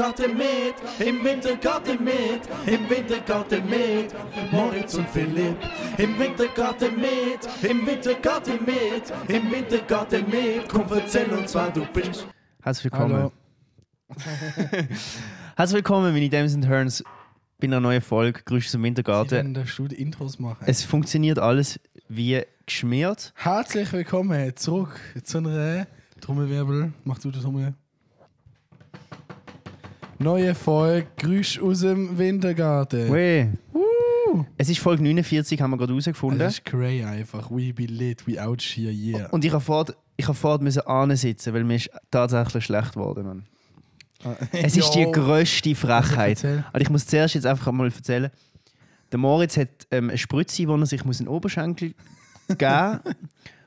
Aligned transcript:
Wintergarten 0.00 0.38
mit, 0.38 1.06
im 1.06 1.22
Wintergarten 1.22 2.02
mit, 2.02 2.48
im 2.64 2.88
Wintergarten 2.88 3.68
mit, 3.68 4.14
Moritz 4.50 4.94
und 4.94 5.06
Philipp. 5.10 5.58
Im 5.98 6.18
Wintergarten 6.18 6.96
mit, 6.96 7.70
im 7.70 7.86
Wintergarten 7.86 8.64
mit, 8.64 9.12
im 9.28 9.52
Wintergarten 9.52 10.24
mit, 10.30 10.68
komm 10.70 10.86
erzähl 10.90 11.30
uns, 11.30 11.54
wer 11.54 11.70
du 11.70 11.84
bist. 11.92 12.26
Herzlich 12.62 12.84
willkommen. 12.84 13.14
Hallo. 13.14 13.32
Herzlich 15.56 15.76
willkommen, 15.76 16.14
meine 16.14 16.30
Dames 16.30 16.54
and 16.54 16.66
Herren, 16.66 16.90
bei 17.58 17.66
einer 17.66 17.80
neuen 17.80 18.00
Folge 18.00 18.40
Grüße 18.42 18.70
zum 18.70 18.80
Sie 18.80 18.86
Wintergarten. 18.86 19.32
werden 19.32 19.52
da 19.52 19.66
Studio 19.66 19.98
Intros 19.98 20.38
machen. 20.38 20.64
Es 20.66 20.82
funktioniert 20.82 21.38
alles 21.38 21.78
wie 22.08 22.42
geschmiert. 22.64 23.34
Herzlich 23.36 23.92
willkommen 23.92 24.56
zurück 24.56 24.98
zu 25.22 25.38
einer 25.38 25.86
Trommelwirbel. 26.22 26.94
Mach 27.04 27.18
du 27.18 27.30
den 27.30 27.42
Trommel. 27.42 27.74
Neue 30.22 30.54
Folge 30.54 31.06
Grüß 31.16 31.60
aus 31.60 31.80
dem 31.80 32.18
Wintergarten. 32.18 33.10
Weh. 33.10 33.46
Es 34.58 34.68
ist 34.68 34.78
Folge 34.78 35.02
49, 35.02 35.58
haben 35.62 35.70
wir 35.70 35.78
gerade 35.78 35.94
herausgefunden. 35.94 36.38
Das 36.38 36.58
ist 36.58 36.64
cray 36.66 37.02
einfach. 37.02 37.50
We 37.50 37.72
be 37.72 37.86
lit, 37.86 38.26
we 38.26 38.38
out 38.38 38.60
here, 38.60 38.92
yeah. 38.92 39.30
Und 39.30 39.46
ich 39.46 39.52
habe 39.52 39.64
fort, 39.64 39.96
ich 40.18 40.28
habe 40.28 40.36
fort 40.36 40.60
müssen 40.60 40.82
ansitzen, 40.82 41.54
weil 41.54 41.64
mir 41.64 41.76
ist 41.76 41.88
tatsächlich 42.10 42.66
schlecht 42.66 42.92
geworden, 42.92 43.24
Mann. 43.24 43.46
Es 44.52 44.76
ist 44.76 44.90
die 44.90 45.04
grösste 45.10 45.74
Frechheit. 45.74 46.44
Also 46.44 46.82
ich 46.82 46.90
muss 46.90 47.06
zuerst 47.06 47.34
jetzt 47.34 47.46
einfach 47.46 47.72
mal 47.72 47.86
erzählen. 47.86 48.30
Der 49.10 49.18
Moritz 49.18 49.56
hat 49.56 49.70
ähm, 49.90 50.10
eine 50.10 50.18
Spritze, 50.18 50.68
wo 50.68 50.76
er 50.76 50.84
sich 50.84 51.02
muss 51.02 51.20
in 51.20 51.26
den 51.26 51.32
Oberschenkel 51.32 51.94
geben 52.58 53.00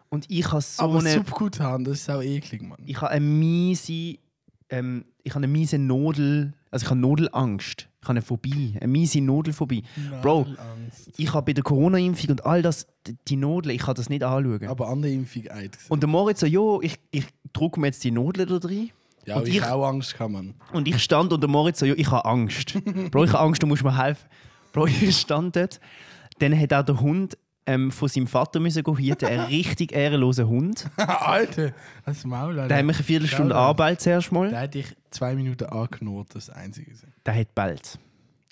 und 0.09 0.29
ich 0.29 0.51
habe 0.51 0.61
so 0.61 0.83
Aber 0.83 0.99
eine, 0.99 1.13
Subkutan, 1.13 1.83
das 1.83 2.01
ist 2.01 2.11
auch 2.11 2.21
eklig, 2.21 2.61
Mann. 2.61 2.77
ich 2.85 3.01
habe 3.01 3.09
eine 3.09 3.25
miese, 3.25 4.19
ähm, 4.69 5.05
ich 5.23 5.31
habe 5.33 5.43
eine 5.43 5.51
miese 5.51 5.77
Nodel, 5.77 6.53
also 6.71 6.85
ich 6.85 6.89
habe 6.89 6.99
Nodelangst, 6.99 7.87
ich 8.01 8.07
habe 8.07 8.11
eine 8.11 8.21
Phobie, 8.21 8.75
eine 8.77 8.87
miese 8.87 9.21
Nodelphobie. 9.21 9.83
Bro, 10.21 10.47
ich 11.17 11.33
habe 11.33 11.45
bei 11.45 11.53
der 11.53 11.63
Corona-Impfung 11.63 12.31
und 12.31 12.45
all 12.45 12.61
das, 12.61 12.87
die 13.27 13.35
Nodel, 13.35 13.71
ich 13.71 13.81
kann 13.81 13.95
das 13.95 14.09
nicht 14.09 14.23
anschauen. 14.23 14.67
Aber 14.67 14.89
andere 14.89 15.11
Impfung 15.11 15.43
eid. 15.49 15.77
Und 15.89 16.01
der 16.03 16.09
Moritz 16.09 16.39
so, 16.41 16.45
jo, 16.45 16.81
ich, 16.81 16.99
ich 17.11 17.25
drücke 17.53 17.79
mir 17.79 17.87
jetzt 17.87 18.03
die 18.03 18.11
Nodel 18.11 18.45
da 18.45 18.59
drin. 18.59 18.89
Ja, 19.25 19.37
und 19.37 19.47
ich 19.47 19.55
ich- 19.57 19.63
auch 19.63 19.87
Angst 19.87 20.15
kann 20.15 20.31
man. 20.33 20.53
Und 20.73 20.87
ich 20.87 21.01
stand 21.01 21.31
und 21.31 21.41
der 21.41 21.49
Moritz 21.49 21.79
so, 21.79 21.85
ja, 21.85 21.93
ich 21.95 22.11
habe 22.11 22.25
Angst. 22.25 22.73
Bro, 23.11 23.23
ich 23.25 23.31
habe 23.31 23.43
Angst, 23.43 23.63
du 23.63 23.67
musst 23.67 23.83
mir 23.83 23.97
helfen. 23.97 24.27
Bro, 24.73 24.87
ich 25.01 25.15
stand 25.17 25.55
dort. 25.55 25.79
Dann 26.39 26.59
hat 26.59 26.73
auch 26.73 26.83
der 26.83 26.99
Hund 26.99 27.37
ähm, 27.65 27.91
von 27.91 28.09
seinem 28.09 28.27
Vater 28.27 28.59
müssen 28.59 28.83
gehen 28.83 28.97
hüten. 28.97 29.25
Ein 29.27 29.39
richtig 29.49 29.91
ehrenloser 29.93 30.47
Hund. 30.47 30.89
Alter, 30.97 31.71
das 32.05 32.25
Maul, 32.25 32.59
Alter. 32.59 32.67
Der 32.67 32.77
hat 32.79 32.85
mich 32.85 32.97
eine 32.97 33.03
Viertelstunde 33.05 33.53
da. 33.53 33.59
Arbeit 33.59 34.01
zuerst 34.01 34.31
Der 34.31 34.37
mal. 34.39 34.57
hat 34.61 34.73
dich 34.73 34.87
zwei 35.11 35.35
Minuten 35.35 35.65
angeknurrt, 35.65 36.27
das 36.33 36.49
Einzige. 36.49 36.91
Der 37.25 37.35
hat 37.35 37.53
bald. 37.55 37.97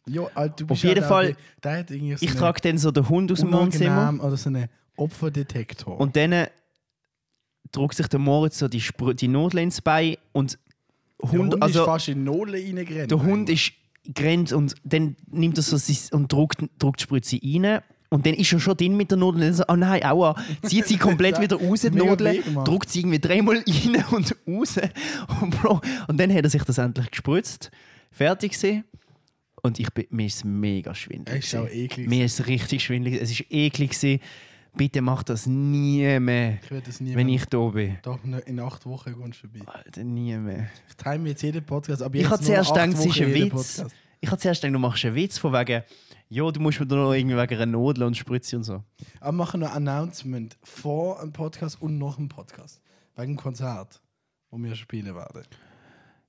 Jo, 0.07 0.29
Alter, 0.33 0.55
du 0.55 0.63
Auf 0.65 0.67
bist 0.69 0.83
jeden 0.83 1.01
halt 1.01 1.09
Fall- 1.09 1.31
auch- 1.33 1.61
Der 1.61 1.77
hat 1.79 1.89
so 1.89 1.95
Ich 2.25 2.33
trage 2.35 2.61
dann 2.61 2.77
so 2.77 2.91
den 2.91 3.07
Hund 3.09 3.31
aus 3.31 3.39
dem 3.41 3.51
Wohnzimmer. 3.53 4.13
oder 4.21 4.37
so 4.37 4.49
einen 4.49 4.67
Opferdetektor. 4.95 5.99
Und 5.99 6.15
dann 6.15 6.31
äh, 6.31 6.47
drückt 7.71 7.95
sich 7.95 8.07
der 8.07 8.19
Moritz 8.19 8.59
so 8.59 8.67
die, 8.67 8.81
Spr 8.81 9.13
die 9.13 9.27
Nadel 9.27 9.59
ins 9.59 9.81
Bein. 9.81 10.15
Und 10.31 10.57
der 11.21 11.31
Hund, 11.31 11.61
also 11.61 11.79
ist 11.81 11.85
fast 11.85 12.07
in 12.07 12.23
Nole 12.23 12.53
reingerannt. 12.57 13.11
der 13.11 13.21
Hund 13.21 13.49
ist 13.49 13.73
gerannt 14.15 14.51
und 14.53 14.73
dann 14.83 15.15
nimmt 15.29 15.57
er 15.57 15.61
so 15.63 15.77
und 16.15 16.31
drückt, 16.33 16.63
drückt 16.79 16.99
die 16.99 17.03
Spritze 17.03 17.39
rein. 17.43 17.81
Und 18.13 18.25
dann 18.25 18.33
ist 18.33 18.51
er 18.51 18.59
schon 18.59 18.75
drin 18.75 18.97
mit 18.97 19.09
der 19.09 19.17
Nadel 19.17 19.35
und 19.35 19.39
dann 19.41 19.53
so, 19.53 19.63
oh 19.69 19.75
nein, 19.77 20.03
aua, 20.03 20.35
zieht 20.63 20.85
sie 20.85 20.97
komplett 20.97 21.39
wieder 21.41 21.55
raus, 21.55 21.79
die 21.81 21.89
Nadel, 21.91 22.41
gemacht. 22.43 22.67
drückt 22.67 22.89
sie 22.89 22.99
irgendwie 22.99 23.19
dreimal 23.19 23.55
rein 23.67 24.05
und 24.11 24.35
raus. 24.47 24.77
Und, 25.41 25.51
Bro, 25.61 25.79
und 26.09 26.19
dann 26.19 26.33
hat 26.33 26.43
er 26.43 26.49
sich 26.49 26.63
das 26.63 26.77
endlich 26.77 27.09
gespritzt, 27.09 27.71
fertig 28.11 28.51
gesehen. 28.51 28.83
Und 29.63 29.79
ich 29.79 29.89
bin, 29.91 30.07
mir 30.09 30.25
ist 30.25 30.35
es 30.37 30.43
mega 30.43 30.93
schwindelig. 30.93 31.39
Es 31.45 31.53
ist 31.53 31.55
auch 31.59 31.69
eklig. 31.69 32.09
Mir 32.09 32.25
ist 32.25 32.45
richtig 32.47 32.83
schwindelig. 32.83 33.21
Es 33.21 33.31
ist 33.31 33.45
eklig. 33.49 33.91
gewesen. 33.91 34.19
Bitte 34.75 35.01
mach 35.01 35.23
das 35.23 35.47
nie 35.47 36.19
mehr, 36.19 36.57
Ich 36.63 36.83
das 36.83 36.99
nie 37.01 37.13
wenn 37.15 37.27
mehr- 37.27 37.35
ich 37.35 37.45
da 37.45 37.59
bin. 37.69 37.97
Doch, 38.03 38.23
ne- 38.23 38.39
in 38.39 38.59
acht 38.59 38.85
Wochen 38.85 39.13
kommst 39.13 39.43
du 39.43 39.47
vorbei. 39.49 39.65
Alter, 39.71 40.03
nie 40.03 40.35
mehr. 40.37 40.69
Ich 40.89 40.95
time 40.95 41.29
jetzt 41.29 41.43
jeden 41.43 41.63
Podcast. 41.65 42.01
Aber 42.01 42.15
Ich 42.15 42.29
habe 42.29 42.41
zuerst 42.41 42.71
acht 42.71 42.75
gedacht, 42.91 42.99
es 42.99 43.05
ist 43.05 43.21
ein 43.21 43.33
Witz. 43.33 43.49
Podcast. 43.77 43.95
Ich 44.21 44.29
habe 44.29 44.39
zuerst 44.39 44.61
gedacht, 44.61 44.75
du 44.75 44.79
machst 44.79 45.03
einen 45.03 45.15
Witz 45.15 45.37
von 45.37 45.51
wegen, 45.51 45.83
ja, 46.29 46.49
du 46.51 46.59
musst 46.61 46.79
mir 46.79 46.85
da 46.85 46.95
noch 46.95 47.11
irgendwie 47.13 47.35
wegen 47.35 47.55
einer 47.61 47.65
Nadel 47.77 48.03
und 48.03 48.15
Spritze 48.15 48.55
und 48.55 48.63
so. 48.63 48.83
Aber 49.19 49.31
machen 49.33 49.59
noch 49.59 49.71
ein 49.75 49.87
Announcement 49.87 50.57
vor 50.63 51.19
einem 51.19 51.33
Podcast 51.33 51.81
und 51.81 51.97
nach 51.97 52.17
einem 52.17 52.29
Podcast. 52.29 52.81
Wegen 53.15 53.33
dem 53.33 53.37
Konzert, 53.37 54.01
wo 54.49 54.57
wir 54.57 54.75
spielen 54.75 55.13
werden. 55.15 55.43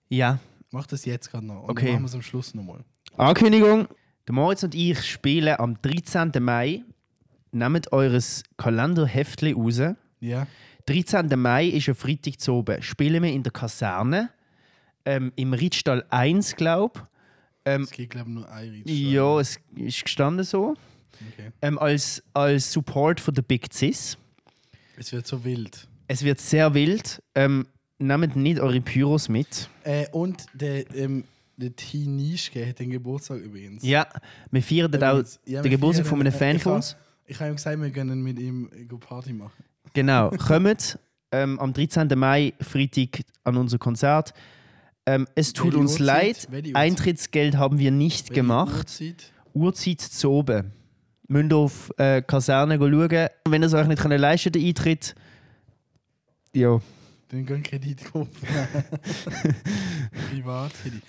Ja, 0.08 0.38
Mach 0.74 0.86
das 0.86 1.04
jetzt 1.04 1.30
gerade 1.30 1.44
noch. 1.44 1.64
Und 1.64 1.70
Okay. 1.70 1.84
dann 1.84 1.92
machen 1.96 2.02
wir 2.04 2.08
es 2.08 2.14
am 2.14 2.22
Schluss 2.22 2.54
nochmal. 2.54 2.82
Ankündigung. 3.18 3.88
Der 4.26 4.34
Moritz 4.34 4.62
und 4.62 4.74
ich 4.74 5.04
spielen 5.04 5.54
am 5.58 5.76
13. 5.82 6.32
Mai. 6.40 6.82
Nehmt 7.50 7.92
eures 7.92 8.42
Kalenderheftchen 8.56 9.54
raus. 9.54 9.80
Ja. 10.20 10.46
13. 10.86 11.28
Mai 11.38 11.66
ist 11.66 11.88
ein 11.90 11.94
Freitag 11.94 12.40
zu 12.40 12.54
oben. 12.54 12.80
Spielen 12.80 13.22
wir 13.22 13.30
in 13.30 13.42
der 13.42 13.52
Kaserne. 13.52 14.30
Ähm, 15.04 15.30
Im 15.36 15.52
Riedstall 15.52 16.06
1, 16.08 16.56
glaube 16.56 17.06
ähm, 17.64 17.82
Es 17.82 17.90
geht, 17.90 18.10
glaube 18.10 18.28
ich, 18.28 18.34
nur 18.34 18.50
ein 18.50 18.70
Ried. 18.70 18.88
Ja, 18.90 19.40
es 19.40 19.58
ist 19.76 20.04
gestanden 20.04 20.44
so. 20.44 20.74
Okay. 21.34 21.50
Ähm, 21.60 21.78
als, 21.78 22.22
als 22.32 22.72
Support 22.72 23.20
von 23.20 23.34
der 23.34 23.42
Big 23.42 23.72
Cis. 23.72 24.16
Es 24.96 25.12
wird 25.12 25.26
so 25.26 25.44
wild. 25.44 25.86
Es 26.08 26.22
wird 26.22 26.40
sehr 26.40 26.74
wild. 26.74 27.22
Ähm, 27.34 27.66
nehmt 27.98 28.36
nicht 28.36 28.60
eure 28.60 28.80
Pyros 28.80 29.28
mit. 29.28 29.68
Äh, 29.84 30.06
und 30.10 30.46
der, 30.52 30.94
ähm, 30.94 31.24
der 31.56 31.74
T. 31.74 31.98
Nischke 32.06 32.66
hat 32.66 32.78
den 32.78 32.90
Geburtstag 32.90 33.38
übrigens. 33.38 33.82
Ja, 33.82 34.06
wir 34.50 34.62
feiern 34.62 34.90
dort 34.90 35.04
auch 35.04 35.10
Übrigens. 35.10 35.40
Ja, 35.46 35.62
den 35.62 35.70
Geburtstag 35.70 36.06
von 36.06 36.20
einem 36.20 36.32
Fan 36.32 36.56
ich 36.56 36.62
von 36.62 36.72
uns. 36.74 36.96
Ich 37.26 37.38
habe 37.40 37.50
ihm 37.50 37.56
gesagt, 37.56 37.80
wir 37.80 37.90
können 37.90 38.22
mit 38.22 38.38
ihm 38.38 38.68
go 38.88 38.98
Party 38.98 39.32
machen. 39.32 39.64
Genau, 39.94 40.30
kommt 40.30 40.98
ähm, 41.30 41.58
am 41.58 41.72
13. 41.72 42.08
Mai, 42.16 42.52
Freitag, 42.60 43.20
an 43.44 43.56
unser 43.56 43.78
Konzert. 43.78 44.34
Ähm, 45.06 45.26
es 45.34 45.52
tut 45.52 45.74
uns 45.74 46.00
Uhrzeit? 46.00 46.48
leid? 46.50 46.74
Eintrittsgeld 46.76 47.56
haben 47.56 47.78
wir 47.78 47.90
nicht 47.90 48.30
Welche 48.30 48.40
gemacht. 48.40 48.88
Uhrzeit? 49.00 49.32
Uhrzeit 49.54 50.00
zu 50.00 50.30
oben. 50.30 50.72
Müsst 51.28 51.52
auf 51.52 51.92
äh, 51.98 52.22
Kaserne 52.22 52.76
schauen. 52.78 53.28
Wenn 53.48 53.62
ihr 53.62 53.66
es 53.66 53.74
euch 53.74 53.86
nicht 53.86 54.00
könnt 54.00 54.18
leisten 54.18 54.52
den 54.52 54.64
Eintritt, 54.66 55.14
ja. 56.54 56.80
Den 57.30 57.46
gehen 57.46 57.62
Kredit 57.62 58.04
kaufen. 58.12 58.30
Privatkredit. 60.30 61.02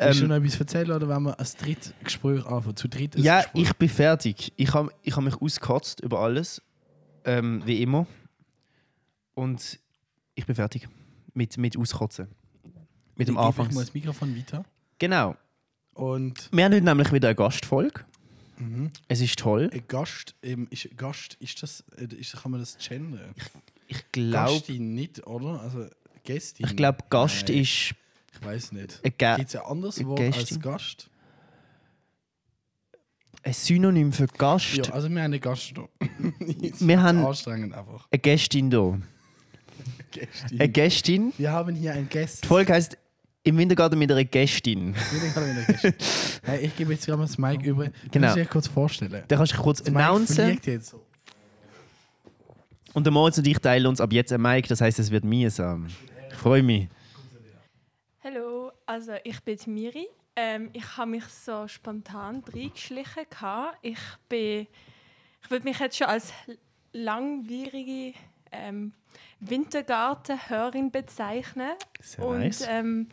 Ähm, 0.00 0.08
Willst 0.08 0.20
du 0.22 0.26
noch 0.26 0.36
etwas 0.36 0.60
erzählen 0.60 0.90
oder 0.90 1.08
wenn 1.08 1.22
wir 1.22 1.38
ein 1.38 1.46
Drittgespräch 1.60 2.44
anfangen? 2.46 2.76
Zu 2.76 2.88
dritt 2.88 3.16
Ja, 3.16 3.42
Gespräch? 3.42 3.62
ich 3.62 3.76
bin 3.76 3.88
fertig. 3.88 4.52
Ich 4.56 4.74
habe 4.74 4.90
ich 5.02 5.16
hab 5.16 5.22
mich 5.24 5.40
ausgekotzt 5.40 6.00
über 6.00 6.20
alles. 6.20 6.62
Ähm, 7.24 7.62
wie 7.64 7.82
immer. 7.82 8.06
Und 9.34 9.78
ich 10.34 10.46
bin 10.46 10.54
fertig. 10.54 10.88
Mit, 11.34 11.56
mit 11.58 11.76
Auskotzen. 11.76 12.28
Mit 13.18 13.28
dem 13.28 13.34
Ich 13.34 13.36
gebe 13.38 13.46
Anfangs. 13.46 13.74
mal 13.74 13.80
das 13.82 13.92
Mikrofon 13.92 14.34
weiter. 14.36 14.64
Genau. 14.98 15.36
Und 15.92 16.48
Wir 16.52 16.64
haben 16.64 16.72
heute 16.72 16.84
nämlich 16.84 17.12
wieder 17.12 17.28
eine 17.28 17.34
Gastfolge. 17.34 18.04
mhm. 18.56 18.90
Es 19.08 19.20
ist 19.20 19.38
toll. 19.38 19.68
ein 19.72 19.82
Gast, 19.88 20.34
ähm, 20.42 20.66
ist, 20.70 20.88
Gast, 20.96 21.34
ist 21.40 21.62
das, 21.62 21.84
äh, 21.98 22.04
ist, 22.14 22.34
kann 22.40 22.52
man 22.52 22.60
das 22.60 22.78
gendern? 22.78 23.34
Ich 23.88 24.10
glaube, 24.12 24.52
Gastin 24.52 24.94
nicht, 24.94 25.26
oder? 25.26 25.60
Also 25.60 25.86
Gästin. 26.24 26.66
ich 26.66 26.76
glaube, 26.76 26.98
Gast 27.10 27.48
Nein, 27.48 27.58
ist 27.58 27.94
Ich 28.32 28.44
weiß 28.46 28.72
nicht. 28.72 29.02
Gibt 29.02 29.22
es 29.22 29.56
ein 29.56 29.62
anderes 29.62 30.04
Wort 30.06 30.20
als? 30.20 30.60
Gast? 30.60 31.10
ein 33.42 33.52
Synonym 33.52 34.12
für 34.12 34.26
Gast. 34.26 34.74
Ja, 34.76 34.92
also 34.92 35.08
wir 35.08 35.16
haben 35.22 35.32
einen 35.32 35.40
Gast 35.40 35.72
da. 35.74 35.88
Jetzt 36.60 36.86
Wir 36.86 37.02
haben- 37.02 37.24
anstrengend 37.24 37.72
einfach. 37.74 38.06
Eine 38.10 38.18
Gästin 38.18 38.68
da. 38.70 38.98
Gästin. 40.10 40.60
Eine 40.60 40.68
Gästin. 40.68 41.32
Wir 41.38 41.52
haben 41.52 41.74
hier 41.74 41.92
einen 41.92 42.08
Gast. 42.08 42.44
Die 42.44 42.48
Folge 42.48 42.72
heisst 42.74 42.98
Im 43.44 43.56
Wintergarten 43.56 43.98
mit 43.98 44.10
einer 44.10 44.24
Gästin. 44.24 44.94
hey, 46.42 46.66
ich 46.66 46.76
gebe 46.76 46.92
jetzt 46.92 47.06
gerade 47.06 47.18
mal 47.18 47.24
das 47.26 47.38
Mic 47.38 47.64
über. 47.64 47.88
Genau. 48.10 48.26
Muss 48.28 48.36
ich 48.36 48.42
dir 48.42 48.48
kurz 48.48 48.66
vorstellen. 48.68 49.24
Da 49.26 49.36
kannst 49.36 49.52
du 49.52 49.56
dich 49.56 49.62
kurz 49.64 49.78
Das 49.78 49.88
announcen. 49.88 50.58
jetzt 50.64 50.88
so. 50.90 51.04
Und 52.94 53.04
der 53.04 53.12
Moritz 53.12 53.38
und 53.38 53.46
ich 53.46 53.58
teilen 53.58 53.86
uns 53.86 54.00
ab 54.00 54.12
jetzt 54.12 54.32
ein 54.32 54.42
Mic, 54.42 54.66
das 54.68 54.80
heisst, 54.80 54.98
es 54.98 55.10
wird 55.10 55.24
mühsam. 55.24 55.86
Ich 56.30 56.34
freue 56.36 56.62
mich. 56.62 56.88
Hallo, 58.24 58.72
also 58.86 59.12
ich 59.24 59.40
bin 59.44 59.58
Miri. 59.66 60.06
Ähm, 60.36 60.70
ich 60.72 60.96
habe 60.96 61.10
mich 61.12 61.24
so 61.24 61.66
spontan 61.68 62.42
reingeschlichen. 62.52 63.24
gehabt. 63.30 63.78
Ich 63.82 63.98
bin, 64.28 64.66
ich 65.42 65.50
würde 65.50 65.64
mich 65.64 65.78
jetzt 65.78 65.96
schon 65.96 66.08
als 66.08 66.32
langwierige 66.92 68.14
ähm, 68.52 68.92
Wintergarten-Hörerin 69.40 70.90
bezeichnen. 70.90 71.72
Sehr 72.00 72.24
Und 72.24 72.40
nice. 72.40 72.64
ähm, 72.68 73.08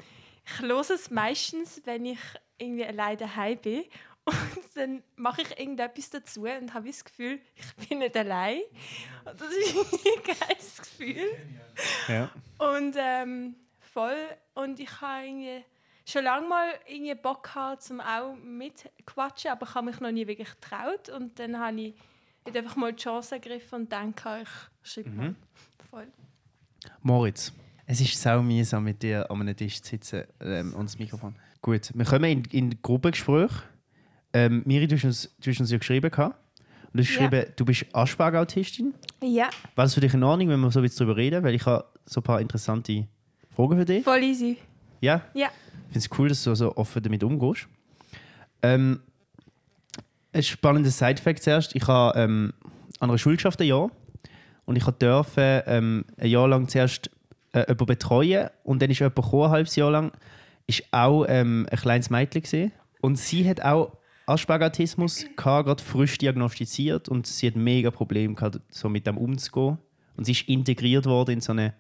ich 0.46 0.62
höre 0.62 0.90
es 0.90 1.10
meistens, 1.10 1.82
wenn 1.86 2.06
ich 2.06 2.20
irgendwie 2.58 2.86
alleine 2.86 3.18
daheim 3.18 3.58
bin. 3.58 3.84
Und 4.26 4.66
dann 4.76 5.04
mache 5.16 5.44
ich 5.44 5.60
irgendetwas 5.60 6.10
dazu 6.10 6.46
und 6.46 6.74
habe 6.74 6.88
das 6.88 7.06
Gefühl, 7.06 7.40
ich 7.56 7.88
bin 7.88 8.00
nicht 8.00 8.18
allein. 8.18 8.62
Und 9.24 9.40
das 9.40 9.50
ist 9.50 9.76
ein 9.94 10.36
geiles 10.40 10.78
Gefühl. 10.82 11.38
Ja. 12.08 12.32
Und 12.58 12.96
ähm, 12.98 13.56
voll. 13.80 14.18
Und 14.56 14.80
ich 14.80 15.00
habe 15.00 15.28
irgendwie 15.28 15.64
schon 16.08 16.24
lange 16.24 16.48
mal 16.48 16.70
irgendwie 16.88 17.14
Bock 17.14 17.44
gehabt, 17.44 17.84
zum 17.84 18.02
auch 18.02 18.36
mitquatschen, 18.36 19.52
aber 19.52 19.68
ich 19.68 19.76
habe 19.76 19.86
mich 19.86 20.00
noch 20.00 20.12
nie 20.12 20.26
wirklich 20.26 20.50
getraut. 20.60 21.10
Und 21.10 21.38
dann 21.38 21.60
habe 21.60 21.80
ich 21.82 21.94
einfach 22.56 22.76
mal 22.78 22.94
die 22.94 23.04
Chance 23.04 23.36
ergriffen 23.36 23.82
und 23.82 23.92
denke, 23.92 24.42
ich 24.42 24.92
schreibe 24.92 25.10
Mhm. 25.10 25.36
Voll. 25.90 26.08
Moritz, 27.04 27.54
es 27.88 28.02
ist 28.02 28.20
sau 28.20 28.42
mühsam 28.42 28.84
mit 28.84 29.02
dir 29.04 29.30
an 29.30 29.42
einem 29.42 29.56
Tisch 29.56 29.82
zu 29.82 29.90
sitzen 29.92 30.24
ähm, 30.42 30.74
und 30.74 30.86
das 30.86 30.98
Mikrofon. 31.00 31.36
Gut, 31.62 31.92
wir 31.94 32.06
kommen 32.06 32.26
in, 32.26 32.44
in 32.52 32.82
Gruppengespräch. 32.82 33.52
Ähm, 34.34 34.64
Miri, 34.66 34.88
du 34.88 34.96
hast 34.96 35.04
uns, 35.06 35.36
du 35.42 35.50
hast 35.52 35.60
uns 35.60 35.72
ja 35.72 35.78
geschrieben. 35.78 36.10
gehabt. 36.12 36.36
Und 36.94 36.98
du 37.00 37.04
hast 37.04 37.16
Ja. 37.16 37.28
geschrieben, 37.28 37.52
du 37.56 37.66
bist 37.66 37.86
Asperger-Autistin. 37.94 38.94
Ja, 39.22 39.50
War 39.76 39.86
das 39.86 39.94
für 39.94 40.02
dich 40.02 40.14
in 40.14 40.24
Ordnung, 40.24 40.50
wenn 40.50 40.60
wir 40.60 40.72
so 40.72 40.80
ein 40.80 40.84
bisschen 40.84 41.06
darüber 41.08 41.18
reden? 41.18 41.44
Weil 41.44 41.56
ich 41.56 41.66
habe 41.66 41.86
so 42.06 42.20
ein 42.20 42.24
paar 42.24 42.42
interessante 42.42 43.08
Fragen 43.56 43.78
für 43.78 43.86
dich. 43.86 44.04
voll 44.04 44.24
easy. 44.24 44.58
Ja? 45.02 45.22
Ja. 45.34 45.48
Ich 45.88 45.94
finde 45.94 46.00
es 46.00 46.10
cool, 46.20 46.30
dass 46.30 46.44
du 46.44 46.54
so 46.56 46.76
offen 46.76 47.02
damit 47.04 47.24
umgehst. 47.24 47.68
Ähm, 48.62 49.00
ein 50.34 50.44
spannender 50.44 50.90
Side-Fact 50.90 51.42
zuerst. 51.44 51.76
Ich 51.76 51.88
habe 51.88 52.20
ähm, 52.20 52.54
an 53.00 53.10
einer 53.10 53.18
Schule 53.18 53.36
geschafft, 53.38 53.62
ein 53.62 53.68
Jahr. 53.68 53.90
Und 54.66 54.76
ich 54.76 54.84
durfte 54.86 55.64
ähm, 55.68 56.06
ein 56.18 56.30
Jahr 56.30 56.48
lang 56.48 56.68
zuerst 56.68 57.10
äh, 57.56 57.62
jemanden 57.62 57.86
betreuen. 57.86 58.50
Und 58.64 58.82
dann 58.82 58.92
ist 58.92 59.00
jemand 59.00 59.16
gekommen, 59.16 59.46
ein 59.46 59.52
halbes 59.52 59.76
Jahr 59.76 59.92
lang. 59.92 60.12
Ist 60.68 60.84
auch 60.92 61.26
ähm, 61.28 61.68
ein 61.72 61.78
kleines 61.78 62.10
Mädchen. 62.10 62.42
Gewesen. 62.42 62.72
Und 63.02 63.18
sie 63.18 63.48
hat 63.48 63.62
auch 63.62 63.98
Asperger-Autismus, 64.26 65.26
gehabt, 65.36 65.68
gerade 65.68 65.84
frisch 65.84 66.18
diagnostiziert. 66.18 67.08
Und 67.10 67.28
sie 67.28 67.48
hat 67.48 67.56
mega 67.56 67.92
Probleme 67.92 68.36
gehabt, 68.36 68.60
so 68.70 68.90
mit 68.90 69.08
dem 69.08 69.18
umzugehen. 69.18 69.78
Und 70.18 70.26
sie 70.26 70.34
ist 70.34 70.48
integriert 70.48 71.06
worden 71.06 71.32
in 71.32 71.42
so 71.42 71.52
eine 71.52 71.74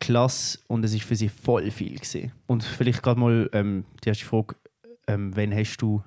Klasse 0.00 0.58
und 0.66 0.82
es 0.84 0.94
ist 0.94 1.04
für 1.04 1.14
sie 1.14 1.28
voll 1.28 1.70
viel 1.70 1.96
gewesen. 1.96 2.32
Und 2.46 2.64
vielleicht 2.64 3.02
gerade 3.02 3.20
mal 3.20 3.50
ähm, 3.52 3.84
die 4.02 4.08
erste 4.08 4.24
Frage, 4.24 4.56
ähm, 5.06 5.36
wann 5.36 5.54
hast 5.54 5.76
du 5.76 6.02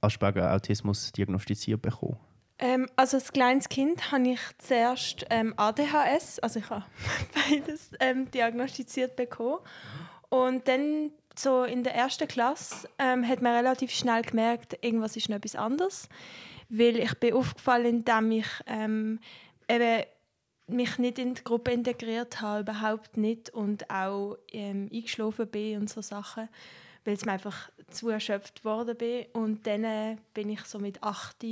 Asperger 0.00 0.54
Autismus 0.54 1.10
diagnostiziert 1.12 1.82
bekommen? 1.82 2.18
Ähm, 2.60 2.86
also 2.94 3.16
als 3.16 3.32
kleines 3.32 3.68
Kind 3.70 4.12
habe 4.12 4.28
ich 4.28 4.40
zuerst 4.58 5.24
ähm, 5.30 5.54
ADHS, 5.56 6.38
also 6.40 6.60
ich 6.60 6.68
habe 6.68 6.84
beides 7.34 7.90
ähm, 8.00 8.30
diagnostiziert 8.30 9.16
bekommen. 9.16 9.60
Und 10.28 10.68
dann 10.68 11.10
so 11.34 11.64
in 11.64 11.82
der 11.82 11.94
ersten 11.94 12.28
Klasse 12.28 12.88
ähm, 12.98 13.26
hat 13.26 13.40
man 13.40 13.56
relativ 13.56 13.90
schnell 13.90 14.22
gemerkt, 14.22 14.78
irgendwas 14.82 15.16
ist 15.16 15.30
noch 15.30 15.36
etwas 15.36 15.56
anderes. 15.56 16.08
Weil 16.68 16.98
ich 16.98 17.14
bin 17.14 17.34
aufgefallen, 17.34 17.86
indem 17.86 18.30
ich 18.30 18.46
ähm, 18.66 19.20
eben 19.68 20.04
mich 20.66 20.98
nicht 20.98 21.18
in 21.18 21.34
die 21.34 21.42
Gruppe 21.42 21.72
integriert 21.72 22.42
habe, 22.42 22.60
überhaupt 22.60 23.16
nicht. 23.16 23.50
Und 23.50 23.90
auch 23.90 24.36
ähm, 24.52 24.88
eingeschlafen 24.92 25.48
bin 25.48 25.80
und 25.80 25.90
so 25.90 26.02
Sachen, 26.02 26.48
weil 27.04 27.14
es 27.14 27.24
mir 27.24 27.32
einfach 27.32 27.70
zu 27.90 28.10
erschöpft 28.10 28.64
worden 28.66 28.96
bin. 28.96 29.26
Und 29.32 29.66
dann 29.66 29.84
äh, 29.84 30.16
bin 30.34 30.50
ich 30.50 30.60
so 30.60 30.78
mit 30.78 31.02
8 31.02 31.42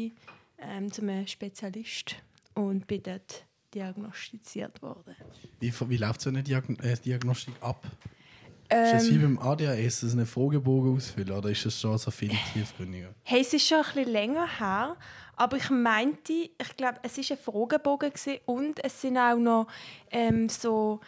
ähm, 0.58 0.90
zu 0.93 1.02
einem 1.02 1.26
Spezialist 1.26 2.16
und 2.55 2.87
bin 2.87 3.02
dort 3.02 3.44
diagnostiziert 3.75 4.81
worden. 4.82 5.14
Wie, 5.60 5.72
wie 5.88 5.96
läuft 5.96 6.20
so 6.20 6.31
eine 6.31 6.43
Diagn 6.43 6.76
äh, 6.81 6.96
Diagnostik 6.96 7.55
ab? 7.60 7.87
ist 8.70 8.93
das 8.93 9.10
wie 9.10 9.14
Ähm, 9.14 9.37
beim 9.37 9.38
ADHS, 9.38 9.78
ist 9.78 10.02
das 10.02 10.12
eine 10.12 10.26
Fragebogen 10.26 10.96
ausfüllen 10.96 11.32
oder 11.32 11.50
ist 11.50 11.64
das 11.64 11.81
schon 11.81 11.96
so 11.96 12.10
viel 12.10 12.31
tiefgründiger? 12.52 13.14
hey, 13.25 13.40
es 13.40 13.52
ist 13.55 13.66
schon 13.66 13.78
ein 13.78 13.84
bisschen 13.84 14.12
länger 14.12 14.58
her, 14.58 14.96
aber 15.37 15.56
ich 15.56 15.70
meinte, 15.70 16.32
ich 16.32 16.76
glaube, 16.76 16.99
es 17.02 17.16
war 17.16 17.37
ein 17.37 17.43
Fragebogen 17.43 18.10
gewesen 18.10 18.38
und 18.44 18.84
es 18.84 19.00
sind 19.00 19.16
auch 19.16 19.38
noch 19.38 19.69
ähm, 20.10 20.49
so 20.49 21.00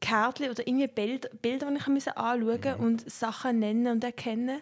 Kärtchen 0.00 0.50
oder 0.50 0.66
irgendwie 0.66 0.86
Bild, 0.86 1.42
Bilder, 1.42 1.70
die 1.70 1.78
ich 1.78 1.86
musste 1.86 2.16
anschauen 2.16 2.74
und 2.78 3.10
Sachen 3.10 3.58
nennen 3.58 3.86
und 3.88 4.04
erkennen. 4.04 4.60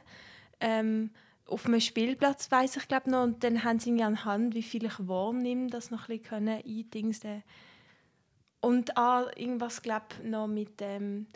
Ähm, 0.60 1.10
auf 1.46 1.66
einem 1.66 1.80
Spielplatz 1.80 2.50
weiß 2.50 2.76
ich 2.76 2.88
glaube 2.88 3.10
noch 3.10 3.22
und 3.22 3.44
dann 3.44 3.64
haben 3.64 3.78
sie 3.78 3.90
irgendwie 3.90 4.04
anhand, 4.04 4.54
wie 4.54 4.62
viel 4.62 4.84
ich 4.84 4.98
wahrnehme, 4.98 5.68
das 5.68 5.90
noch 5.90 6.08
ein 6.08 6.18
bisschen 6.18 6.48
eindingsen. 6.48 7.42
Und 8.60 8.96
auch 8.96 9.28
irgendwas 9.36 9.82
glaube 9.82 10.06
noch 10.24 10.48
mit 10.48 10.80
ähm, 10.80 11.26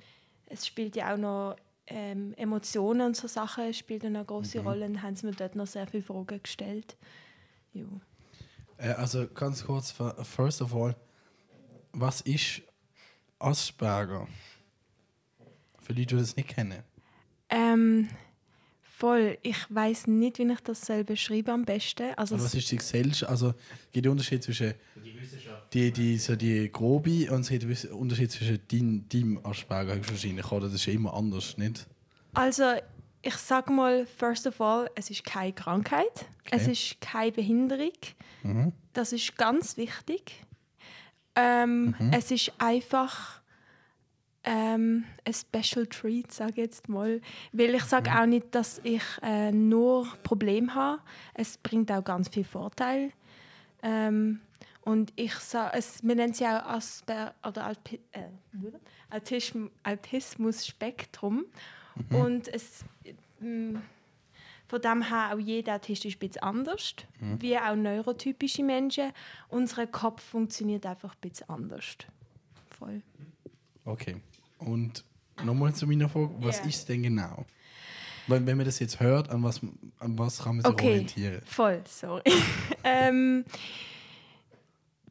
es 0.46 0.66
spielt 0.66 0.96
ja 0.96 1.14
auch 1.14 1.16
noch 1.16 1.56
ähm, 1.86 2.34
Emotionen 2.34 3.02
und 3.02 3.16
so 3.16 3.28
Sachen 3.28 3.72
spielt 3.72 4.04
eine 4.04 4.24
große 4.24 4.60
Rolle 4.60 4.86
und 4.86 5.02
haben 5.02 5.16
sie 5.16 5.26
mir 5.26 5.32
dort 5.32 5.56
noch 5.56 5.66
sehr 5.66 5.86
viele 5.86 6.02
Fragen 6.02 6.40
gestellt. 6.42 6.96
Jo. 7.72 7.86
Äh, 8.76 8.90
also 8.90 9.28
ganz 9.28 9.64
kurz, 9.64 9.94
first 10.22 10.60
of 10.60 10.74
all, 10.74 10.96
was 11.92 12.20
ist 12.22 12.62
Asperger? 13.38 14.26
Für 15.78 15.94
die, 15.94 16.06
die 16.06 16.16
das 16.16 16.36
nicht 16.36 16.48
kennen. 16.48 16.82
Ähm, 17.48 18.08
voll. 19.00 19.38
Ich 19.42 19.58
weiß 19.68 20.06
nicht, 20.06 20.38
wie 20.38 20.52
ich 20.52 20.60
das 20.60 20.82
soll 20.82 21.04
beschreiben 21.04 21.50
am 21.50 21.64
besten. 21.64 22.12
Also 22.16 22.34
Oder 22.34 22.44
was 22.44 22.54
ist 22.54 22.70
die 22.70 22.76
Gesellschaft? 22.76 23.30
Also 23.30 23.54
gibt 23.92 24.06
es 24.06 24.10
Unterschied 24.12 24.42
zwischen 24.42 24.74
die, 25.72 25.90
die, 25.90 26.18
so 26.18 26.36
die 26.36 26.70
grobe 26.70 27.32
und 27.32 27.40
es 27.40 27.48
gibt 27.48 27.84
Unterschied 27.86 28.30
zwischen 28.30 28.58
dein, 28.70 29.08
deinem 29.08 29.40
Asperger 29.44 29.96
wahrscheinlich, 30.08 30.52
oder? 30.52 30.66
Das 30.66 30.74
ist 30.74 30.86
ja 30.86 30.92
immer 30.92 31.14
anders, 31.14 31.56
nicht? 31.56 31.86
also 32.34 32.64
ich 33.22 33.34
sage 33.34 33.72
mal, 33.72 34.06
first 34.06 34.46
of 34.46 34.60
all, 34.60 34.90
es 34.94 35.10
ist 35.10 35.24
keine 35.24 35.52
Krankheit, 35.52 36.26
es 36.50 36.66
ist 36.66 37.00
keine 37.00 37.32
Behinderung. 37.32 37.92
Mhm. 38.42 38.72
Das 38.92 39.12
ist 39.12 39.36
ganz 39.36 39.76
wichtig. 39.76 40.32
Ähm, 41.36 41.94
Es 42.12 42.30
ist 42.30 42.52
einfach 42.58 43.39
ähm, 44.44 45.04
ein 45.24 45.34
Special 45.34 45.86
Treat, 45.86 46.32
sage 46.32 46.52
ich 46.52 46.56
jetzt 46.58 46.88
mal. 46.88 47.20
Weil 47.52 47.74
ich 47.74 47.84
sage 47.84 48.10
auch 48.10 48.26
nicht, 48.26 48.54
dass 48.54 48.80
ich 48.84 49.02
äh, 49.22 49.52
nur 49.52 50.06
Probleme 50.22 50.74
habe. 50.74 51.02
Es 51.34 51.58
bringt 51.58 51.90
auch 51.92 52.04
ganz 52.04 52.28
viel 52.28 52.44
Vorteil. 52.44 53.12
Ähm, 53.82 54.40
und 54.82 55.12
ich 55.16 55.34
sage, 55.34 55.76
es, 55.76 56.02
wir 56.02 56.14
nennen 56.14 56.34
ja 56.38 56.64
auch 56.64 56.70
Asper 56.70 57.34
oder 57.46 57.66
Alpi 57.66 58.00
äh, 58.12 58.24
Autism 59.10 59.66
Autismus-Spektrum. 59.82 61.44
Und 62.10 62.48
es, 62.48 62.84
mm, 63.40 63.76
von 64.68 64.80
dem 64.80 65.02
her 65.02 65.32
auch 65.34 65.38
jeder 65.38 65.74
Autist 65.74 66.04
ist 66.04 66.16
ein 66.16 66.18
bisschen 66.20 66.42
anders, 66.42 66.94
wie 67.18 67.58
auch 67.58 67.74
neurotypische 67.74 68.62
Menschen. 68.62 69.12
Unser 69.48 69.86
Kopf 69.86 70.22
funktioniert 70.22 70.86
einfach 70.86 71.14
ein 71.14 71.20
bisschen 71.20 71.48
anders. 71.50 71.96
Voll. 72.70 73.02
Okay. 73.84 74.16
Und 74.58 75.04
nochmal 75.42 75.74
zu 75.74 75.86
meiner 75.86 76.08
Frage, 76.08 76.30
was 76.40 76.58
Ja. 76.58 76.64
ist 76.64 76.76
es 76.76 76.84
denn 76.86 77.02
genau? 77.02 77.44
Weil, 78.26 78.44
wenn 78.46 78.56
man 78.56 78.66
das 78.66 78.78
jetzt 78.78 79.00
hört, 79.00 79.28
an 79.30 79.42
was, 79.42 79.60
an 79.98 80.18
was 80.18 80.38
kann 80.42 80.56
man 80.56 80.64
sich 80.64 80.72
Okay, 80.72 80.86
orientieren? 80.88 81.42
voll, 81.46 81.82
sorry. 81.86 82.22
ähm, 82.84 83.44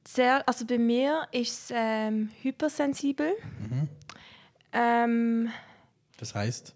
sehr, 0.08 0.48
also 0.48 0.66
bei 0.66 0.78
mir 0.78 1.28
ist 1.32 1.72
es 1.72 1.74
ähm, 1.76 2.30
hypersensibel. 2.42 3.34
Ähm, 4.72 5.50
Das 6.18 6.36
heißt, 6.36 6.76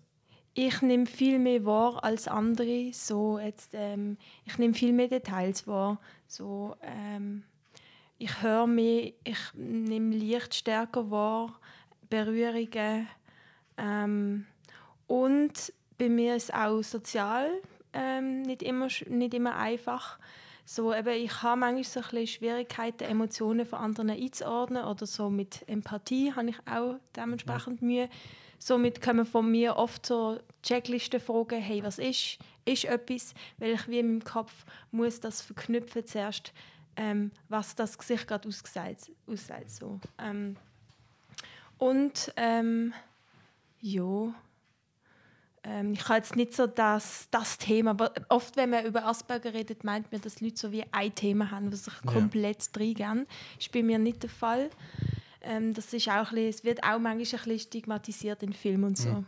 ich 0.55 0.81
nehme 0.81 1.05
viel 1.05 1.39
mehr 1.39 1.63
wahr 1.65 2.03
als 2.03 2.27
andere. 2.27 2.91
So 2.93 3.39
jetzt, 3.39 3.71
ähm, 3.73 4.17
ich 4.45 4.57
nehme 4.57 4.73
viel 4.73 4.93
mehr 4.93 5.07
Details 5.07 5.65
wahr. 5.67 5.99
So, 6.27 6.75
ähm, 6.81 7.43
ich 8.17 8.41
höre 8.41 8.67
mehr, 8.67 9.11
ich 9.23 9.39
nehme 9.53 10.15
Licht 10.15 10.53
stärker 10.55 11.09
wahr, 11.09 11.59
Berührungen. 12.13 13.07
Ähm, 13.75 14.45
und 15.07 15.73
bei 15.97 16.09
mir 16.09 16.35
ist 16.35 16.53
auch 16.53 16.83
sozial 16.83 17.49
ähm, 17.91 18.43
nicht, 18.43 18.61
immer, 18.61 18.87
nicht 19.07 19.33
immer 19.33 19.55
einfach. 19.55 20.19
So, 20.63 20.93
eben, 20.93 21.09
ich 21.09 21.41
habe 21.41 21.61
manchmal 21.61 21.83
so 21.83 21.99
ein 22.01 22.03
bisschen 22.03 22.27
Schwierigkeiten, 22.27 23.05
Emotionen 23.05 23.65
von 23.65 23.79
anderen 23.79 24.11
einzuordnen 24.11 24.83
oder 24.83 25.07
so 25.07 25.31
mit 25.31 25.67
Empathie 25.67 26.31
habe 26.35 26.51
ich 26.51 26.57
auch 26.71 26.99
dementsprechend 27.15 27.81
Mühe. 27.81 28.09
Somit 28.59 29.01
kommen 29.01 29.25
von 29.25 29.49
mir 29.49 29.75
oft 29.75 30.05
so 30.05 30.37
Checklisten-Fragen, 30.61 31.59
hey, 31.59 31.83
was 31.83 31.97
ist, 31.97 32.37
ist 32.63 32.85
etwas, 32.85 33.33
weil 33.57 33.71
ich 33.71 33.87
wie 33.87 33.97
in 33.97 34.07
meinem 34.07 34.23
Kopf 34.23 34.65
muss 34.91 35.19
das 35.19 35.41
verknüpfen 35.41 36.05
zuerst, 36.05 36.53
ähm, 36.95 37.31
was 37.49 37.75
das 37.75 37.97
Gesicht 37.97 38.27
gerade 38.27 38.47
aussagt. 38.47 39.11
aussagt 39.27 39.71
so. 39.71 39.99
ähm, 40.19 40.57
und 41.77 42.31
ähm, 42.37 42.93
ja, 43.81 44.33
ähm, 45.65 45.93
ich 45.93 46.03
habe 46.07 46.15
jetzt 46.15 46.35
nicht 46.35 46.53
so 46.53 46.67
das, 46.67 47.27
das 47.31 47.57
Thema, 47.57 47.91
aber 47.91 48.13
oft, 48.29 48.55
wenn 48.57 48.69
man 48.69 48.85
über 48.85 49.05
Asperger 49.05 49.53
redet, 49.53 49.83
meint 49.83 50.11
man, 50.11 50.21
dass 50.21 50.41
Leute 50.41 50.57
so 50.57 50.71
wie 50.71 50.83
ein 50.91 51.13
Thema 51.15 51.51
haben, 51.51 51.71
was 51.71 51.85
sich 51.85 51.93
Ja. 52.05 52.11
komplett 52.11 52.69
reingehen. 52.77 53.25
Das 53.55 53.65
ist 53.67 53.71
bei 53.71 53.83
mir 53.83 53.97
nicht 53.99 54.23
der 54.23 54.29
Fall. 54.29 54.69
Ähm, 55.41 55.73
das 55.73 55.93
ist 55.93 56.07
auch 56.09 56.13
ein 56.13 56.23
bisschen, 56.35 56.49
es 56.49 56.63
wird 56.63 56.83
auch 56.83 56.99
manchmal 56.99 57.17
ein 57.17 57.19
bisschen 57.19 57.59
stigmatisiert 57.59 58.43
in 58.43 58.53
Filmen 58.53 58.83
und 58.85 58.97
so. 58.97 59.23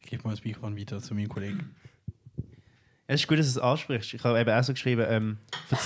ich 0.00 0.10
gebe 0.10 0.22
mal 0.24 0.30
das 0.34 0.44
Mikrofon 0.44 0.76
wieder 0.76 1.00
zu 1.00 1.14
meinem 1.14 1.28
Kollegen. 1.28 1.74
Es 3.06 3.20
ist 3.20 3.28
gut, 3.28 3.38
dass 3.38 3.52
du 3.52 3.58
es 3.58 3.64
ansprichst. 3.64 4.14
Ich 4.14 4.24
habe 4.24 4.40
eben 4.40 4.50
auch 4.50 4.62
so 4.64 4.72
geschrieben, 4.72 5.04
ähm, 5.08 5.38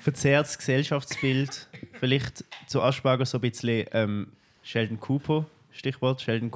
verzerrtes 0.00 0.58
Gesellschaftsbild, 0.58 1.68
vielleicht 2.00 2.44
zu 2.66 2.82
Asperger 2.82 3.24
so 3.26 3.38
ein 3.38 3.42
bisschen 3.42 3.86
ähm, 3.92 4.32
Sheldon 4.62 4.98
Cooper 4.98 5.46
Stichwort 5.72 6.20
Sheldon 6.20 6.50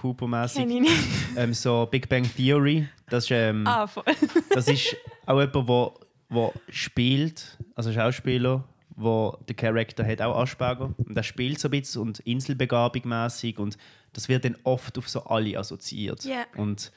ich 0.71 0.81
nicht. 0.81 0.93
Ähm, 1.37 1.55
so 1.55 1.87
Big 1.91 2.09
Bang 2.09 2.25
Theory. 2.37 2.89
Das 3.09 3.25
ist, 3.25 3.31
ähm, 3.31 3.65
Ah, 3.67 3.87
voll. 3.87 4.03
das 4.51 4.67
ist 4.69 4.97
auch 5.27 5.41
jemand, 5.41 5.69
der 5.69 5.93
wo 6.31 6.53
spielt, 6.69 7.57
also 7.77 7.93
Schauspieler, 7.93 8.65
wo 8.97 9.39
der 9.49 9.55
Charakter 9.55 10.05
hat 10.07 10.21
auch 10.21 10.37
Asperger 10.41 10.93
und 10.97 11.15
der 11.17 11.23
spielt 11.23 11.59
so 11.61 11.69
ein 11.69 11.73
bisschen 11.73 12.03
und 12.03 12.21
Inselbegabung 12.21 13.03
mäßig 13.07 13.59
und 13.59 13.77
das 14.13 14.29
wird 14.29 14.45
dann 14.45 14.57
oft 14.65 14.99
auf 14.99 15.09
so 15.09 15.25
alle 15.25 15.59
assoziiert. 15.59 16.25
Ja. 16.25 16.45
Und 16.57 16.91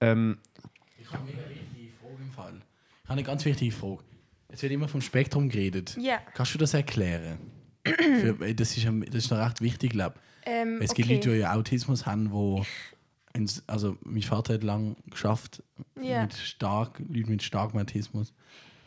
ähm, 0.00 0.38
Ich 0.98 1.06
habe 1.10 1.22
eine 1.22 1.32
wichtige 1.32 1.92
Frage 2.00 2.22
im 2.22 2.30
Fall. 2.30 2.52
Ich 2.56 3.08
habe 3.08 3.12
eine 3.12 3.22
ganz 3.22 3.44
wichtige 3.44 3.72
Frage. 3.72 4.02
Es 4.48 4.62
wird 4.62 4.72
immer 4.72 4.88
vom 4.88 5.00
Spektrum 5.00 5.48
geredet. 5.48 5.96
Ja. 6.00 6.18
Kannst 6.34 6.54
du 6.54 6.58
das 6.58 6.74
erklären? 6.74 7.38
Für, 7.84 8.34
das, 8.54 8.76
ist, 8.76 8.86
das 8.86 9.14
ist 9.24 9.30
noch 9.30 9.38
recht 9.38 9.60
wichtig, 9.60 9.90
glaube 9.92 10.16
Ähm, 10.44 10.78
Es 10.80 10.94
gibt 10.94 11.08
okay. 11.08 11.16
Leute, 11.16 11.34
die 11.36 11.46
Autismus 11.46 12.06
haben, 12.06 12.30
wo 12.32 12.64
ins- 13.34 13.62
also 13.66 13.96
mein 14.02 14.22
Vater 14.22 14.54
hat 14.54 14.62
lange 14.64 14.96
geschafft 15.10 15.62
Ja. 16.02 16.22
mit 16.22 16.34
stark 16.34 16.98
Leuten 16.98 17.30
mit 17.30 17.42
starkem 17.42 17.78
Autismus 17.80 18.32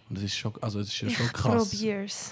und 0.09 0.17
das 0.17 0.23
ist 0.25 0.35
schon 0.37 0.53
also 0.61 0.79
das 0.79 0.89
ist 0.89 0.99
ja 1.01 1.09
schon 1.09 1.25
Ich 1.27 1.33
krass. 1.33 1.69
probier's. 1.69 2.31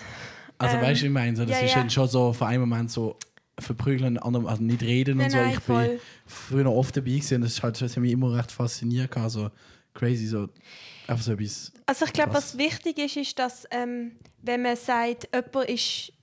Also 0.58 0.76
Ähm, 0.78 0.82
weißt 0.84 1.02
du, 1.02 1.06
ich 1.06 1.12
meine, 1.12 1.38
so, 1.38 1.46
das 1.46 1.60
ja, 1.60 1.66
ist 1.66 1.74
ja. 1.76 1.80
dann 1.80 1.90
schon 1.90 2.08
so 2.08 2.34
von 2.34 2.48
einem 2.48 2.62
Moment 2.62 2.92
so 2.92 3.18
verprügeln, 3.58 4.18
anderem 4.18 4.48
also 4.48 4.62
nicht 4.64 4.82
reden 4.82 5.14
und 5.14 5.18
Nein, 5.20 5.32
so. 5.32 5.38
nein, 5.38 5.50
ich 5.52 5.60
bin 5.60 5.76
voll. 5.76 6.00
früher 6.26 6.64
noch 6.64 6.74
oft 6.74 6.96
dabei 6.98 7.12
gewesen 7.12 7.36
und 7.36 7.42
das 7.44 7.54
ist 7.54 7.64
halt 7.64 7.80
das 7.80 7.96
hat 7.96 8.02
mich 8.02 8.12
immer 8.12 8.34
recht 8.36 8.52
fasziniert, 8.52 9.12
gehabt, 9.12 9.32
so 9.32 9.50
crazy 9.94 10.28
so 10.28 10.50
einfach 11.10 11.24
so 11.24 11.34
etwas. 11.34 11.72
Also 11.86 12.06
ich 12.06 12.14
glaube, 12.14 12.34
was 12.34 12.58
wichtig 12.58 12.98
ist, 12.98 13.18
ist, 13.18 13.40
dass 13.40 13.66
ähm, 13.72 14.18
wenn 14.42 14.62
man 14.62 14.76
sagt, 14.76 15.30
jemand 15.34 15.70
ist, 15.70 16.14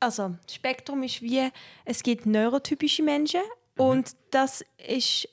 also 0.00 0.34
Spektrum 0.50 1.02
ist 1.02 1.22
wie, 1.22 1.48
es 1.84 2.02
gibt 2.02 2.26
neurotypische 2.26 3.02
Menschen 3.02 3.40
und 3.76 4.16
das 4.30 4.64
ist, 4.86 5.28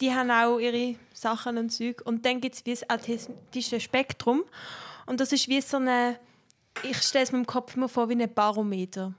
die 0.00 0.12
haben 0.12 0.30
auch 0.30 0.58
ihre 0.58 0.96
Sachen 1.12 1.58
und 1.58 1.70
Zeug 1.70 2.02
und 2.04 2.24
dann 2.24 2.40
gibt 2.40 2.56
es 2.56 2.66
wie 2.66 2.70
das 2.70 2.88
autistische 2.88 3.80
Spektrum 3.80 4.44
und 5.06 5.20
das 5.20 5.32
ist 5.32 5.48
wie 5.48 5.60
so 5.60 5.76
eine, 5.76 6.18
ich 6.82 6.98
stelle 6.98 7.24
es 7.24 7.32
mir 7.32 7.38
im 7.38 7.46
Kopf 7.46 7.76
immer 7.76 7.88
vor 7.88 8.08
wie 8.08 8.20
ein 8.20 8.32
Barometer. 8.32 9.14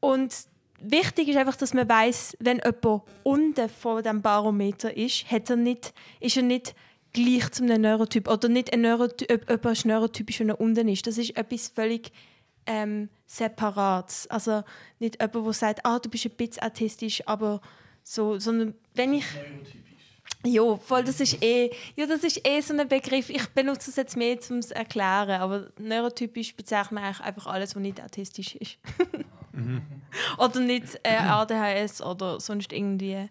Und 0.00 0.34
wichtig 0.78 1.28
ist 1.28 1.36
einfach, 1.36 1.56
dass 1.56 1.72
man 1.72 1.88
weiß, 1.88 2.36
wenn 2.40 2.58
jemand 2.58 3.02
unten 3.22 3.68
vor 3.70 4.02
dem 4.02 4.20
Barometer 4.20 4.94
ist, 4.94 5.30
hat 5.30 5.48
er 5.48 5.56
nicht, 5.56 5.94
ist 6.20 6.36
er 6.36 6.42
nicht 6.42 6.74
gleich 7.14 7.50
zu 7.52 7.62
einem 7.62 7.80
Neurotyp 7.80 8.28
oder 8.28 8.48
nicht 8.48 8.72
ein 8.72 8.82
Neurotyp, 8.82 9.30
ob 9.32 9.48
jemand 9.48 9.78
ist 9.78 9.86
neurotypisch, 9.86 10.40
er 10.40 10.60
unten 10.60 10.88
ist. 10.88 11.06
Das 11.06 11.16
ist 11.16 11.34
etwas 11.36 11.68
völlig 11.68 12.12
ähm, 12.66 13.08
Separates. 13.26 14.26
Also 14.26 14.62
nicht 14.98 15.22
jemand, 15.22 15.46
der 15.46 15.52
sagt, 15.54 15.86
ah, 15.86 15.98
du 15.98 16.10
bist 16.10 16.26
ein 16.26 16.32
bisschen 16.32 16.62
autistisch, 16.62 17.26
aber 17.26 17.62
so, 18.02 18.38
sondern 18.38 18.74
wenn 18.94 19.14
ich 19.14 19.24
ja, 20.46 20.76
voll, 20.76 21.04
das 21.04 21.20
ist 21.20 21.42
eh, 21.42 21.70
ja, 21.96 22.04
das 22.06 22.22
ist 22.22 22.46
eh 22.46 22.60
so 22.60 22.76
ein 22.76 22.86
Begriff. 22.86 23.30
Ich 23.30 23.46
benutze 23.48 23.88
es 23.88 23.96
jetzt 23.96 24.16
mehr, 24.16 24.36
um 24.50 24.58
es 24.58 24.68
zu 24.68 24.76
erklären, 24.76 25.40
aber 25.40 25.68
neurotypisch 25.78 26.54
bezeichnet 26.54 26.92
man 26.92 27.04
eigentlich 27.04 27.20
einfach 27.20 27.46
alles, 27.46 27.74
was 27.74 27.82
nicht 27.82 28.02
autistisch 28.02 28.54
ist. 28.56 28.76
oder 30.38 30.60
nicht 30.60 31.00
äh, 31.02 31.16
ADHS 31.16 32.02
oder 32.02 32.40
sonst 32.40 32.72
irgendwie. 32.72 33.30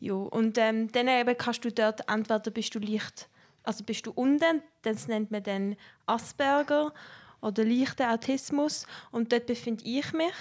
Ja. 0.00 0.14
Und 0.14 0.58
ähm, 0.58 0.90
dann 0.92 1.08
eben 1.08 1.36
kannst 1.36 1.64
du 1.64 1.72
dort 1.72 2.08
entweder 2.08 2.50
bist 2.50 2.74
du 2.74 2.78
leicht, 2.78 3.28
also 3.62 3.84
bist 3.84 4.06
du 4.06 4.12
unten, 4.12 4.62
das 4.82 5.08
nennt 5.08 5.30
man 5.30 5.42
dann 5.42 5.76
Asperger 6.06 6.92
oder 7.40 7.64
leichter 7.64 8.12
Autismus 8.12 8.86
und 9.10 9.32
dort 9.32 9.46
befinde 9.46 9.84
ich 9.84 10.12
mich. 10.12 10.34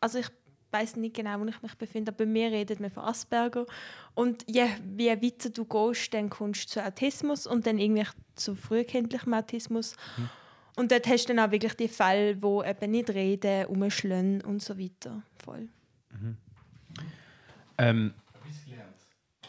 Also 0.00 0.18
ich 0.18 0.28
weiß 0.72 0.96
nicht 0.96 1.14
genau, 1.14 1.38
wo 1.38 1.44
ich 1.44 1.62
mich 1.62 1.74
befinde, 1.76 2.10
aber 2.10 2.24
bei 2.24 2.26
mir 2.26 2.50
redet 2.50 2.80
man 2.80 2.90
von 2.90 3.04
Asperger. 3.04 3.66
Und 4.14 4.44
je, 4.48 4.66
je 4.96 5.22
weiter 5.22 5.50
du 5.50 5.64
gehst, 5.64 6.14
dann 6.14 6.30
kommst 6.30 6.64
du 6.64 6.68
zu 6.68 6.84
Autismus 6.84 7.46
und 7.46 7.66
dann 7.66 7.78
irgendwie 7.78 8.06
zu 8.34 8.54
frühkindlichem 8.54 9.34
Autismus. 9.34 9.94
Und 10.76 10.90
dort 10.90 11.06
hast 11.06 11.28
du 11.28 11.34
dann 11.34 11.46
auch 11.46 11.52
wirklich 11.52 11.74
die 11.74 11.88
Fälle, 11.88 12.42
wo 12.42 12.62
eben 12.62 12.90
nicht 12.90 13.10
reden, 13.10 13.66
umschlagen 13.66 14.40
und 14.42 14.62
so 14.62 14.78
weiter. 14.78 15.22
Voll. 15.44 15.68
ähm, 17.78 18.14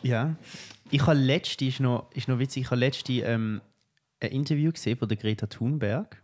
ja, 0.04 0.36
ich 0.92 1.02
habe 1.06 1.20
letzte, 1.20 1.66
ist 1.66 1.80
noch, 1.80 2.12
ist 2.14 2.28
noch 2.28 2.40
witzig, 2.40 2.64
ich 2.64 2.72
habe 2.72 2.80
letzte 2.80 3.14
ähm, 3.14 3.62
ein 4.20 4.32
Interview 4.32 4.72
gesehen 4.72 4.98
von 4.98 5.08
der 5.08 5.18
Greta 5.18 5.48
Thunberg 5.48 6.22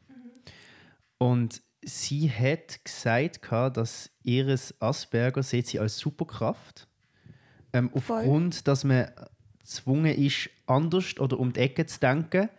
und 1.18 1.62
sie 1.84 2.30
hat 2.30 2.84
gesagt, 2.84 3.42
dass 3.52 4.12
ihres 4.24 4.80
Asperger 4.82 5.44
sieht 5.44 5.68
sie 5.68 5.80
als 5.80 5.98
Superkraft 5.98 6.88
ähm, 7.74 7.90
aufgrund, 7.94 8.68
dass 8.68 8.84
man 8.84 9.10
gezwungen 9.60 10.16
ist, 10.16 10.50
anders 10.66 11.18
oder 11.20 11.40
um 11.40 11.54
die 11.54 11.60
Ecke 11.60 11.86
zu 11.86 12.00
denken 12.00 12.50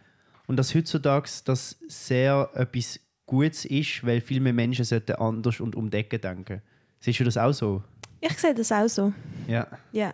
und 0.47 0.57
dass 0.57 0.75
heutzutage 0.75 1.29
das 1.45 1.79
sehr 1.89 2.50
etwas 2.55 3.00
Gutes 3.27 3.65
ist, 3.65 4.05
weil 4.05 4.21
viel 4.21 4.41
mehr 4.41 4.53
Menschen 4.53 4.85
sollten 4.85 5.17
anders 5.17 5.61
und 5.61 5.77
um 5.77 5.91
die 5.91 5.99
Ecke 5.99 6.19
denken. 6.19 6.62
Siehst 7.00 7.21
du 7.21 7.25
das 7.25 7.37
auch 7.37 7.53
so? 7.53 7.83
Ich 8.21 8.39
sehe 8.39 8.55
das 8.55 8.71
auch 8.73 8.89
so. 8.89 9.12
Ja. 9.47 9.67
Ja. 9.93 10.12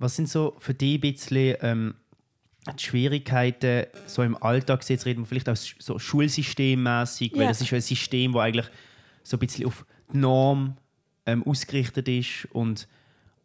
Was 0.00 0.16
sind 0.16 0.28
so 0.28 0.56
für 0.58 0.74
dich 0.74 0.94
ein 0.96 1.00
bisschen 1.02 1.56
ähm, 1.60 1.94
die 2.78 2.82
Schwierigkeiten 2.82 3.86
so 4.06 4.22
im 4.22 4.36
Alltag? 4.42 4.88
Jetzt 4.88 5.06
reden 5.06 5.20
wir 5.22 5.26
vielleicht 5.26 5.48
auch 5.48 5.56
so 5.56 5.98
schulsystemmäßig, 5.98 7.32
weil 7.34 7.42
Ja. 7.42 7.48
das 7.48 7.60
ist 7.60 7.70
ja 7.70 7.76
ein 7.76 7.82
System, 7.82 8.32
das 8.32 8.42
eigentlich 8.42 8.66
so 9.22 9.36
ein 9.36 9.40
bisschen 9.40 9.66
auf 9.66 9.84
die 10.12 10.16
Norm 10.18 10.76
ähm, 11.26 11.42
ausgerichtet 11.46 12.08
ist 12.08 12.48
und 12.52 12.88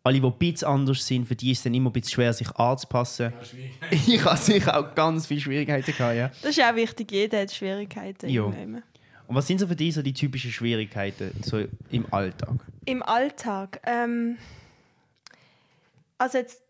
alle, 0.03 0.19
die 0.21 0.25
ein 0.25 0.37
bisschen 0.37 0.67
anders 0.67 1.05
sind, 1.05 1.25
für 1.27 1.35
die 1.35 1.51
ist 1.51 1.57
es 1.59 1.63
dann 1.63 1.73
immer 1.73 1.89
ein 1.89 1.93
bisschen 1.93 2.11
schwer, 2.13 2.31
sich 2.33 2.49
anzupassen. 2.55 3.33
Ich 3.91 4.23
habe 4.23 4.37
sicher 4.37 4.77
auch 4.79 4.93
ganz 4.95 5.27
viele 5.27 5.41
Schwierigkeiten 5.41 5.91
gehabt, 5.95 6.15
ja. 6.15 6.27
Das 6.41 6.57
ist 6.57 6.63
auch 6.63 6.75
wichtig, 6.75 7.11
jeder 7.11 7.41
hat 7.41 7.51
Schwierigkeiten. 7.51 8.29
Irgendwann. 8.29 8.83
Und 9.27 9.35
was 9.35 9.47
sind 9.47 9.59
so 9.59 9.67
für 9.67 9.75
dich 9.75 9.95
so 9.95 10.01
die 10.03 10.13
typischen 10.13 10.51
Schwierigkeiten 10.51 11.31
so 11.43 11.63
im 11.89 12.05
Alltag? 12.13 12.53
Im 12.85 13.01
Alltag. 13.01 13.81
Ähm, 13.85 14.37
also 16.17 16.37
jetzt 16.37 16.61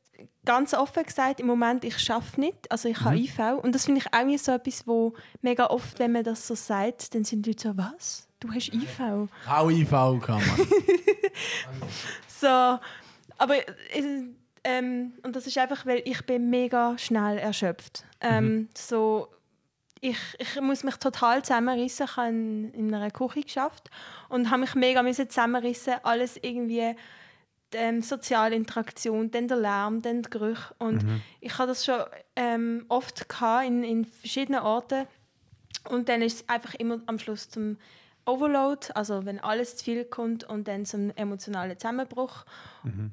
ganz 0.45 0.73
offen 0.73 1.03
gesagt, 1.03 1.39
im 1.39 1.47
Moment, 1.47 1.83
ich 1.83 1.99
schaffe 1.99 2.39
nicht. 2.39 2.71
Also 2.71 2.87
ich 2.89 2.99
habe 3.01 3.17
IV. 3.17 3.39
Und 3.61 3.75
das 3.75 3.85
finde 3.85 4.01
ich 4.01 4.13
auch 4.13 4.37
so 4.37 4.53
etwas, 4.53 4.87
wo 4.87 5.13
mega 5.41 5.67
oft, 5.67 5.99
wenn 5.99 6.11
man 6.11 6.23
das 6.23 6.47
so 6.47 6.55
sagt, 6.55 7.13
dann 7.13 7.23
sind 7.23 7.45
die 7.45 7.51
Leute 7.51 7.69
so, 7.69 7.77
was? 7.77 8.27
Du 8.39 8.51
hast 8.51 8.73
IV? 8.73 8.99
Auch 9.49 9.69
IV 9.69 9.89
kann 9.89 10.41
man. 10.45 10.67
So, 12.27 12.47
aber 12.47 13.55
äh, 13.57 14.03
ähm, 14.63 15.13
und 15.23 15.35
das 15.35 15.47
ist 15.47 15.57
einfach, 15.57 15.85
weil 15.85 16.01
ich 16.05 16.25
bin 16.25 16.49
mega 16.49 16.97
schnell 16.97 17.37
erschöpft. 17.37 18.03
Ähm, 18.19 18.67
so, 18.75 19.27
ich, 20.01 20.17
ich 20.39 20.61
muss 20.61 20.83
mich 20.83 20.95
total 20.97 21.43
zusammenrissen. 21.43 22.05
Ich 22.05 22.17
habe 22.17 22.29
in, 22.29 22.73
in 22.73 22.93
einer 22.93 23.11
Küche 23.11 23.41
geschafft 23.41 23.89
und 24.29 24.49
habe 24.49 24.61
mich 24.61 24.75
mega 24.75 25.03
zusammenrissen. 25.13 25.95
Alles 26.03 26.37
irgendwie 26.41 26.95
ähm, 27.75 28.01
soziale 28.01 28.55
Interaktion, 28.55 29.31
dann 29.31 29.47
der 29.47 29.57
Lärm, 29.57 30.01
dann 30.01 30.21
der 30.21 30.29
Geruch. 30.29 30.71
Und 30.79 31.05
ich 31.41 31.57
habe 31.57 31.67
das 31.67 31.85
schon 31.85 32.01
ähm, 32.35 32.85
oft 32.89 33.29
gehabt 33.29 33.67
in, 33.67 33.83
in 33.83 34.05
verschiedenen 34.05 34.61
Orten. 34.61 35.07
Und 35.89 36.09
dann 36.09 36.21
ist 36.21 36.41
es 36.41 36.49
einfach 36.49 36.73
immer 36.75 36.99
am 37.05 37.19
Schluss 37.19 37.49
zum 37.49 37.77
Overload, 38.25 38.87
also 38.95 39.25
wenn 39.25 39.39
alles 39.39 39.77
zu 39.77 39.85
viel 39.85 40.05
kommt 40.05 40.43
und 40.43 40.67
dann 40.67 40.85
zum 40.85 41.11
emotionalen 41.15 41.77
Zusammenbruch 41.77 42.45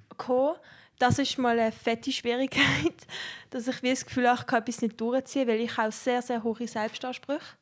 gekommen. 0.08 0.56
Das 0.98 1.18
ist 1.18 1.36
mal 1.36 1.58
eine 1.58 1.72
fette 1.72 2.12
Schwierigkeit, 2.12 2.94
dass 3.50 3.68
ich 3.68 3.82
wie 3.82 3.90
das 3.90 4.06
Gefühl 4.06 4.28
habe, 4.28 4.40
ich 4.40 4.46
kann 4.46 4.62
etwas 4.62 4.82
nicht 4.82 5.00
durchziehen, 5.00 5.48
weil 5.48 5.60
ich 5.60 5.78
auch 5.78 5.92
sehr, 5.92 6.22
sehr 6.22 6.42
hohe 6.42 6.66
Selbstansprüche. 6.66 7.56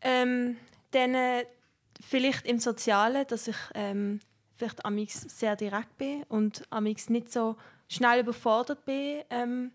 Ähm, 0.00 0.56
dann 0.90 1.14
äh, 1.14 1.44
vielleicht 2.00 2.46
im 2.46 2.58
Sozialen, 2.58 3.26
dass 3.26 3.48
ich 3.48 3.56
ähm, 3.74 4.20
vielleicht 4.56 4.84
amix 4.84 5.20
sehr 5.22 5.56
direkt 5.56 5.96
bin 5.98 6.22
und 6.28 6.62
amix 6.70 7.08
nicht 7.10 7.32
so 7.32 7.56
schnell 7.88 8.20
überfordert 8.20 8.84
bin. 8.84 9.22
Ähm, 9.30 9.72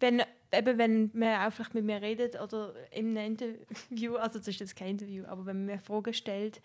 wenn, 0.00 0.22
eben, 0.52 0.78
wenn 0.78 1.10
man 1.14 1.46
auch 1.46 1.52
vielleicht 1.52 1.74
mit 1.74 1.84
mir 1.84 2.00
redet 2.00 2.40
oder 2.40 2.74
in 2.90 3.16
einem 3.16 3.32
Interview, 3.32 4.16
also 4.16 4.38
das 4.38 4.48
ist 4.48 4.60
jetzt 4.60 4.76
kein 4.76 4.90
Interview, 4.90 5.24
aber 5.26 5.46
wenn 5.46 5.58
man 5.58 5.66
mir 5.66 5.78
Fragen 5.78 6.12
stellt, 6.14 6.60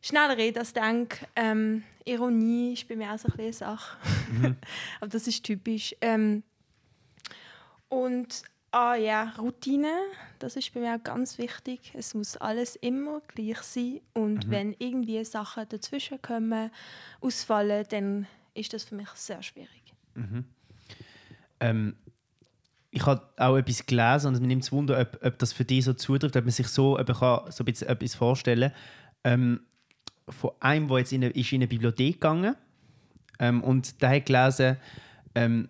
schneller 0.00 0.36
reden 0.36 0.58
als 0.58 0.72
denke. 0.72 1.26
Ähm, 1.34 1.84
Ironie 2.04 2.74
ist 2.74 2.88
bei 2.88 2.96
mir 2.96 3.12
auch 3.12 3.18
so 3.18 3.28
eine 3.36 3.52
Sache. 3.52 3.96
aber 5.00 5.10
das 5.10 5.26
ist 5.26 5.44
typisch. 5.44 5.94
Ähm, 6.00 6.42
und 7.88 8.42
ah 8.70 8.94
ja, 8.94 9.32
Routine, 9.38 9.92
das 10.38 10.56
ist 10.56 10.72
bei 10.74 10.80
mir 10.80 10.94
auch 10.94 11.02
ganz 11.02 11.38
wichtig. 11.38 11.92
Es 11.94 12.14
muss 12.14 12.36
alles 12.36 12.76
immer 12.76 13.20
gleich 13.28 13.58
sein. 13.62 14.00
Und 14.14 14.50
wenn 14.50 14.74
irgendwie 14.78 15.24
Sachen 15.24 15.68
dazwischen 15.68 16.20
kommen, 16.20 16.70
ausfallen, 17.20 17.84
dann 17.90 18.26
ist 18.54 18.72
das 18.72 18.84
für 18.84 18.94
mich 18.94 19.08
sehr 19.14 19.42
schwierig. 19.42 19.94
Ähm, 21.60 21.96
ich 22.90 23.04
habe 23.06 23.22
auch 23.36 23.56
etwas 23.56 23.84
gelesen 23.84 24.28
und 24.28 24.40
mir 24.40 24.46
nimmt 24.46 24.64
es 24.64 24.72
Wunder, 24.72 25.00
ob, 25.00 25.18
ob 25.22 25.38
das 25.38 25.52
für 25.52 25.64
dich 25.64 25.84
so 25.84 25.92
zutrifft, 25.92 26.36
ob 26.36 26.44
man 26.44 26.52
sich 26.52 26.68
so, 26.68 26.98
ob 26.98 27.06
kann, 27.06 27.50
so 27.50 27.62
ein 27.62 27.66
bisschen 27.66 27.88
etwas 27.88 28.14
vorstellen 28.14 28.72
ähm, 29.24 29.60
von 30.28 30.50
einem, 30.60 30.88
der 30.88 30.98
jetzt 30.98 31.12
in 31.12 31.24
eine, 31.24 31.32
ist 31.32 31.52
in 31.52 31.58
eine 31.58 31.68
Bibliothek 31.68 32.14
gegangen 32.14 32.56
ähm, 33.38 33.62
und 33.62 34.00
der 34.02 34.10
hat 34.10 34.26
gelesen, 34.26 34.76
ähm, 35.34 35.68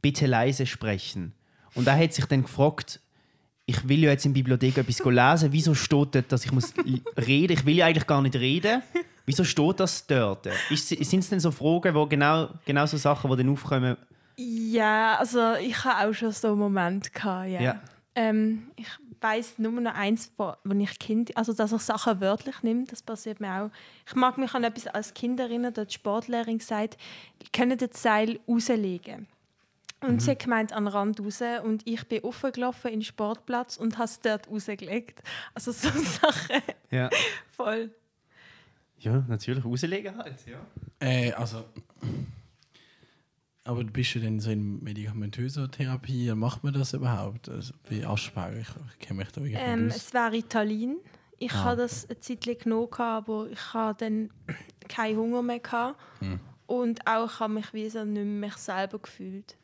bitte 0.00 0.26
leise 0.26 0.66
sprechen. 0.66 1.32
Und 1.74 1.86
er 1.86 1.98
hat 1.98 2.12
sich 2.12 2.24
dann 2.26 2.42
gefragt, 2.42 3.00
ich 3.66 3.88
will 3.88 4.02
ja 4.02 4.10
jetzt 4.10 4.24
in 4.24 4.34
der 4.34 4.40
Bibliothek 4.40 4.78
etwas 4.78 4.98
lesen, 4.98 5.52
wieso 5.52 5.74
steht 5.74 6.14
dort, 6.14 6.32
dass 6.32 6.44
ich 6.44 6.52
muss 6.52 6.74
reden? 7.16 7.52
Ich 7.52 7.64
will 7.64 7.76
ja 7.76 7.86
eigentlich 7.86 8.06
gar 8.06 8.20
nicht 8.20 8.34
reden. 8.34 8.82
Wieso 9.26 9.44
steht 9.44 9.78
das 9.78 10.06
dort? 10.06 10.48
Sind 10.70 11.20
es 11.20 11.28
denn 11.28 11.38
so 11.38 11.52
Fragen, 11.52 11.94
wo 11.94 12.06
genau, 12.06 12.48
genau 12.64 12.86
so 12.86 12.96
Sachen, 12.96 13.30
die 13.30 13.36
dann 13.36 13.48
aufkommen? 13.50 13.96
Ja, 14.36 15.16
also 15.18 15.54
ich 15.54 15.84
hatte 15.84 16.08
auch 16.08 16.12
schon 16.12 16.32
so 16.32 16.48
einen 16.48 16.58
Moment. 16.58 17.12
Gehabt, 17.12 17.50
ja. 17.50 17.60
Ja. 17.60 17.80
Ähm, 18.16 18.70
ich 18.76 18.88
weiß 19.20 19.58
nur 19.58 19.72
noch 19.72 19.94
eins, 19.94 20.32
wo, 20.36 20.52
wo 20.64 20.74
ich 20.74 20.98
Kind, 20.98 21.36
also 21.36 21.52
dass 21.52 21.72
ich 21.72 21.82
Sachen 21.82 22.20
wörtlich 22.20 22.62
nehme, 22.62 22.84
das 22.84 23.02
passiert 23.02 23.40
mir 23.40 23.62
auch. 23.62 23.70
Ich 24.06 24.14
mag 24.14 24.38
mich 24.38 24.54
an 24.54 24.64
etwas 24.64 24.86
als 24.88 25.14
Kind 25.14 25.38
erinnern, 25.38 25.72
da 25.74 25.82
hat 25.82 25.90
die 25.90 25.94
Sportlehrerin 25.94 26.58
gesagt, 26.58 26.96
können 27.52 27.78
das 27.78 28.02
Seil 28.02 28.40
rauslegen. 28.48 29.28
Und 30.02 30.14
Mhm. 30.14 30.20
sie 30.20 30.30
hat 30.30 30.38
gemeint 30.38 30.72
an 30.72 30.84
den 30.84 30.92
Rand 30.94 31.20
raus 31.20 31.42
und 31.62 31.86
ich 31.86 32.06
bin 32.08 32.24
aufgelaufen 32.24 32.88
in 32.90 33.00
den 33.00 33.04
Sportplatz 33.04 33.76
und 33.76 33.94
habe 33.98 34.04
es 34.06 34.20
dort 34.20 34.48
rausgelegt. 34.48 35.22
Also 35.54 35.72
so 35.72 35.88
Sachen, 36.22 36.62
Ja. 36.90 37.10
voll. 37.48 37.90
Ja, 38.98 39.24
natürlich 39.28 39.64
auslegen 39.64 40.16
halt. 40.16 40.36
Ja. 40.46 40.60
Äh, 41.00 41.32
also. 41.32 41.64
Aber 43.64 43.84
bist 43.84 44.14
du 44.14 44.20
denn 44.20 44.40
so 44.40 44.50
in 44.50 44.82
medikamentöser 44.82 45.70
Therapie? 45.70 46.32
Macht 46.34 46.64
man 46.64 46.72
das 46.72 46.94
überhaupt? 46.94 47.48
Also, 47.48 47.74
bei 47.88 48.06
Asperger, 48.06 48.58
ich, 48.58 48.68
ich 48.92 48.98
kenne 49.06 49.18
mich 49.18 49.28
da 49.32 49.42
wirklich 49.42 49.58
Ähm, 49.62 49.86
nicht 49.86 49.96
aus. 49.96 50.02
es 50.06 50.14
wäre 50.14 50.32
Ritalin. 50.32 50.96
Ich 51.38 51.52
Ah, 51.52 51.64
habe 51.64 51.82
das 51.82 52.06
eine 52.08 52.20
Zeit 52.20 52.44
lang 52.46 52.58
genommen, 52.58 52.90
gehabt, 52.90 53.28
aber 53.28 53.48
ich 53.50 53.74
hatte 53.74 54.04
dann 54.06 54.30
keinen 54.88 55.16
Hunger 55.18 55.42
mehr. 55.42 55.60
Gehabt. 55.60 55.98
Hm. 56.20 56.40
Und 56.66 57.06
auch 57.06 57.40
habe 57.40 57.54
mich 57.54 57.72
wie 57.74 57.88
so 57.90 58.04
nicht 58.04 58.14
mehr 58.14 58.24
mich 58.48 58.56
selber 58.56 58.98
gefühlt. 58.98 59.56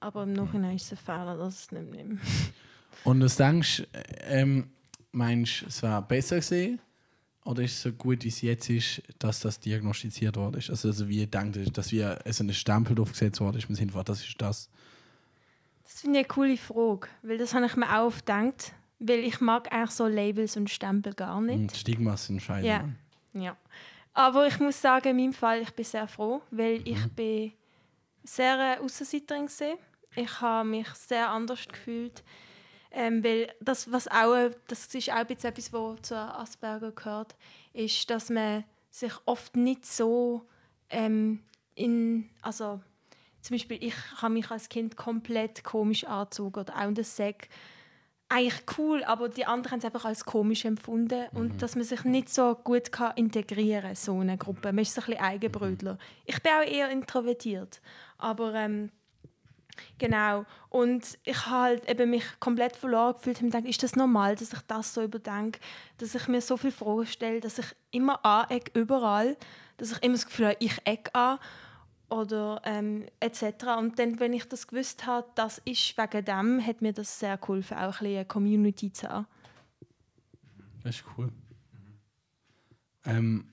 Aber 0.00 0.22
im 0.22 0.32
Nachhinein 0.32 0.76
ist 0.76 0.92
es 0.92 0.92
ein 0.92 1.04
Fehler, 1.04 1.36
dass 1.36 1.60
es 1.60 1.72
nicht 1.72 1.90
nehme. 1.90 2.18
Und 3.04 3.22
was 3.22 3.36
denkst 3.36 3.78
du, 3.78 3.84
ähm, 4.28 4.70
meinst 5.12 5.62
du, 5.62 5.66
es 5.66 5.82
wäre 5.82 6.02
besser 6.02 6.36
gewesen? 6.36 6.80
Oder 7.44 7.62
ist 7.62 7.72
es 7.72 7.82
so 7.82 7.92
gut, 7.92 8.24
wie 8.24 8.28
es 8.28 8.42
jetzt 8.42 8.68
ist, 8.68 9.02
dass 9.18 9.40
das 9.40 9.58
diagnostiziert 9.58 10.36
worden 10.36 10.58
ist? 10.58 10.68
Also, 10.68 10.88
also 10.88 11.08
wie 11.08 11.26
denkt 11.26 11.56
ihr, 11.56 11.64
dass 11.70 11.92
wir 11.92 12.18
so 12.26 12.44
ein 12.44 12.52
Stempel 12.52 12.94
draufgesetzt 12.94 13.40
worden 13.40 13.56
ist, 13.56 13.74
Sinne 13.74 13.92
von, 13.92 14.04
das 14.04 14.20
ist 14.20 14.34
das? 14.38 14.68
Das 15.84 16.02
finde 16.02 16.20
ich 16.20 16.26
eine 16.26 16.34
coole 16.34 16.56
Frage, 16.58 17.08
weil 17.22 17.38
das 17.38 17.54
habe 17.54 17.66
ich 17.66 17.74
mir 17.76 17.98
auch 17.98 18.14
gedacht. 18.14 18.74
Weil 18.98 19.20
ich 19.20 19.40
mag 19.40 19.72
eigentlich 19.72 19.92
so 19.92 20.06
Labels 20.06 20.56
und 20.56 20.68
Stempel 20.68 21.14
gar 21.14 21.40
nicht. 21.40 21.56
Und 21.56 21.76
Stigmas 21.76 22.26
sind 22.26 22.42
scheiße. 22.42 22.66
Ja. 22.66 22.88
Ja. 23.32 23.56
Aber 24.12 24.46
ich 24.46 24.58
muss 24.58 24.80
sagen, 24.82 25.10
in 25.10 25.16
meinem 25.16 25.32
Fall, 25.32 25.62
ich 25.62 25.70
bin 25.70 25.84
sehr 25.84 26.08
froh, 26.08 26.42
weil 26.50 26.86
ich 26.86 27.06
bin 27.14 27.52
sehr 28.24 28.58
eine 28.58 28.80
Aussenseiterin 28.80 29.46
gesehen. 29.46 29.78
Ich 30.18 30.40
habe 30.40 30.68
mich 30.68 30.88
sehr 30.88 31.30
anders 31.30 31.66
gefühlt. 31.68 32.22
Ähm, 32.90 33.22
weil 33.22 33.52
das, 33.60 33.92
was 33.92 34.08
auch, 34.08 34.50
das 34.66 34.92
ist 34.94 35.12
auch 35.12 35.24
bisschen 35.24 35.50
etwas, 35.50 35.72
was 35.72 36.02
zu 36.02 36.16
Asperger 36.16 36.90
gehört, 36.90 37.36
ist, 37.72 38.08
dass 38.08 38.30
man 38.30 38.64
sich 38.90 39.12
oft 39.26 39.56
nicht 39.56 39.84
so 39.84 40.46
ähm, 40.88 41.40
in, 41.74 42.30
also 42.42 42.80
zum 43.42 43.54
Beispiel 43.54 43.78
ich 43.82 43.94
habe 44.20 44.34
mich 44.34 44.50
als 44.50 44.68
Kind 44.68 44.96
komplett 44.96 45.62
komisch 45.64 46.04
angezogen 46.04 46.60
oder 46.60 46.76
auch 46.76 46.88
in 46.88 46.94
der 46.94 47.04
Sek 47.04 47.48
eigentlich 48.30 48.62
cool, 48.76 49.04
aber 49.04 49.28
die 49.28 49.46
anderen 49.46 49.72
haben 49.72 49.78
es 49.78 49.84
einfach 49.84 50.04
als 50.04 50.24
komisch 50.24 50.64
empfunden 50.64 51.26
und 51.32 51.62
dass 51.62 51.76
man 51.76 51.84
sich 51.84 52.04
nicht 52.04 52.28
so 52.28 52.54
gut 52.54 52.92
kann 52.92 53.16
integrieren 53.16 53.82
kann, 53.82 53.94
so 53.94 54.18
eine 54.18 54.36
Gruppe. 54.36 54.72
Man 54.72 54.80
ist 54.80 54.94
so 54.94 55.00
ein 55.00 55.06
bisschen 55.06 55.22
Eigenbrötler. 55.22 55.98
Ich 56.26 56.42
bin 56.42 56.52
auch 56.52 56.66
eher 56.66 56.90
introvertiert, 56.90 57.80
aber 58.18 58.54
ähm, 58.54 58.90
genau. 59.98 60.44
Und 60.68 61.18
ich 61.24 61.46
habe 61.46 61.62
halt 61.62 61.88
eben 61.90 62.10
mich 62.10 62.24
komplett 62.40 62.76
verloren 62.76 63.14
gefühlt 63.14 63.40
und 63.40 63.50
gedacht, 63.50 63.64
ist 63.64 63.82
das 63.82 63.96
normal, 63.96 64.36
dass 64.36 64.52
ich 64.52 64.60
das 64.66 64.94
so 64.94 65.02
überdenke, 65.02 65.60
dass 65.98 66.14
ich 66.14 66.28
mir 66.28 66.40
so 66.40 66.56
viele 66.56 66.72
Fragen 66.72 67.06
stelle, 67.06 67.40
dass 67.40 67.58
ich 67.58 67.66
immer 67.90 68.24
anecke, 68.24 68.78
überall, 68.78 69.36
dass 69.76 69.92
ich 69.92 70.02
immer 70.02 70.14
das 70.14 70.26
Gefühl 70.26 70.48
habe, 70.48 70.56
ich 70.60 70.78
ecke 70.84 71.14
an 71.14 71.38
oder 72.10 72.60
ähm, 72.64 73.06
etc. 73.20 73.42
Und 73.78 73.98
dann, 73.98 74.18
wenn 74.20 74.32
ich 74.32 74.48
das 74.48 74.66
gewusst 74.66 75.06
habe, 75.06 75.26
das 75.34 75.58
ist 75.64 75.96
wegen 75.96 76.24
dem, 76.24 76.66
hat 76.66 76.82
mir 76.82 76.92
das 76.92 77.18
sehr 77.18 77.36
geholfen, 77.36 77.76
auch 77.76 77.82
ein 77.82 77.90
bisschen 77.90 78.16
eine 78.16 78.24
Community 78.24 78.92
zu 78.92 79.08
haben. 79.08 79.26
Das 80.82 80.96
ist 80.96 81.04
cool. 81.16 81.30
Ähm, 83.04 83.48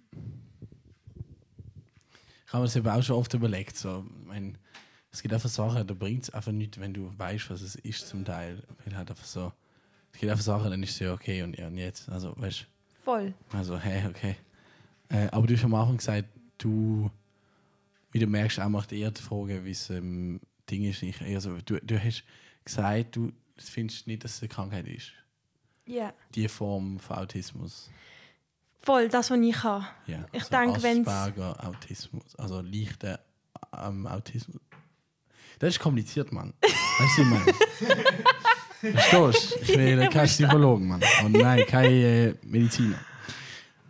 ich 2.46 2.54
habe 2.54 2.62
mir 2.62 2.66
das 2.66 2.76
eben 2.76 2.90
auch 2.90 3.02
schon 3.02 3.16
oft 3.16 3.34
überlegt. 3.34 3.76
So, 3.76 4.06
mein, 4.26 4.58
es 5.16 5.22
gibt 5.22 5.34
einfach 5.34 5.50
Sachen, 5.50 5.88
da 5.88 5.94
bringt 5.94 6.24
es 6.24 6.30
einfach 6.30 6.52
nichts, 6.52 6.80
wenn 6.80 6.94
du 6.94 7.12
weißt, 7.18 7.50
was 7.50 7.62
es 7.62 7.76
ist 7.76 8.08
zum 8.08 8.26
Teil. 8.26 8.62
Weil 8.84 8.96
halt 8.98 9.10
einfach 9.10 9.26
so, 9.26 9.52
es 10.14 10.20
gibt 10.20 10.30
einfach 10.32 10.44
Sachen, 10.44 10.70
dann 10.70 10.84
ist 10.84 10.92
es 10.92 11.00
ja 11.00 11.14
okay 11.14 11.42
und, 11.44 11.58
ja, 11.58 11.68
und 11.68 11.78
jetzt. 11.78 12.10
Also, 12.10 12.34
weißt 12.38 12.68
Voll. 13.04 13.34
also, 13.52 13.78
hey, 13.80 14.06
okay. 14.08 14.36
Äh, 15.10 15.28
aber 15.32 15.48
du 15.48 15.56
hast 15.56 15.64
am 15.64 15.74
Anfang 15.74 15.98
gesagt, 15.98 16.28
du, 16.58 17.10
wie 18.12 18.20
du 18.20 18.28
merkst, 18.28 18.60
auch 18.60 18.70
macht 18.70 18.92
eher 18.92 19.12
die 19.12 19.22
Frage, 19.22 19.64
wie 19.64 19.72
es 19.72 19.90
ähm, 19.90 20.40
Ding 20.70 20.84
ist. 20.84 21.02
Nicht. 21.02 21.22
Also, 21.22 21.58
du, 21.66 21.80
du 21.80 21.98
hast 22.04 22.24
gesagt, 22.64 23.16
du 23.16 23.32
findest 23.58 24.08
nicht, 24.08 24.24
dass 24.24 24.36
es 24.36 24.42
eine 24.42 24.50
Krankheit 24.50 24.88
ist. 24.88 25.12
Ja. 25.86 26.14
Die 26.34 26.48
Form 26.48 27.00
von 27.00 27.18
Autismus. 27.18 27.90
Voll, 28.82 29.08
das, 29.08 29.32
was 29.32 29.40
ich 29.40 29.64
habe. 29.64 29.86
Ja, 30.08 30.26
Ich 30.32 30.44
so 30.44 30.50
denke, 30.50 30.82
wenn's- 30.84 31.08
Asperger 31.08 31.64
Autismus, 31.68 32.36
also 32.36 32.62
leichter 32.62 33.20
ähm, 33.78 34.06
Autismus. 34.08 34.60
Das 35.60 35.70
ist 35.70 35.80
kompliziert, 35.80 36.32
Mann. 36.32 36.54
Weißt 36.62 37.18
du, 37.18 37.24
meine? 37.24 37.54
Verstehst 38.94 39.52
du? 39.52 39.60
Ich 39.62 39.78
bin 39.78 40.10
kein 40.10 40.28
Psychologe, 40.28 40.84
Mann. 40.84 41.02
Und 41.24 41.34
nein, 41.34 41.66
kein 41.68 41.92
äh, 41.92 42.34
Mediziner. 42.44 43.00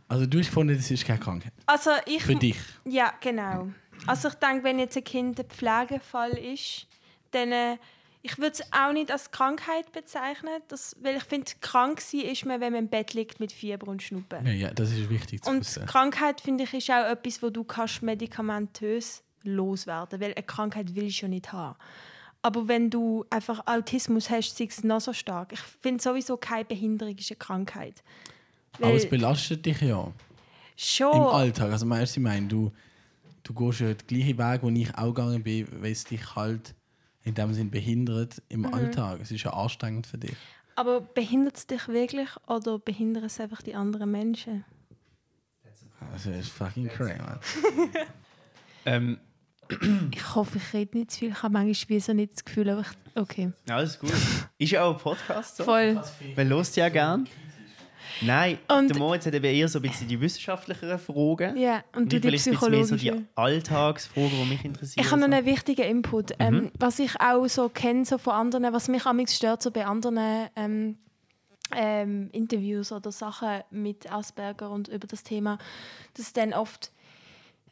Also 0.08 0.26
du 0.26 0.40
hast 0.40 0.48
gefunden, 0.48 0.76
das 0.76 0.90
ist 0.92 1.06
keine 1.06 1.20
Krankheit. 1.20 1.54
Also 1.66 1.92
ich... 2.06 2.24
Für 2.24 2.36
dich. 2.36 2.58
Ja, 2.86 3.14
genau. 3.20 3.70
Also 4.06 4.28
ich 4.28 4.36
denke, 4.36 4.64
wenn 4.64 4.80
jetzt 4.80 4.96
ein 4.96 5.04
Kind 5.04 5.40
ein 5.40 5.48
Pflegefall 5.48 6.32
ist, 6.32 6.88
dann... 7.32 7.52
Äh, 7.52 7.78
ich 8.26 8.40
würde 8.40 8.54
es 8.54 8.74
auch 8.74 8.92
nicht 8.92 9.12
als 9.12 9.30
Krankheit 9.30 9.92
bezeichnen, 9.92 10.60
das, 10.68 10.96
weil 11.00 11.18
ich 11.18 11.24
finde, 11.24 11.52
krank 11.62 12.02
sein 12.02 12.22
ist 12.22 12.44
man, 12.44 12.60
wenn 12.60 12.74
man 12.74 12.86
im 12.86 12.90
Bett 12.90 13.14
liegt 13.14 13.40
mit 13.40 13.52
Fieber 13.52 13.88
und 13.88 14.02
Schnuppen. 14.02 14.44
Ja, 14.48 14.52
ja, 14.52 14.74
das 14.74 14.90
ist 14.90 15.12
wichtig 15.12 15.44
zu 15.44 15.52
Und 15.52 15.60
wissen. 15.60 15.86
Krankheit, 15.86 16.42
finde 16.42 16.64
ich, 16.64 16.74
ist 16.74 16.90
auch 16.90 17.06
etwas, 17.06 17.44
wo 17.44 17.52
du 17.52 17.64
kannst 17.64 18.02
medikamentös 18.02 19.22
loswerden 19.48 20.20
weil 20.22 20.34
eine 20.34 20.44
Krankheit 20.44 20.96
will 20.96 21.06
ich 21.06 21.18
schon 21.18 21.30
nicht 21.32 21.52
haben. 21.52 21.76
Aber 22.42 22.68
wenn 22.68 22.90
du 22.90 23.26
einfach 23.30 23.66
Autismus 23.66 24.30
hast, 24.30 24.56
sei 24.58 24.66
es 24.66 24.84
noch 24.84 25.02
so 25.02 25.14
stark. 25.14 25.52
Ich 25.54 25.60
finde 25.60 26.02
sowieso 26.04 26.38
keine 26.38 26.66
Behinderung 26.66 27.16
ist 27.18 27.32
eine 27.32 27.38
Krankheit. 27.38 28.04
Aber 28.82 28.94
es 28.96 29.04
Weil 29.04 29.10
belastet 29.12 29.66
dich 29.66 29.82
ja 29.82 30.12
schon, 30.76 31.16
im 31.16 31.24
Alltag. 31.24 31.72
Also 31.72 31.86
meinst 31.88 32.16
du, 32.16 32.20
ich 32.20 32.24
meine, 32.24 32.48
du, 32.48 32.72
du 33.44 33.54
gehst 33.54 33.80
ja 33.80 33.94
den 33.94 34.06
gleichen 34.08 34.38
Weg, 34.38 34.62
wo 34.62 34.70
ich 34.70 34.96
auch 34.96 35.14
gegangen 35.14 35.42
bin, 35.42 35.68
weil 35.82 35.92
es 35.92 36.04
dich 36.04 36.36
halt 36.36 36.76
in 37.24 37.34
dem 37.34 37.54
Sinn 37.54 37.72
behindert 37.72 38.42
im 38.50 38.62
Mhm. 38.62 38.74
Alltag. 38.74 39.20
Es 39.22 39.32
ist 39.32 39.44
ja 39.44 39.52
anstrengend 39.54 40.06
für 40.06 40.18
dich. 40.20 40.36
aber 40.76 41.02
behindert 41.02 41.56
es 41.58 41.66
dich 41.66 41.88
wirklich 41.88 42.30
oder 42.48 42.78
behindern 42.78 43.24
es 43.24 43.40
einfach 43.40 43.62
die 43.64 43.74
anderen 43.74 44.12
Menschen? 44.12 44.66
Also 46.12 46.30
das 46.30 46.42
ist 46.42 46.52
fucking 46.52 46.88
crazy, 46.90 47.18
man. 47.18 47.40
Ähm, 48.86 49.18
Ich 50.14 50.36
hoffe, 50.36 50.58
ich 50.58 50.74
rede 50.74 50.98
nicht 50.98 51.12
zu 51.12 51.20
viel. 51.20 51.30
Ich 51.30 51.44
habe 51.44 51.54
manchmal 51.54 51.90
wie 51.90 52.00
so 52.00 52.14
nicht 52.14 52.34
das 52.34 52.46
Gefühl, 52.46 52.70
aber 52.70 52.82
ich, 52.82 53.20
okay. 53.22 53.52
alles 53.70 54.00
gut. 54.00 54.12
Ist 54.58 54.72
ja 54.72 54.84
auch 54.84 54.94
ein 54.94 55.00
Podcast 55.00 55.58
so. 55.58 55.64
Voll. 55.64 56.02
Man 56.36 56.50
hört 56.50 56.76
ja 56.76 56.90
gern. 56.90 57.28
Nein, 58.22 58.60
Und- 58.70 58.90
der 58.90 58.98
Moritz 58.98 59.26
hat 59.26 59.34
eben 59.34 59.46
eher 59.46 59.68
so 59.68 59.80
ein 59.80 59.82
bisschen 59.82 60.08
die 60.08 60.20
wissenschaftlicheren 60.20 61.00
Fragen. 61.00 61.58
Ja, 61.58 61.84
und 61.96 62.12
du 62.12 62.16
ich 62.18 62.22
die 62.22 62.32
bisschen 62.32 62.72
mehr 62.72 62.86
so 62.86 62.96
die 62.96 63.12
Alltagsfragen, 63.36 64.32
die 64.32 64.50
mich 64.50 64.64
interessieren. 64.64 65.04
Ich 65.06 65.12
habe 65.12 65.22
noch 65.22 65.28
einen 65.36 65.46
wichtigen 65.46 65.82
Input. 65.82 66.30
Mhm. 66.32 66.36
Ähm, 66.40 66.72
was 66.80 67.00
ich 67.00 67.20
auch 67.20 67.48
so 67.48 67.70
kenne 67.70 68.06
so 68.06 68.18
von 68.18 68.34
anderen, 68.34 68.74
was 68.74 68.88
mich 68.88 69.06
am 69.06 69.26
stört 69.28 69.62
so 69.62 69.72
bei 69.72 69.86
anderen 69.86 70.48
ähm, 70.56 70.98
ähm, 71.76 72.30
Interviews 72.32 72.92
oder 72.92 73.12
Sachen 73.12 73.62
mit 73.72 74.12
Asperger 74.12 74.70
und 74.70 74.88
über 74.88 75.08
das 75.08 75.24
Thema, 75.24 75.58
dass 76.14 76.32
dann 76.32 76.54
oft 76.54 76.92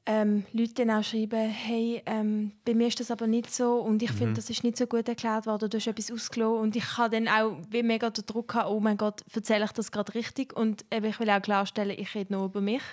ähm, 0.05 0.45
Leute 0.51 0.73
dann 0.73 0.91
auch 0.91 1.03
schreiben, 1.03 1.49
hey, 1.49 2.01
ähm, 2.05 2.51
bei 2.65 2.73
mir 2.73 2.87
ist 2.87 2.99
das 2.99 3.09
aber 3.09 3.25
nicht 3.25 3.53
so 3.53 3.75
und 3.75 4.03
ich 4.03 4.11
Mhm. 4.11 4.15
finde, 4.17 4.33
das 4.33 4.49
ist 4.49 4.63
nicht 4.63 4.77
so 4.77 4.85
gut 4.85 5.07
erklärt 5.07 5.45
worden, 5.45 5.69
du 5.69 5.77
hast 5.77 5.87
etwas 5.87 6.11
ausgelassen 6.11 6.59
und 6.59 6.75
ich 6.75 6.97
habe 6.97 7.15
dann 7.15 7.27
auch 7.29 7.57
wie 7.69 7.83
mega 7.83 8.09
den 8.09 8.25
Druck 8.25 8.49
gehabt, 8.49 8.69
oh 8.69 8.79
mein 8.81 8.97
Gott, 8.97 9.21
erzähle 9.33 9.65
ich 9.65 9.71
das 9.71 9.91
gerade 9.91 10.13
richtig 10.13 10.55
und 10.55 10.83
eben, 10.91 11.05
ich 11.05 11.19
will 11.19 11.29
auch 11.29 11.41
klarstellen, 11.41 11.97
ich 11.97 12.13
rede 12.15 12.33
nur 12.33 12.45
über 12.45 12.59
mich 12.59 12.83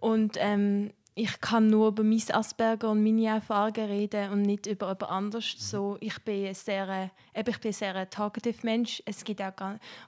und 0.00 0.36
ähm, 0.38 0.92
ich 1.16 1.40
kann 1.40 1.66
nur 1.66 1.88
über 1.88 2.04
mein 2.04 2.22
Asperger 2.30 2.92
und 2.92 3.02
meine 3.02 3.26
Erfahrungen 3.26 3.90
reden 3.90 4.30
und 4.30 4.42
nicht 4.42 4.66
über 4.66 4.86
jemand 4.86 5.10
anderes. 5.10 5.56
So, 5.58 5.96
ich 5.98 6.16
bin 6.20 6.46
ein 6.46 6.54
sehr, 6.54 7.10
eben, 7.34 7.50
ich 7.50 7.58
bin 7.58 7.72
sehr 7.72 7.96
ein 7.96 8.08
talkative 8.08 8.58
Mensch. 8.62 9.02
Es 9.04 9.24
gibt 9.24 9.42
auch, 9.42 9.52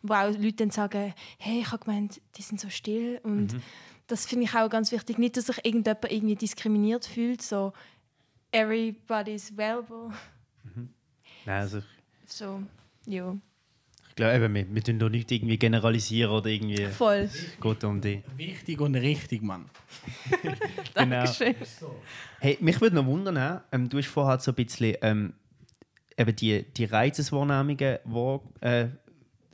wo 0.03 0.15
auch 0.15 0.29
Leute 0.29 0.53
dann 0.53 0.71
sagen, 0.71 1.13
hey, 1.39 1.63
ich 1.63 1.73
habe 1.73 1.85
gemeint, 1.85 2.21
die 2.37 2.43
sind 2.43 2.61
so 2.61 2.69
still 2.71 3.19
und 3.25 3.57
das 4.11 4.27
finde 4.27 4.45
ich 4.45 4.55
auch 4.55 4.69
ganz 4.69 4.93
wichtig. 4.93 5.19
Nicht, 5.19 5.37
dass 5.37 5.47
sich 5.47 5.65
irgendjemand 5.65 6.11
irgendwie 6.11 6.37
diskriminiert 6.37 7.07
fühlt, 7.07 7.43
so 7.43 7.73
everybody's 8.53 9.57
valuable. 9.57 10.11
Nein, 11.47 11.61
also 11.63 11.83
So, 12.27 12.63
ja, 13.07 13.35
ich 14.09 14.17
glaube, 14.17 14.35
eben, 14.35 14.55
wir, 14.55 14.75
wir 14.75 14.83
tun 14.83 14.99
doch 14.99 15.09
nicht 15.09 15.31
irgendwie 15.31 15.57
generalisieren 15.57 16.33
oder 16.33 16.49
irgendwie. 16.51 16.87
voll. 16.89 17.31
Geht 17.61 17.85
um 17.85 18.01
die. 18.01 18.23
Wichtig 18.37 18.81
und 18.81 18.95
richtig, 18.97 19.43
Mann. 19.43 19.67
Genau. 20.95 21.25
Dankeschön. 21.25 21.55
Hey, 22.41 22.59
mich 22.61 22.81
würde 22.81 22.97
noch 22.97 23.07
wundern, 23.07 23.61
ähm, 23.73 23.89
du 23.89 23.99
hast 23.99 24.09
vorher 24.09 24.39
so 24.41 24.51
ein 24.51 24.55
bisschen 24.57 24.97
ähm, 25.03 25.33
eben 26.19 26.35
die, 26.37 26.65
die 26.65 26.85
Reizeswahrnehmungen 26.85 27.99
wo, 28.05 28.43
äh, 28.61 28.89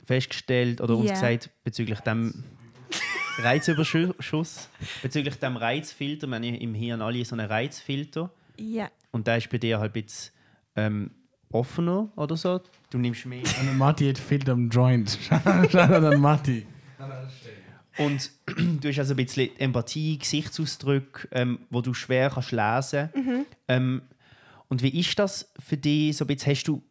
festgestellt 0.05 0.81
oder 0.81 0.97
uns 0.97 1.07
Ja. 1.09 1.13
gesagt 1.13 1.49
bezüglich 1.63 1.99
dem 1.99 2.43
Reizüberschuss, 3.39 4.69
bezüglich 5.01 5.35
dem 5.35 5.57
Reizfilter. 5.57 6.27
Wir 6.27 6.35
haben 6.35 6.43
im 6.43 6.73
Hirn 6.73 7.01
alle 7.01 7.23
so 7.25 7.35
einen 7.35 7.47
Reizfilter 7.47 8.29
Ja. 8.57 8.89
und 9.11 9.27
der 9.27 9.37
ist 9.37 9.49
bei 9.49 9.57
dir 9.57 9.79
halt 9.79 9.95
ein 9.95 10.03
bisschen 10.03 10.31
ähm, 10.75 11.11
offener 11.51 12.09
oder 12.15 12.35
so. 12.35 12.61
Du 12.89 12.97
nimmst 12.97 13.25
mehr. 13.25 13.43
Und 13.61 13.77
Matti 13.77 14.07
hat 14.07 14.17
viel 14.17 14.47
am 14.49 14.69
Joint. 14.69 15.17
Schau 15.69 15.79
an 15.79 16.19
Matti. 16.21 16.65
Und 17.97 18.31
du 18.81 18.89
hast 18.89 18.99
also 18.99 19.13
ein 19.13 19.17
bisschen 19.17 19.49
Empathie, 19.57 20.17
Gesichtsausdrücke, 20.19 21.27
ähm, 21.31 21.59
wo 21.69 21.81
du 21.81 21.93
schwer 21.93 22.29
kannst 22.29 22.51
lesen 22.51 23.09
Mhm. 23.15 23.45
ähm, 23.67 24.01
Und 24.67 24.83
wie 24.83 24.99
ist 24.99 25.17
das 25.17 25.51
für 25.59 25.77
dich? 25.77 26.15
So 26.17 26.25
ein 26.25 26.27
bisschen, 26.27 26.51
hast 26.51 26.63
du 26.67 26.83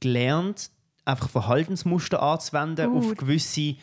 gelernt, 0.00 0.70
einfach 1.04 1.28
Verhaltensmuster 1.28 2.22
anzuwenden 2.22 2.90
auf 2.90 3.08
Gut. 3.08 3.18
gewisse, 3.18 3.74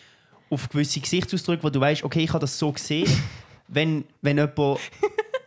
auf 0.49 0.69
gewisse 0.69 0.99
Gesichtsausdrücke, 0.99 1.63
wo 1.63 1.69
du 1.69 1.79
weißt, 1.79 2.03
okay, 2.03 2.23
ich 2.23 2.29
habe 2.29 2.39
das 2.39 2.57
so 2.57 2.71
gesehen. 2.71 3.09
wenn, 3.67 4.05
wenn, 4.21 4.37
jemand, 4.37 4.79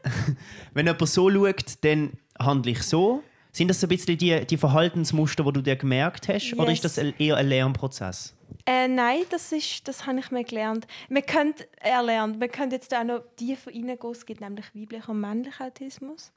wenn 0.74 0.86
jemand 0.86 1.08
so 1.08 1.30
schaut, 1.30 1.64
dann 1.82 2.12
handle 2.38 2.72
ich 2.72 2.82
so. 2.82 3.22
Sind 3.52 3.68
das 3.68 3.80
so 3.80 3.86
ein 3.86 3.88
bisschen 3.88 4.16
die, 4.16 4.46
die 4.46 4.56
Verhaltensmuster, 4.56 5.42
die 5.42 5.52
du 5.52 5.60
dir 5.62 5.74
gemerkt 5.76 6.28
hast? 6.28 6.52
Oder 6.54 6.70
ist 6.70 6.84
Yes. 6.84 6.94
das 6.94 7.04
eher 7.18 7.36
ein 7.36 7.48
Lernprozess? 7.48 8.34
Äh, 8.64 8.86
nein, 8.86 9.22
das, 9.30 9.50
ist, 9.50 9.88
das 9.88 10.06
habe 10.06 10.20
ich 10.20 10.30
mir 10.30 10.44
gelernt. 10.44 10.86
Man 11.08 11.24
könnte 11.26 11.66
erlernen, 11.80 12.38
man 12.38 12.50
könnte 12.50 12.76
jetzt 12.76 12.94
auch 12.94 13.02
noch 13.02 13.22
tiefer 13.36 13.70
reingehen. 13.72 13.98
Es 14.12 14.24
gibt 14.24 14.40
nämlich 14.40 14.66
weiblichen 14.74 15.10
und 15.10 15.20
männlichen 15.20 15.66
Autismus. 15.66 16.32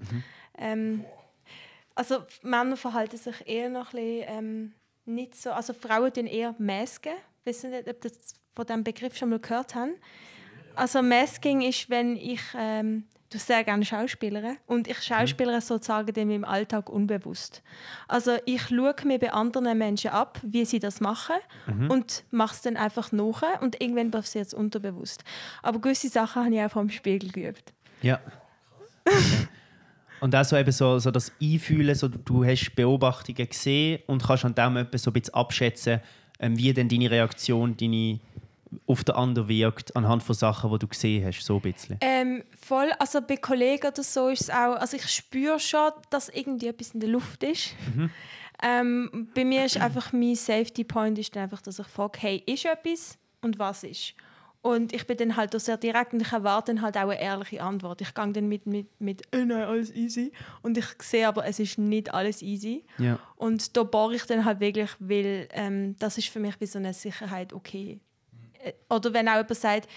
Ähm, 0.58 1.04
also 1.93 2.19
Männer 2.41 2.78
verhalten 2.78 3.17
sich 3.17 3.47
eher 3.47 3.69
noch 3.69 3.93
ein 3.93 3.99
bisschen, 3.99 4.26
ähm, 4.28 4.71
nicht 5.06 5.36
so, 5.36 5.52
also 5.52 5.73
Frauen 5.73 6.12
tun 6.13 6.26
eher 6.26 6.56
masken. 6.58 7.13
Weiß 7.45 7.63
nicht, 7.63 7.88
ob 7.88 8.02
das 8.02 8.34
von 8.56 8.66
diesem 8.66 8.84
Begriff 8.84 9.18
schon 9.18 9.30
mal 9.30 9.39
gehört 9.39 9.76
haben. 9.76 9.94
Also 10.76 11.02
Masking 11.02 11.62
ist, 11.62 11.89
wenn 11.89 12.16
ich, 12.16 12.42
ähm, 12.58 13.04
du 13.30 13.38
sehr 13.38 13.63
gerne 13.63 13.86
Schauspielere 13.86 14.58
und 14.68 14.88
ich 14.88 15.02
schauspielere 15.02 15.62
sozusagen 15.62 16.13
in 16.16 16.28
meinem 16.28 16.46
Alltag 16.46 16.89
unbewusst. 16.89 17.63
Also 18.08 18.38
ich 18.46 18.70
schaue 18.70 18.96
mir 19.06 19.20
bei 19.20 19.34
anderen 19.34 19.78
Menschen 19.78 20.12
ab, 20.12 20.39
wie 20.44 20.66
sie 20.66 20.80
das 20.80 21.02
machen 21.02 21.36
und 21.89 22.24
mache 22.32 22.54
es 22.56 22.62
dann 22.62 22.78
einfach 22.78 23.12
nach 23.12 23.62
und 23.62 23.82
irgendwann 23.82 24.12
passiert 24.12 24.48
es 24.48 24.54
unterbewusst. 24.54 25.24
Aber 25.62 25.80
gewisse 25.80 26.10
Sachen 26.10 26.46
habe 26.46 26.56
ich 26.56 26.62
auch 26.62 26.72
vom 26.72 26.89
Spiegel 26.89 27.32
geübt. 27.32 27.74
Ja. 28.02 28.20
Und 30.20 30.36
auch 30.36 30.46
so 30.46 30.56
eben 30.56 30.72
so, 30.72 31.00
so 31.00 31.12
das 31.12 31.34
Einfühlen, 31.42 31.96
so 31.96 32.08
du 32.08 32.46
hast 32.46 32.74
Beobachtungen 32.76 33.46
gesehen 33.46 34.00
und 34.08 34.24
kannst 34.24 34.46
an 34.46 34.56
dem 34.56 34.78
etwas 34.78 35.04
so 35.04 35.10
ein 35.10 35.13
bisschen 35.13 35.34
abschätzen, 35.34 36.00
ähm, 36.39 36.58
wie 36.58 36.74
denn 36.74 36.88
deine 36.88 37.12
Reaktion 37.12 37.76
deine, 37.76 38.20
auf 38.86 39.03
den 39.03 39.15
anderen 39.15 39.47
wirkt, 39.47 39.95
anhand 39.95 40.23
von 40.23 40.36
Sachen, 40.36 40.71
die 40.71 40.79
du 40.79 40.88
gesehen 40.88 41.25
hast, 41.25 41.43
so 41.43 41.55
ein 41.55 41.62
bisschen. 41.62 41.97
Ähm, 42.01 42.43
voll, 42.59 42.91
also 42.99 43.21
bei 43.21 43.38
Kollegen 43.38 43.88
oder 43.88 44.03
so 44.03 44.29
ist 44.29 44.41
es 44.41 44.49
auch, 44.49 44.75
also 44.75 44.97
ich 44.97 45.07
spüre 45.09 45.59
schon, 45.59 45.91
dass 46.09 46.29
irgendwie 46.29 46.67
etwas 46.67 46.91
in 46.91 46.99
der 46.99 47.09
Luft 47.09 47.43
ist. 47.43 47.75
Ähm, 48.65 49.27
bei 49.33 49.43
mir 49.43 49.65
ist 49.65 49.77
einfach 49.77 50.13
mein 50.13 50.36
Safety 50.36 50.86
Point 50.86 51.19
ist 51.19 51.36
dann 51.36 51.43
einfach, 51.43 51.62
dass 51.62 51.79
ich 51.79 51.88
frage, 51.88 52.19
hey, 52.21 52.43
ist 52.45 52.65
etwas 52.65 53.17
und 53.41 53.59
was 53.59 53.83
ist? 53.83 54.13
Und 54.62 54.93
ich 54.93 55.05
bin 55.05 55.17
dann 55.17 55.36
halt 55.36 55.53
auch 55.53 55.59
sehr 55.59 55.75
direkt 55.75 56.13
und 56.13 56.21
ich 56.21 56.31
erwarte 56.31 56.73
dann 56.73 56.81
halt 56.81 56.95
auch 56.95 57.01
eine 57.01 57.19
ehrliche 57.19 57.62
Antwort. 57.62 57.99
Ich 57.99 58.13
gehe 58.13 58.31
dann 58.31 58.47
mit, 58.47 58.65
mit, 58.65 58.88
mit 59.01 59.21
äh, 59.33 59.43
nein, 59.43 59.63
alles 59.63 59.93
easy. 59.93 60.31
Und 60.62 60.77
ich 60.77 60.86
sehe 61.01 61.27
aber, 61.27 61.45
es 61.45 61.59
ist 61.59 61.77
nicht 61.77 62.13
alles 62.13 62.41
easy. 62.41 62.86
Ja. 62.97 63.19
Und 63.36 63.75
da 63.75 63.83
bohre 63.83 64.15
ich 64.15 64.23
dann 64.23 64.45
halt 64.45 64.62
wirklich, 64.62 64.91
weil 64.99 65.49
ähm, 65.51 65.97
das 65.99 66.17
ist 66.17 66.29
für 66.29 66.39
mich 66.39 66.62
wie 66.62 66.65
so 66.65 66.79
eine 66.79 66.93
Sicherheit, 66.93 67.51
okay. 67.51 67.99
Äh, 68.63 68.73
Oder 68.89 69.13
wenn 69.13 69.28
auch 69.28 69.34
jemand 69.36 69.56
sagt, 69.56 69.89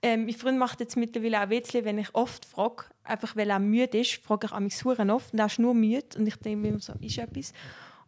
ähm, 0.00 0.26
mein 0.26 0.34
Freund 0.34 0.58
macht 0.58 0.80
jetzt 0.80 0.96
mittlerweile 0.96 1.42
auch 1.42 1.50
Witzli, 1.50 1.84
wenn 1.84 1.98
ich 1.98 2.14
oft 2.14 2.44
frage, 2.44 2.84
einfach 3.02 3.34
weil 3.34 3.50
er 3.50 3.58
müde 3.58 3.98
ist, 3.98 4.22
frage 4.22 4.46
ich 4.52 4.58
mich 4.60 4.84
Huren 4.84 5.10
oft 5.10 5.32
und 5.32 5.40
er 5.40 5.46
ist 5.46 5.58
nur 5.58 5.74
müde 5.74 6.16
und 6.16 6.26
ich 6.26 6.36
denke 6.36 6.58
mir 6.58 6.68
immer 6.68 6.78
so, 6.78 6.92
ist 7.00 7.18
etwas? 7.18 7.52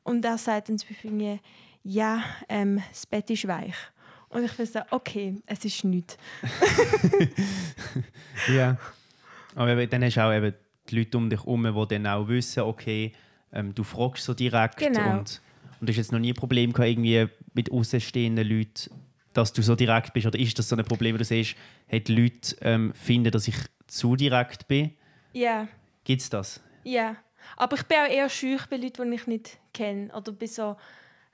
Und 0.04 0.24
er 0.24 0.38
sagt 0.38 0.68
dann 0.68 0.78
zum 0.78 0.88
Beispiel 0.88 1.10
mir, 1.10 1.38
ja, 1.82 2.22
ähm, 2.48 2.80
das 2.90 3.06
Bett 3.06 3.28
ist 3.30 3.48
weich. 3.48 3.74
Und 4.28 4.44
ich 4.44 4.52
bin 4.52 4.66
so, 4.66 4.78
okay, 4.90 5.36
es 5.46 5.64
ist 5.64 5.82
nichts. 5.84 6.16
Ja. 8.54 8.76
Aber 9.54 9.70
eben, 9.76 9.90
dann 9.90 10.04
hast 10.04 10.16
du 10.16 10.20
auch 10.24 10.32
eben 10.32 10.54
die 10.88 10.98
Leute 10.98 11.18
um 11.18 11.28
dich 11.28 11.40
herum, 11.40 11.64
die 11.64 11.94
dann 11.94 12.06
auch 12.06 12.28
wissen, 12.28 12.60
okay, 12.62 13.12
ähm, 13.52 13.74
du 13.74 13.82
fragst 13.82 14.24
so 14.24 14.34
direkt 14.34 14.76
Genau. 14.78 15.18
und, 15.18 15.40
und 15.80 15.88
du 15.88 15.92
hast 15.92 15.96
jetzt 15.96 16.12
noch 16.12 16.18
nie 16.20 16.30
ein 16.30 16.36
Problem 16.36 16.72
gehabt, 16.72 16.88
irgendwie 16.90 17.26
mit 17.52 17.70
außenstehenden 17.72 18.46
Leuten, 18.46 18.90
dass 19.32 19.52
du 19.52 19.62
so 19.62 19.74
direkt 19.74 20.12
bist? 20.12 20.26
Oder 20.26 20.38
ist 20.38 20.58
das 20.58 20.68
so 20.68 20.76
ein 20.76 20.84
Problem, 20.84 21.14
wo 21.14 21.18
du 21.18 21.24
siehst, 21.24 21.56
hey, 21.86 22.02
die 22.02 22.14
Leute 22.14 22.56
ähm, 22.62 22.92
finden, 22.94 23.30
dass 23.30 23.48
ich 23.48 23.56
zu 23.86 24.16
direkt 24.16 24.68
bin? 24.68 24.92
Ja. 25.32 25.68
Gibt 26.04 26.22
es 26.22 26.30
das? 26.30 26.60
Ja, 26.84 27.16
aber 27.56 27.76
ich 27.76 27.84
bin 27.84 27.98
auch 27.98 28.10
eher 28.10 28.28
schüch 28.28 28.66
bei 28.66 28.76
Leuten, 28.76 29.10
die 29.10 29.16
ich 29.16 29.26
nicht 29.26 29.58
kenne. 29.72 30.12
Oder 30.14 30.32
bei 30.32 30.46
so, 30.46 30.76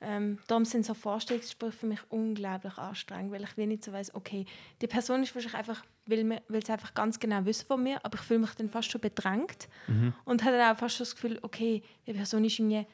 ähm, 0.01 0.39
darum 0.47 0.65
sind 0.65 0.85
so 0.85 0.95
Vorstellungsgespräche 0.95 1.73
für 1.73 1.87
mich 1.87 2.01
unglaublich 2.11 2.77
anstrengend, 2.77 3.33
weil 3.33 3.45
ich 3.45 3.57
nicht 3.57 3.85
so 3.85 3.93
weiss, 3.93 4.15
okay, 4.15 4.45
die 4.83 4.87
Person 4.87 5.23
ist 5.23 5.35
wahrscheinlich 5.35 5.59
einfach, 5.59 5.85
will, 6.07 6.25
mir, 6.25 6.43
will 6.49 6.65
sie 6.65 6.73
einfach 6.73 6.95
ganz 6.95 7.19
genau 7.19 7.45
wissen 7.45 7.67
von 7.67 7.83
mir, 7.83 7.99
aber 8.05 8.17
ich 8.17 8.23
fühle 8.23 8.41
mich 8.41 8.55
dann 8.55 8.69
fast 8.69 8.91
schon 8.91 9.01
bedrängt 9.01 9.69
und 10.25 10.45
habe 10.45 10.57
dann 10.57 10.75
auch 10.75 10.79
fast 10.79 10.97
schon 10.97 11.05
das 11.05 11.15
Gefühl, 11.15 11.39
okay, 11.43 11.83
die 12.07 12.13
Person 12.13 12.45
ist 12.45 12.59
irgendwie 12.59 12.87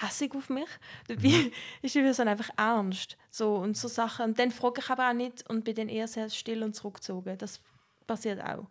hässig 0.00 0.34
auf 0.34 0.48
mich. 0.50 0.68
Dabei 1.08 1.50
ist 1.82 1.94
die 1.94 2.00
Person 2.00 2.28
einfach 2.28 2.50
ernst. 2.56 3.16
So, 3.30 3.56
und 3.56 3.76
so 3.76 3.88
Sachen. 3.88 4.26
Und 4.26 4.38
dann 4.38 4.50
frage 4.50 4.80
ich 4.82 4.90
aber 4.90 5.08
auch 5.10 5.14
nicht 5.14 5.48
und 5.48 5.64
bin 5.64 5.74
dann 5.74 5.88
eher 5.88 6.08
sehr 6.08 6.28
still 6.30 6.62
und 6.62 6.74
zurückgezogen. 6.74 7.36
Das 7.38 7.60
passiert 8.06 8.40
auch. 8.42 8.66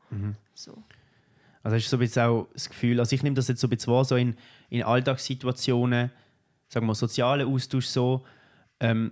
So. 0.54 0.84
Also 1.64 1.76
hast 1.76 1.86
du 1.86 1.90
so 1.90 1.98
ein 1.98 2.00
bisschen 2.00 2.24
auch 2.24 2.48
das 2.54 2.70
Gefühl, 2.70 3.00
also 3.00 3.14
ich 3.16 3.24
nehme 3.24 3.36
das 3.36 3.48
jetzt 3.50 3.60
so 3.62 3.68
ein 3.68 3.72
bisschen 3.72 3.92
wahr, 3.94 4.06
so 4.06 4.16
in, 4.16 4.36
in 4.70 4.84
Alltagssituationen, 4.84 6.12
sagen 6.70 6.86
wir 6.88 6.96
sozialen 6.96 7.48
Austausch 7.48 7.86
so, 7.88 8.26
ähm, 8.80 9.12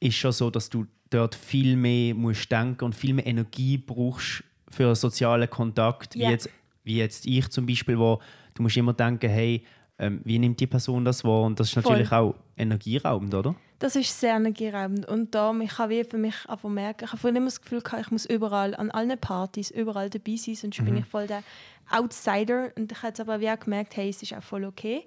ist 0.00 0.16
schon 0.16 0.32
so, 0.32 0.50
dass 0.50 0.68
du 0.68 0.86
dort 1.10 1.34
viel 1.34 1.76
mehr 1.76 2.14
musst 2.14 2.50
denken 2.50 2.84
und 2.84 2.94
viel 2.94 3.14
mehr 3.14 3.26
Energie 3.26 3.78
brauchst 3.78 4.44
für 4.68 4.86
einen 4.86 4.94
sozialen 4.94 5.48
Kontakt, 5.48 6.14
Ja. 6.14 6.28
wie, 6.28 6.32
jetzt, 6.32 6.50
wie 6.84 6.96
jetzt 6.98 7.26
ich 7.26 7.48
zum 7.48 7.64
Beispiel, 7.66 7.98
wo 7.98 8.20
du 8.54 8.62
musst 8.62 8.76
immer 8.76 8.92
denken, 8.92 9.30
hey, 9.30 9.64
ähm, 9.98 10.20
wie 10.24 10.38
nimmt 10.38 10.60
die 10.60 10.66
Person 10.66 11.04
das 11.04 11.24
wahr? 11.24 11.42
Und 11.42 11.58
das 11.58 11.68
ist 11.68 11.74
Voll. 11.74 11.82
natürlich 11.92 12.12
auch 12.12 12.34
energieraubend, 12.56 13.34
oder? 13.34 13.54
Das 13.78 13.94
ist 13.96 14.18
sehr 14.18 14.36
energieraubend. 14.36 15.06
Und 15.06 15.34
darum, 15.34 15.60
ich 15.60 15.76
habe 15.78 16.04
für 16.04 16.18
mich 16.18 16.34
einfach 16.48 16.68
merken, 16.68 17.04
ich 17.04 17.10
habe 17.12 17.20
vorhin 17.20 17.36
immer 17.36 17.46
das 17.46 17.60
Gefühl 17.60 17.82
gehabt, 17.82 18.02
ich 18.02 18.10
muss 18.10 18.24
überall, 18.26 18.74
an 18.74 18.90
allen 18.90 19.18
Partys, 19.18 19.70
überall 19.70 20.08
dabei 20.08 20.36
sein, 20.36 20.54
sonst 20.54 20.82
bin 20.84 20.96
ich 20.96 21.04
voll 21.04 21.26
der 21.26 21.42
Outsider. 21.90 22.72
Und 22.76 22.92
ich 22.92 22.98
habe 22.98 23.08
jetzt 23.08 23.20
aber 23.20 23.40
wie 23.40 23.50
auch 23.50 23.58
gemerkt, 23.58 23.96
hey, 23.96 24.08
es 24.08 24.22
ist 24.22 24.32
auch 24.34 24.42
voll 24.42 24.64
okay. 24.64 25.04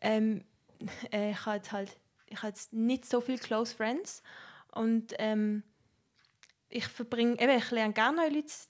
Ähm, 0.00 0.44
äh, 1.12 1.32
ich 1.32 1.46
habe 1.46 1.56
jetzt 1.56 1.72
halt, 1.72 1.96
ich 2.26 2.38
habe 2.38 2.48
jetzt 2.48 2.72
nicht 2.72 3.04
so 3.04 3.20
viele 3.20 3.38
Close 3.38 3.74
Friends. 3.74 4.22
Und 4.72 5.14
ähm, 5.18 5.62
ich 6.68 6.86
verbringe, 6.86 7.32
eben, 7.40 7.58
ich 7.58 7.70
lerne 7.70 7.92
gerne 7.92 8.16
neue 8.16 8.30
Leute 8.30 8.46
le- 8.46 8.69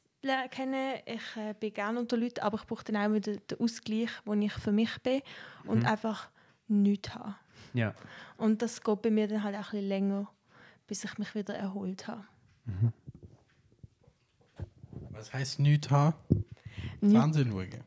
kennen, 0.50 0.98
ich 1.06 1.36
äh, 1.36 1.54
bin 1.58 1.72
gerne 1.72 1.98
unter 2.00 2.16
Leuten, 2.16 2.40
aber 2.40 2.58
ich 2.58 2.66
brauche 2.66 2.84
dann 2.84 2.96
auch 2.96 3.14
wieder 3.14 3.36
den 3.36 3.60
Ausgleich, 3.60 4.10
wo 4.24 4.34
ich 4.34 4.52
für 4.52 4.72
mich 4.72 4.98
bin 5.02 5.22
und 5.64 5.84
einfach 5.86 6.28
nichts 6.68 7.14
habe. 7.14 7.36
Ja. 7.72 7.94
Und 8.36 8.62
das 8.62 8.82
geht 8.82 9.02
bei 9.02 9.10
mir 9.10 9.28
dann 9.28 9.42
halt 9.42 9.54
auch 9.56 9.58
ein 9.58 9.70
bisschen 9.70 9.88
länger, 9.88 10.30
bis 10.86 11.04
ich 11.04 11.18
mich 11.18 11.34
wieder 11.34 11.54
erholt 11.54 12.06
habe. 12.06 12.24
Was 15.10 15.32
heißt 15.32 15.58
nichts 15.60 15.90
haben? 15.90 16.14
Nicht- 17.00 17.16
Fernsehen 17.16 17.50
schauen. 17.50 17.84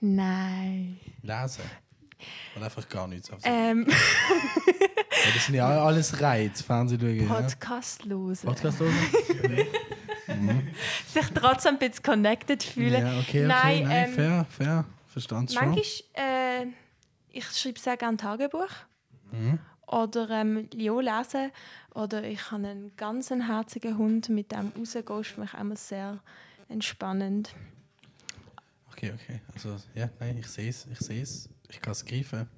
Nein. 0.00 0.98
Lesen. 1.22 1.62
Oder 2.56 2.64
einfach 2.66 2.88
gar 2.88 3.06
nichts. 3.08 3.30
Auf 3.30 3.40
Ähm, 3.44 3.86
ja, 3.88 5.30
das 5.34 5.46
sind 5.46 5.54
ja 5.54 5.84
alles 5.84 6.20
Reiz. 6.20 6.62
Fernsehen 6.62 7.00
schauen. 7.00 7.20
Ja. 7.28 7.40
Podcast. 7.40 8.02
Podcast 8.44 8.80
hören? 8.80 8.94
Sich 11.06 11.26
trotzdem 11.34 11.74
ein 11.74 11.78
bisschen 11.78 12.02
connected 12.02 12.62
fühlen. 12.62 13.04
Ja, 13.06 13.18
okay, 13.18 13.44
okay. 13.44 13.46
Nein, 13.46 13.82
Nein, 13.84 14.08
ähm, 14.08 14.14
fair, 14.14 14.46
fair. 14.50 14.84
Verstand 15.06 15.52
schon. 15.52 15.64
Manchmal, 15.68 15.84
äh, 16.14 16.66
ich 17.30 17.44
schreibe 17.50 17.78
sehr 17.78 17.96
gerne 17.96 18.16
Tagebuch. 18.16 18.68
Mhm. 19.30 19.58
oder 19.86 20.28
ähm, 20.30 20.68
Leo 20.74 21.00
lesen. 21.00 21.50
Oder 21.94 22.24
ich 22.24 22.50
habe 22.50 22.66
einen 22.68 22.96
ganz 22.96 23.30
herzigen 23.30 23.96
Hund, 23.98 24.28
mit 24.28 24.52
dem 24.52 24.72
rausgehst, 24.78 25.28
für 25.28 25.40
mich 25.40 25.54
immer 25.54 25.76
sehr 25.76 26.20
entspannend. 26.68 27.54
Okay, 28.90 29.12
okay. 29.14 29.40
Also, 29.54 29.76
ja, 29.94 30.08
nein, 30.20 30.38
ich 30.38 30.46
sehe 30.46 30.68
es, 30.70 30.86
ich 30.90 30.98
sehe 30.98 31.22
es. 31.22 31.48
Ich 31.68 31.80
kann 31.80 31.92
es 31.92 32.04
greifen. 32.04 32.48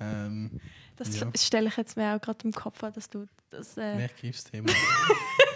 Ähm, 0.00 0.60
Das 0.96 1.18
Ja. 1.18 1.30
stelle 1.36 1.68
ich 1.68 1.76
jetzt 1.76 1.96
mir 1.96 2.14
auch 2.16 2.20
gerade 2.20 2.44
im 2.44 2.52
Kopf 2.52 2.82
an, 2.82 2.92
dass 2.92 3.08
du 3.08 3.26
das... 3.50 3.76
Äh, 3.76 3.96
mehr 3.96 4.08
Griffsthema. 4.08 4.72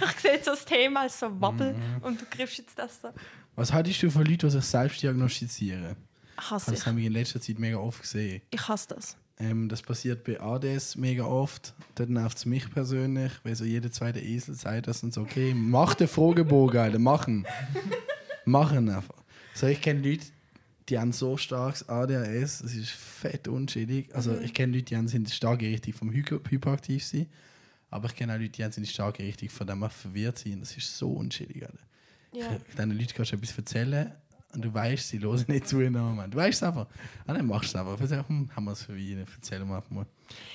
ich 0.14 0.20
sehe 0.20 0.32
jetzt 0.32 0.44
so 0.46 0.50
das 0.52 0.64
Thema 0.64 1.02
als 1.02 1.18
so 1.20 1.40
Wabbel 1.40 1.74
Mhm. 1.74 2.02
und 2.02 2.20
du 2.20 2.24
griffst 2.30 2.58
jetzt 2.58 2.78
das 2.78 3.00
so. 3.00 3.08
Was 3.56 3.72
haltest 3.72 4.02
du 4.02 4.10
von 4.10 4.24
Leuten, 4.24 4.38
die 4.48 4.50
sich 4.50 4.64
selbst 4.64 5.02
diagnostizieren? 5.02 5.96
Ich 6.38 6.50
hasse 6.50 6.70
Das 6.72 6.80
ich. 6.80 6.86
habe 6.86 6.98
ich 7.00 7.06
in 7.06 7.12
letzter 7.12 7.40
Zeit 7.40 7.58
mega 7.58 7.76
oft 7.78 8.02
gesehen. 8.02 8.42
Ich 8.50 8.68
hasse 8.68 8.88
das. 8.94 9.16
Ähm, 9.38 9.68
das 9.68 9.82
passiert 9.82 10.24
bei 10.24 10.40
ADS 10.40 10.96
mega 10.96 11.24
oft. 11.24 11.74
Dort 11.96 12.08
nervt 12.10 12.38
es 12.38 12.46
mich 12.46 12.70
persönlich, 12.70 13.32
weil 13.42 13.54
so 13.56 13.64
jeder 13.64 13.90
zweite 13.90 14.20
Esel 14.20 14.54
sagt 14.54 14.86
das 14.88 15.02
und 15.02 15.12
so, 15.14 15.22
okay, 15.22 15.54
mach 15.54 15.94
den 15.94 16.08
Fragebogen, 16.08 16.78
Alter, 16.80 16.98
machen. 16.98 17.46
machen 18.44 18.88
einfach. 18.88 19.14
So, 19.54 19.66
ich 19.66 19.80
kenne 19.80 20.08
Leute, 20.08 20.26
die 20.88 20.98
haben 20.98 21.12
so 21.12 21.36
starkes 21.36 21.88
ADHS, 21.88 22.58
das 22.62 22.74
ist 22.74 22.90
fett 22.90 23.48
unschädlich. 23.48 24.14
Also 24.14 24.38
ich 24.40 24.52
kenne 24.52 24.72
Leute, 24.72 24.84
die 24.86 24.96
haben 24.96 25.08
sind 25.08 25.30
stark 25.30 25.60
richtig 25.62 25.94
vom 25.94 26.10
Hy 26.12 26.22
hyperaktiv 26.48 27.04
sein, 27.04 27.26
aber 27.94 28.08
ich 28.08 28.16
kenne 28.16 28.34
auch 28.34 28.38
Leute, 28.38 28.50
die 28.50 28.64
haben 28.64 28.72
sind 28.72 28.88
stark 28.88 29.20
richtig 29.20 29.52
von 29.52 29.68
dem 29.68 29.78
wir 29.78 29.88
verwirrt 29.88 30.38
sind. 30.38 30.60
Das 30.60 30.76
ist 30.76 30.98
so 30.98 31.12
unschädlich. 31.12 31.62
Ja. 32.32 32.58
Deinen 32.74 32.98
Leuten 32.98 33.12
kannst 33.14 33.30
du 33.30 33.36
etwas 33.36 33.56
erzählen 33.56 34.12
und 34.52 34.64
du 34.64 34.74
weißt, 34.74 35.10
sie 35.10 35.20
hören 35.20 35.44
nicht 35.46 35.68
zu 35.68 35.80
in 35.80 35.92
dem 35.92 36.02
Moment. 36.02 36.34
Du 36.34 36.38
weißt 36.38 36.60
es 36.60 36.62
einfach. 36.64 36.88
Ah, 37.24 37.34
dann 37.34 37.46
machst 37.46 37.72
du 37.72 37.78
es 37.78 37.86
einfach. 37.86 38.04
Sag, 38.04 38.28
hm, 38.28 38.50
haben 38.54 38.64
wir 38.64 38.72
es 38.72 38.82
für 38.82 38.98
ihn, 38.98 39.24
erzähl 39.36 39.64
mal 39.64 39.76
einfach 39.76 39.90
mal. 39.90 40.06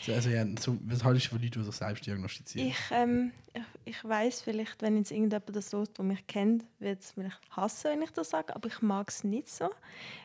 So, 0.06 0.13
also, 0.13 0.30
ja, 0.30 0.45
so, 0.60 0.78
was 0.82 1.02
haltest 1.02 1.28
du 1.28 1.30
von 1.30 1.41
Leuten, 1.41 1.60
die 1.60 1.65
sich 1.65 1.75
selbst 1.75 2.06
diagnostizieren? 2.06 2.67
Ich, 2.67 2.78
ähm, 2.91 3.32
ich, 3.54 3.62
ich 3.86 4.04
weiß 4.04 4.41
vielleicht, 4.41 4.82
wenn 4.82 4.97
jetzt 4.97 5.12
irgendjemand 5.12 5.56
das 5.56 5.71
hört, 5.71 5.97
der 5.97 6.04
mich 6.04 6.28
kennt, 6.28 6.65
wird 6.80 7.02
es 7.02 7.15
mich 7.15 7.32
hassen, 7.52 7.91
wenn 7.91 8.02
ich 8.02 8.12
das 8.12 8.32
sage, 8.32 8.54
aber 8.54 8.67
ich 8.67 8.82
mag 8.82 9.08
es 9.08 9.23
nicht 9.23 9.47
so. 9.47 9.69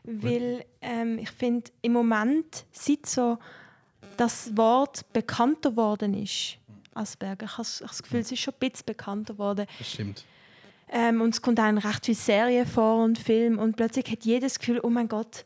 Weil 0.02 0.64
ähm, 0.80 1.18
ich 1.18 1.30
finde, 1.30 1.70
im 1.80 1.92
Moment, 1.92 2.66
seit 2.72 3.06
so 3.06 3.38
das 4.16 4.56
Wort 4.56 5.12
bekannter 5.12 5.70
geworden 5.70 6.14
ist, 6.14 6.58
Asperger, 6.96 7.46
ich 7.46 7.52
habe 7.58 7.66
das 7.80 8.02
Gefühl, 8.02 8.20
es 8.20 8.32
ist 8.32 8.40
schon 8.40 8.54
ein 8.54 8.70
bisschen 8.70 8.86
bekannter 8.86 9.34
geworden. 9.34 9.66
Das 9.78 9.90
stimmt. 9.90 10.24
Ähm, 10.88 11.20
und 11.22 11.34
es 11.34 11.42
kommt 11.42 11.58
einem 11.60 11.78
recht 11.78 12.04
viele 12.04 12.16
Serien 12.16 12.66
vor 12.66 13.02
und 13.04 13.18
Film 13.18 13.58
und 13.58 13.76
plötzlich 13.76 14.10
hat 14.10 14.24
jeder 14.24 14.46
das 14.46 14.58
Gefühl, 14.58 14.80
oh 14.82 14.90
mein 14.90 15.08
Gott, 15.08 15.44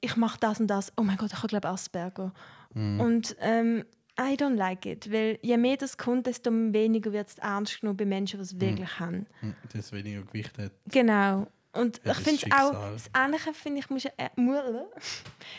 ich 0.00 0.16
mache 0.16 0.38
das 0.40 0.58
und 0.60 0.68
das. 0.68 0.92
Oh 0.96 1.02
mein 1.02 1.16
Gott, 1.18 1.30
ich 1.32 1.36
habe 1.38 1.48
glaube 1.48 1.68
Asperger. 1.68 2.32
Und 2.74 3.36
ähm, 3.40 3.84
I 4.18 4.34
don't 4.34 4.54
like 4.54 4.86
it, 4.86 5.10
weil 5.12 5.38
je 5.42 5.56
mehr 5.56 5.76
das 5.76 5.98
kommt, 5.98 6.26
desto 6.26 6.50
weniger 6.52 7.12
wird 7.12 7.28
es 7.28 7.38
ernst 7.38 7.80
genommen 7.80 7.96
bei 7.96 8.04
Menschen, 8.04 8.38
die 8.38 8.42
es 8.44 8.60
wirklich 8.60 9.00
haben. 9.00 9.26
Hm, 9.40 9.54
Das 9.64 9.74
ist 9.86 9.92
weniger 9.92 10.22
Gewicht 10.22 10.56
hat. 10.58 10.72
Genau. 10.90 11.46
Und 11.72 12.00
Ja, 12.04 12.12
ich 12.12 12.18
finde 12.18 12.42
es 12.44 12.52
auch, 12.52 12.72
das 12.92 13.10
Ähnliche 13.16 13.54
finde 13.54 13.78
ich, 13.78 13.88
muss, 13.90 14.04
ich 14.04 14.10
äh, 14.16 14.28
mu- 14.34 14.54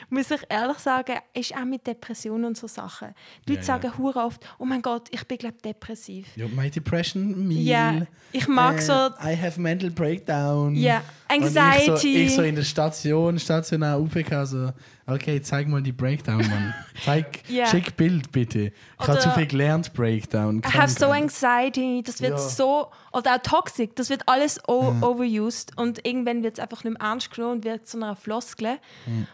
muss 0.10 0.30
ich 0.30 0.42
ehrlich 0.50 0.78
sagen, 0.80 1.16
ist 1.34 1.56
auch 1.56 1.64
mit 1.64 1.88
Depressionen 1.88 2.46
und 2.46 2.58
so 2.58 2.68
Sachen. 2.68 3.16
Die 3.48 3.54
Leute 3.54 3.66
Ja, 3.66 3.76
ja. 3.78 3.82
sagen 3.82 3.98
hure 3.98 4.20
oft, 4.20 4.42
oh 4.60 4.66
mein 4.66 4.82
Gott, 4.82 5.08
ich 5.12 5.26
bin 5.26 5.38
glaube 5.38 5.58
depressiv. 5.64 6.28
Ja, 6.36 6.48
my 6.50 6.70
depression 6.70 7.48
meal. 7.48 7.62
Ja, 7.62 8.02
ich 8.34 8.48
mag 8.48 8.78
Äh, 8.80 8.82
so, 8.82 8.92
I 8.94 9.38
have 9.42 9.60
mental 9.60 9.90
breakdown. 9.90 10.76
ja, 10.76 11.02
Und 11.30 11.44
Anxiety. 11.44 11.86
Ich 11.86 11.96
so, 11.96 12.08
ich 12.08 12.36
so 12.36 12.42
in 12.42 12.56
der 12.56 12.64
Station, 12.64 13.40
stationär 13.40 13.98
UPK, 13.98 14.46
so, 14.46 14.72
okay, 15.08 15.42
zeig 15.42 15.68
mal 15.70 15.82
die 15.82 15.94
Breakdown, 15.94 16.40
Mann. 16.40 16.74
Zeig, 17.06 17.50
Ja. 17.50 17.66
schick 17.68 17.96
Bild 17.96 18.32
bitte. 18.34 18.74
Ich 19.02 19.08
habe 19.08 19.18
zu 19.20 19.32
viel 19.32 19.48
gelernt, 19.48 19.94
Breakdown. 19.94 20.60
I 20.66 20.78
have 20.78 20.90
so 20.90 21.08
anxiety, 21.08 22.04
das 22.06 22.20
wird 22.22 22.34
Ja. 22.34 22.38
so, 22.38 22.88
oder 23.14 23.36
auch 23.36 23.42
toxic, 23.42 23.96
das 23.96 24.10
wird 24.10 24.28
alles 24.28 24.60
overused 24.68 25.78
und 25.78 26.01
irgendwann 26.04 26.44
wird 26.44 26.58
es 26.58 26.60
einfach 26.60 26.84
nicht 26.84 27.00
mehr 27.00 27.08
ernst 27.08 27.32
genommen 27.32 27.58
und 27.58 27.64
wird 27.64 27.88
zu 27.88 27.98
einer 27.98 28.16
Floskel 28.16 28.78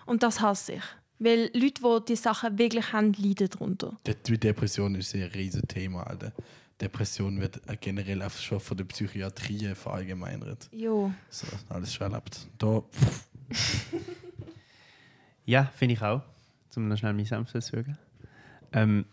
und 0.06 0.24
das 0.24 0.42
hasse 0.42 0.74
ich. 0.74 0.84
Weil 1.20 1.50
Leute, 1.54 1.82
die 1.82 2.06
die 2.10 2.16
Sachen 2.16 2.58
wirklich 2.60 2.94
haben, 2.94 3.14
leiden 3.14 3.50
darunter. 3.50 3.98
Die 4.06 4.38
Depression 4.38 4.94
ist 4.96 5.16
ein 5.16 5.24
riesiges 5.24 5.68
Thema, 5.68 6.04
Alter. 6.04 6.32
Depression 6.80 7.42
wird 7.42 7.60
generell 7.82 8.22
einfach 8.22 8.40
schon 8.40 8.60
von 8.60 8.78
der 8.78 8.84
Psychiatrie 8.84 9.74
verallgemeinert. 9.74 10.70
Jo. 10.72 11.12
So, 11.30 11.48
alles 11.70 11.92
schon 11.92 12.12
erlebt. 12.12 12.48
Da, 12.60 12.84
Ja, 15.48 15.72
finde 15.76 15.94
ich 15.94 16.02
auch. 16.02 16.22
Zum 16.70 16.90
noch 16.90 16.98
schnell 16.98 17.14
meinen 17.14 17.26
Senf 17.26 17.54
dazufügen. 17.54 17.98
Ähm, 18.74 19.06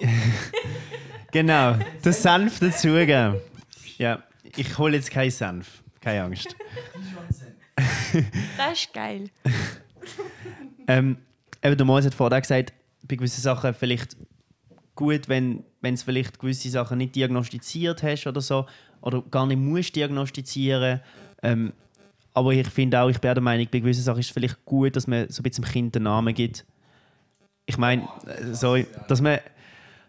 genau, 1.32 1.78
den 2.04 2.12
Senf 2.12 2.60
dazugeben. 2.60 3.36
Ja, 3.96 4.22
ich 4.56 4.76
hole 4.76 4.96
jetzt 4.96 5.10
keinen 5.10 5.30
Senf. 5.30 5.82
Keine 6.08 6.24
Angst. 6.24 6.56
Das 8.56 8.72
ist 8.72 8.92
geil. 8.92 9.30
Ähm, 10.90 11.18
eben, 11.62 11.76
der 11.76 11.84
Mois 11.84 12.06
hat 12.06 12.14
vorher 12.14 12.40
gesagt, 12.40 12.72
bei 13.06 13.16
gewissen 13.16 13.42
Sachen 13.42 13.74
vielleicht 13.74 14.16
gut, 14.94 15.28
wenn 15.28 15.62
wenn 15.80 15.94
es 15.94 16.02
vielleicht 16.02 16.38
gewisse 16.38 16.70
Sachen 16.70 16.98
nicht 16.98 17.14
diagnostiziert 17.14 18.02
hast 18.02 18.26
oder 18.26 18.40
so, 18.40 18.66
oder 19.00 19.22
gar 19.22 19.46
nicht 19.46 19.58
musst 19.58 19.94
diagnostizieren. 19.96 21.00
Ähm, 21.42 21.72
aber 22.34 22.52
ich 22.52 22.68
finde 22.68 23.00
auch, 23.00 23.08
ich 23.08 23.18
bin 23.20 23.34
der 23.34 23.42
Meinung, 23.42 23.68
bei 23.70 23.80
gewissen 23.80 24.02
Sachen 24.02 24.20
ist 24.20 24.26
es 24.26 24.32
vielleicht 24.32 24.64
gut, 24.64 24.96
dass 24.96 25.06
man 25.06 25.28
so 25.28 25.40
ein 25.40 25.44
bisschen 25.44 25.64
dem 25.64 25.70
Kind 25.70 25.96
einen 25.96 26.04
Namen 26.04 26.34
gibt. 26.34 26.64
Ich 27.66 27.78
meine, 27.78 28.08
äh, 28.26 28.54
so, 28.54 28.76
dass 29.08 29.20
man, 29.20 29.38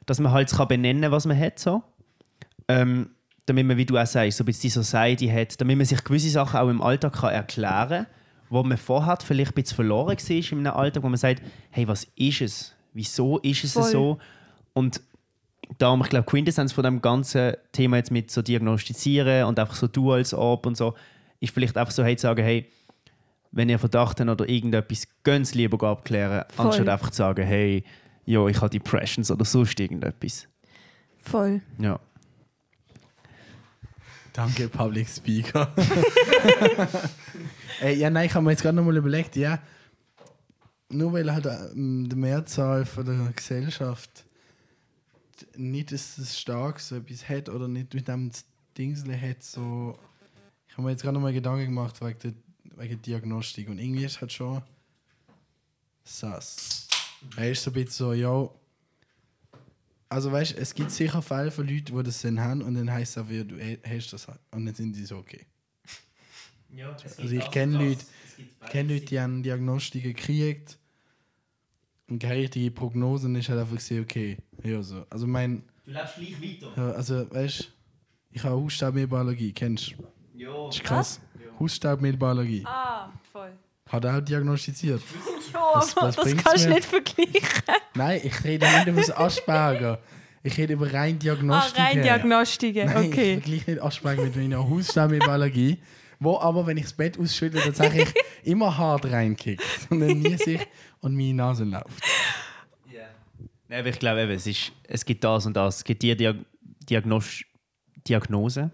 dass 0.06 0.20
man 0.20 0.32
halt 0.32 0.52
kann 0.52 0.68
benennen 0.68 1.12
was 1.12 1.26
man 1.26 1.40
hat. 1.40 1.60
So. 1.60 1.84
Ähm, 2.68 3.12
damit 3.46 3.66
man, 3.66 3.78
wie 3.78 3.86
du 3.86 3.98
auch 3.98 4.06
sagst, 4.06 4.38
so 4.38 4.44
ein 4.44 4.46
bisschen 4.46 4.62
die 4.64 4.70
Society 4.70 5.28
hat, 5.28 5.60
damit 5.60 5.78
man 5.78 5.86
sich 5.86 6.04
gewisse 6.04 6.30
Sachen 6.30 6.60
auch 6.60 6.70
im 6.70 6.82
Alltag 6.82 7.14
kann 7.14 7.34
erklären 7.34 8.06
kann, 8.06 8.08
wo 8.50 8.64
man 8.64 8.78
vorher 8.78 9.18
vielleicht 9.24 9.52
ein 9.52 9.56
bisschen 9.56 9.76
verloren 9.76 10.18
war 10.18 10.52
in 10.52 10.68
einem 10.68 10.78
Alltag, 10.78 11.04
wo 11.04 11.10
man 11.10 11.18
sagt, 11.18 11.42
hey, 11.72 11.88
was 11.88 12.08
ist 12.16 12.42
es? 12.42 12.76
Wieso 12.94 13.38
ist 13.40 13.64
es 13.64 13.74
Voll. 13.74 13.92
so? 13.92 14.18
Und 14.74 15.02
darum, 15.78 16.02
ich 16.02 16.10
glaube, 16.10 16.26
Quintessenz 16.26 16.72
von 16.72 16.84
dem 16.84 17.02
ganzen 17.02 17.54
Thema 17.72 17.98
jetzt 17.98 18.12
mit 18.12 18.32
so 18.32 18.42
diagnostizieren 18.42 19.46
und 19.46 19.60
einfach 19.60 19.76
so 19.76 19.88
du 19.88 20.12
als 20.12 20.34
Ob 20.34 20.66
und 20.66 20.78
so, 20.78 20.96
ist 21.40 21.54
vielleicht 21.54 21.78
einfach 21.78 21.92
so, 21.92 22.04
hey, 22.04 22.16
zu 22.16 22.24
sagen, 22.24 22.44
hey, 22.44 22.68
wenn 23.52 23.70
ihr 23.70 23.80
Verdacht 23.80 24.20
habt 24.20 24.30
oder 24.30 24.48
irgendetwas, 24.48 25.08
es 25.24 25.56
lieber 25.56 25.88
abklären, 25.88 26.44
Voll. 26.50 26.68
anstatt 26.68 26.90
einfach 26.90 27.10
zu 27.12 27.18
sagen, 27.18 27.46
hey, 27.46 27.84
ja, 28.26 28.46
ich 28.48 28.58
habe 28.62 28.70
Depressions 28.70 29.32
oder 29.32 29.46
sonst 29.46 29.80
irgendetwas. 29.80 30.48
Voll. 31.18 31.62
Ja. 31.80 32.00
Danke, 34.40 34.70
Public 34.70 35.10
Speaker. 35.10 35.74
äh, 37.82 37.94
ja, 37.94 38.10
nein, 38.10 38.28
ich 38.28 38.34
habe 38.34 38.46
mir 38.46 38.52
jetzt 38.52 38.62
gerade 38.62 38.78
noch 38.78 38.86
mal 38.86 38.96
überlegt, 38.96 39.36
ja, 39.36 39.60
nur 40.88 41.12
weil 41.12 41.32
halt 41.32 41.46
ähm, 41.46 42.08
die 42.08 42.16
Mehrzahl 42.16 42.86
von 42.86 43.06
der 43.06 43.34
Gesellschaft 43.36 44.24
nicht 45.56 45.92
dass 45.92 46.18
es 46.18 46.40
stark 46.40 46.80
so 46.80 46.96
etwas 46.96 47.28
hat 47.28 47.50
oder 47.50 47.68
nicht 47.68 47.94
mit 47.94 48.08
dem 48.08 48.32
Dingsle 48.78 49.20
hat, 49.20 49.44
so. 49.44 49.98
Ich 50.68 50.74
habe 50.74 50.84
mir 50.84 50.92
jetzt 50.92 51.02
gerade 51.02 51.16
noch 51.16 51.22
mal 51.22 51.34
Gedanken 51.34 51.66
gemacht 51.66 52.00
wegen 52.02 52.20
der, 52.20 52.34
wegen 52.78 53.02
der 53.02 53.20
Diagnostik 53.20 53.68
und 53.68 53.78
irgendwie 53.78 54.06
ist 54.06 54.22
halt 54.22 54.32
schon 54.32 54.62
sass. 56.06 56.88
Er 57.36 57.52
ist 57.52 57.62
so 57.62 57.72
ein 57.72 57.74
bisschen 57.74 57.92
so, 57.92 58.14
ja. 58.14 58.50
Also 60.10 60.32
weißt 60.32 60.54
du, 60.54 60.58
es 60.58 60.74
gibt 60.74 60.90
sicher 60.92 61.22
Fälle 61.22 61.52
von 61.52 61.68
Leuten, 61.68 61.96
die 61.96 62.04
das 62.04 62.22
dann 62.22 62.40
haben 62.40 62.62
und 62.64 62.74
dann 62.74 62.92
heißt 62.92 63.18
es 63.18 63.26
ja, 63.30 63.44
du 63.44 63.58
hast 63.88 64.12
das 64.14 64.28
halt. 64.28 64.40
Und 64.52 64.66
dann 64.66 64.74
sind 64.74 64.96
die 64.96 65.06
so, 65.06 65.18
okay. 65.18 65.46
Also 67.18 67.36
ich 67.36 67.50
kenne 67.52 67.78
Leute, 67.78 68.06
ich 68.38 68.70
kenne 68.70 68.94
Leute, 68.94 69.06
die 69.06 69.20
haben 69.20 69.44
Diagnostiken 69.44 70.14
gekriegt 70.14 70.78
und 72.08 72.20
keine 72.20 72.36
richtige 72.42 72.72
Prognose 72.72 73.28
und 73.28 73.36
ist 73.36 73.50
halt 73.50 73.60
einfach 73.60 73.76
gesehen, 73.76 74.04
okay, 74.04 74.38
ja 74.64 74.82
so. 74.82 75.06
Also 75.10 75.28
mein, 75.28 75.64
Du 75.86 75.92
lebst 75.92 76.16
gleich 76.16 76.42
weiter. 76.42 76.74
ja, 76.76 76.92
also 76.92 77.32
weißt 77.32 77.60
du, 77.62 77.66
ich 78.32 78.44
habe 78.44 78.56
Hausstaubmilballergie, 78.56 79.52
kennst 79.54 79.92
du? 79.92 80.04
Ja. 80.38 80.66
Das 80.68 80.76
ist 80.76 80.84
krass. 80.84 81.22
Hausstaubmilballergie. 81.60 82.64
Ah, 82.66 83.12
voll. 83.32 83.52
Hat 83.90 84.06
er 84.06 84.18
auch 84.18 84.22
diagnostiziert. 84.22 85.02
Was 85.74 85.96
das 85.96 86.16
bringt's 86.16 86.44
kannst 86.44 86.66
du 86.66 86.70
nicht 86.70 86.86
vergleichen. 86.86 87.64
Nein, 87.96 88.22
ich 88.24 88.44
rede 88.44 88.66
nicht 88.68 88.88
über 88.88 89.02
das 89.02 89.12
Asperger. 89.12 90.00
Ich 90.44 90.58
rede 90.58 90.74
über 90.74 90.92
rein 90.94 91.16
Ah, 91.16 91.20
Diagnostiken. 91.20 91.84
rein 91.84 92.02
Diagnostiken, 92.02 92.86
Nein, 92.86 93.08
okay. 93.08 93.34
ich 93.34 93.44
vergleiche 93.44 93.72
nicht 93.72 93.84
Asperger 93.84 94.24
mit 94.24 94.36
meiner 94.38 94.70
Hausstaubmilballergie, 94.70 95.80
wo 96.20 96.38
aber, 96.40 96.66
wenn 96.66 96.78
ich 96.78 96.84
das 96.84 96.94
Bett 96.94 97.20
ausschüttle, 97.20 97.62
tatsächlich 97.62 98.14
immer 98.44 98.78
hart 98.78 99.06
reinkickt 99.06 99.62
und 99.90 100.00
dann 100.00 100.20
nie 100.20 100.38
sich 100.38 100.62
und 101.02 101.16
meine 101.16 101.34
Nase 101.34 101.66
läuft. 101.66 102.04
Nein, 103.68 103.80
aber 103.82 103.90
ich 103.90 104.00
glaube, 104.00 104.22
eben, 104.22 104.32
es, 104.32 104.48
ist, 104.48 104.72
es 104.88 105.06
gibt 105.06 105.24
das 105.24 105.46
und 105.46 105.56
das. 105.56 105.78
Es 105.78 105.84
gibt 105.84 106.02
die 106.02 106.16
Diag 106.16 106.38
Diagnos 106.90 107.44
Diagnose, 108.08 108.72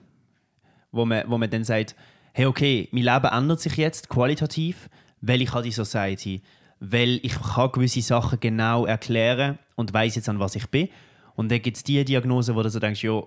wo 0.92 1.04
man, 1.06 1.24
wo 1.30 1.38
man 1.38 1.50
dann 1.50 1.64
sagt, 1.66 1.96
hey, 2.34 2.46
okay, 2.46 2.88
mein 2.92 3.04
Leben 3.04 3.26
ändert 3.26 3.60
sich 3.60 3.76
jetzt 3.76 4.08
qualitativ, 4.08 4.90
weil 5.22 5.42
ich 5.42 5.54
habe 5.54 5.64
die 5.64 5.72
Society. 5.72 6.42
weil 6.80 7.20
ich 7.24 7.34
kann 7.40 7.72
gewisse 7.72 8.02
Sachen 8.02 8.40
genau 8.40 8.86
erklären 8.86 9.58
und 9.76 9.94
weiß 9.94 10.16
jetzt, 10.16 10.30
an 10.30 10.40
was 10.40 10.56
ich 10.56 10.68
bin. 10.68 10.90
Und 11.36 11.52
dann 11.52 11.62
gibt 11.62 11.78
es 11.78 11.84
die 11.84 12.04
Diagnose, 12.04 12.56
wo 12.56 12.64
du 12.64 12.70
so 12.70 12.80
denkst, 12.80 13.04
ja, 13.04 13.24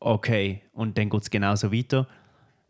okay. 0.00 0.62
Und 0.72 0.98
dann 0.98 1.08
geht 1.10 1.22
es 1.22 1.30
genauso 1.30 1.72
weiter, 1.72 2.06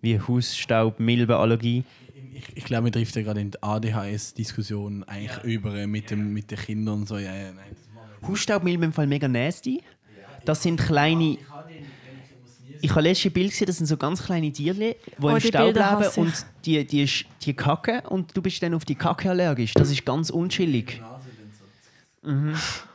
wie 0.01 0.21
Hausstaub, 0.21 1.01
Milbenallergie. 1.01 1.85
Ich, 2.33 2.57
ich 2.57 2.65
glaube, 2.65 2.87
wir 2.87 2.91
driften 2.93 3.25
gerade 3.25 3.41
in 3.41 3.51
die 3.51 3.63
ADHS-Diskussion 3.63 5.05
eigentlich 5.05 5.45
über 5.45 5.75
äh, 5.75 5.87
mit, 5.87 6.11
dem, 6.11 6.33
mit 6.33 6.51
den 6.51 6.59
Kindern 6.59 7.01
und 7.01 7.09
so. 7.09 7.17
Ja, 7.17 7.35
ja, 7.35 7.53
nein. 7.53 7.77
Hausstaubmilben 8.27 8.85
im 8.87 8.93
Fall 8.93 9.07
mega 9.07 9.29
nasty. 9.29 9.83
Das 10.45 10.63
sind 10.63 10.81
kleine... 10.81 11.39
Ich 12.81 12.91
habe 12.91 13.03
letztes 13.03 13.33
Bild 13.33 13.51
gesehen, 13.51 13.67
das 13.67 13.79
sind 13.79 13.87
so 13.87 13.97
ganz 13.97 14.23
kleine 14.23 14.53
Tierchen, 14.53 14.81
die 14.81 14.97
Oh, 15.21 15.29
im 15.31 15.39
die 15.39 15.49
Staub 15.49 15.65
Bilder 15.65 16.01
leben 16.01 16.13
und 16.17 16.47
die, 16.65 16.87
die, 16.87 17.09
die 17.43 17.55
kacken 17.55 18.01
und 18.07 18.37
du 18.37 18.43
bist 18.43 18.63
dann 18.63 18.75
auf 18.75 18.85
die 18.85 18.95
Kacke 18.95 19.31
allergisch. 19.31 19.75
Das 19.75 19.91
ist 19.91 20.05
ganz 20.05 20.31
unchillig. 20.31 21.01
Mhm. 22.23 22.55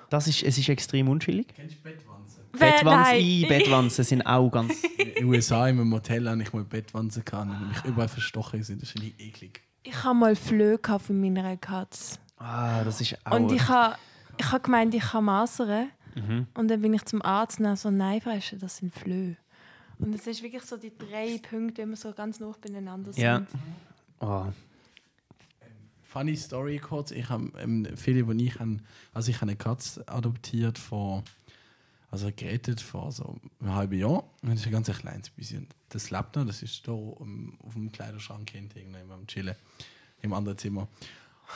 Das 0.09 0.27
ist, 0.27 0.43
es 0.43 0.57
ist 0.57 0.69
extrem 0.69 1.09
unchillig. 1.09 1.47
Kennst 1.55 1.77
du 1.77 1.81
Bettwanzen? 1.81 2.43
Bettwanzen, 2.51 3.41
nein. 3.41 3.45
Bettwanzen 3.47 4.03
sind 4.05 4.21
auch 4.21 4.49
ganz... 4.49 4.83
In 4.97 5.13
den 5.15 5.25
USA 5.25 5.67
in 5.67 5.79
einem 5.79 5.89
Motel 5.89 6.29
habe 6.29 6.41
ich 6.41 6.53
mal 6.53 6.63
Bettwanzen 6.63 7.25
gehabt 7.25 7.49
und 7.49 7.69
mich 7.69 7.83
überall 7.85 8.07
verstochen 8.07 8.63
sind. 8.63 8.81
Das 8.81 8.89
ist 8.89 8.99
nicht 8.99 9.19
eklig. 9.19 9.61
Ich 9.83 10.03
habe 10.03 10.15
mal 10.15 10.35
Flöhe 10.35 10.77
gehabt 10.77 11.05
von 11.05 11.19
meiner 11.19 11.57
Katze. 11.57 12.19
Ah, 12.37 12.83
das 12.83 13.01
ist 13.01 13.17
auch... 13.25 13.35
Und 13.35 13.51
ich 13.51 13.67
habe 13.67 13.95
ich 14.37 14.51
ha 14.51 14.57
gemeint, 14.57 14.93
ich 14.93 15.13
habe 15.13 15.23
Masern. 15.23 15.89
Mhm. 16.15 16.47
Und 16.53 16.67
dann 16.67 16.81
bin 16.81 16.93
ich 16.93 17.05
zum 17.05 17.21
Arzt 17.21 17.59
und 17.59 17.75
so, 17.77 17.89
nein, 17.89 18.21
Fresche, 18.21 18.57
das 18.57 18.77
sind 18.77 18.93
Flöhe. 18.93 19.37
Und 19.99 20.13
es 20.13 20.27
ist 20.27 20.43
wirklich 20.43 20.63
so 20.63 20.77
die 20.77 20.91
drei 20.97 21.37
Punkte, 21.37 21.75
die 21.75 21.81
immer 21.81 21.95
so 21.95 22.11
ganz 22.13 22.39
nah 22.39 22.53
beieinander 22.61 23.13
sind. 23.13 23.23
Ja. 23.23 23.45
Oh. 24.19 24.45
Funny 26.03 26.35
Story 26.35 26.77
kurz. 26.77 27.11
Ich 27.11 27.29
habe 27.29 27.51
ähm, 27.59 27.87
Philipp 27.95 28.27
und 28.27 28.39
ich 28.39 28.59
haben, 28.59 28.83
also 29.13 29.31
ich 29.31 29.37
habe 29.37 29.47
eine 29.47 29.55
Katze 29.55 30.07
adoptiert 30.07 30.77
vor, 30.77 31.23
also 32.11 32.29
gerettet 32.35 32.81
vor 32.81 33.11
so 33.11 33.39
einem 33.59 33.73
halben 33.73 33.97
Jahr. 33.97 34.23
Und 34.41 34.51
das 34.51 34.59
ist 34.59 34.67
ein 34.67 34.71
ganz 34.71 34.91
kleines 34.91 35.29
bisschen. 35.31 35.67
Das 35.89 36.11
lebt 36.11 36.35
noch, 36.35 36.45
das 36.45 36.61
ist 36.61 36.87
da 36.87 36.91
um, 36.91 37.57
auf 37.65 37.73
dem 37.73 37.91
Kleiderschrank 37.91 38.49
hinten 38.51 38.77
irgendwo 38.77 39.13
am 39.13 39.25
Chillen 39.25 39.55
im 40.21 40.33
anderen 40.33 40.57
Zimmer. 40.57 40.87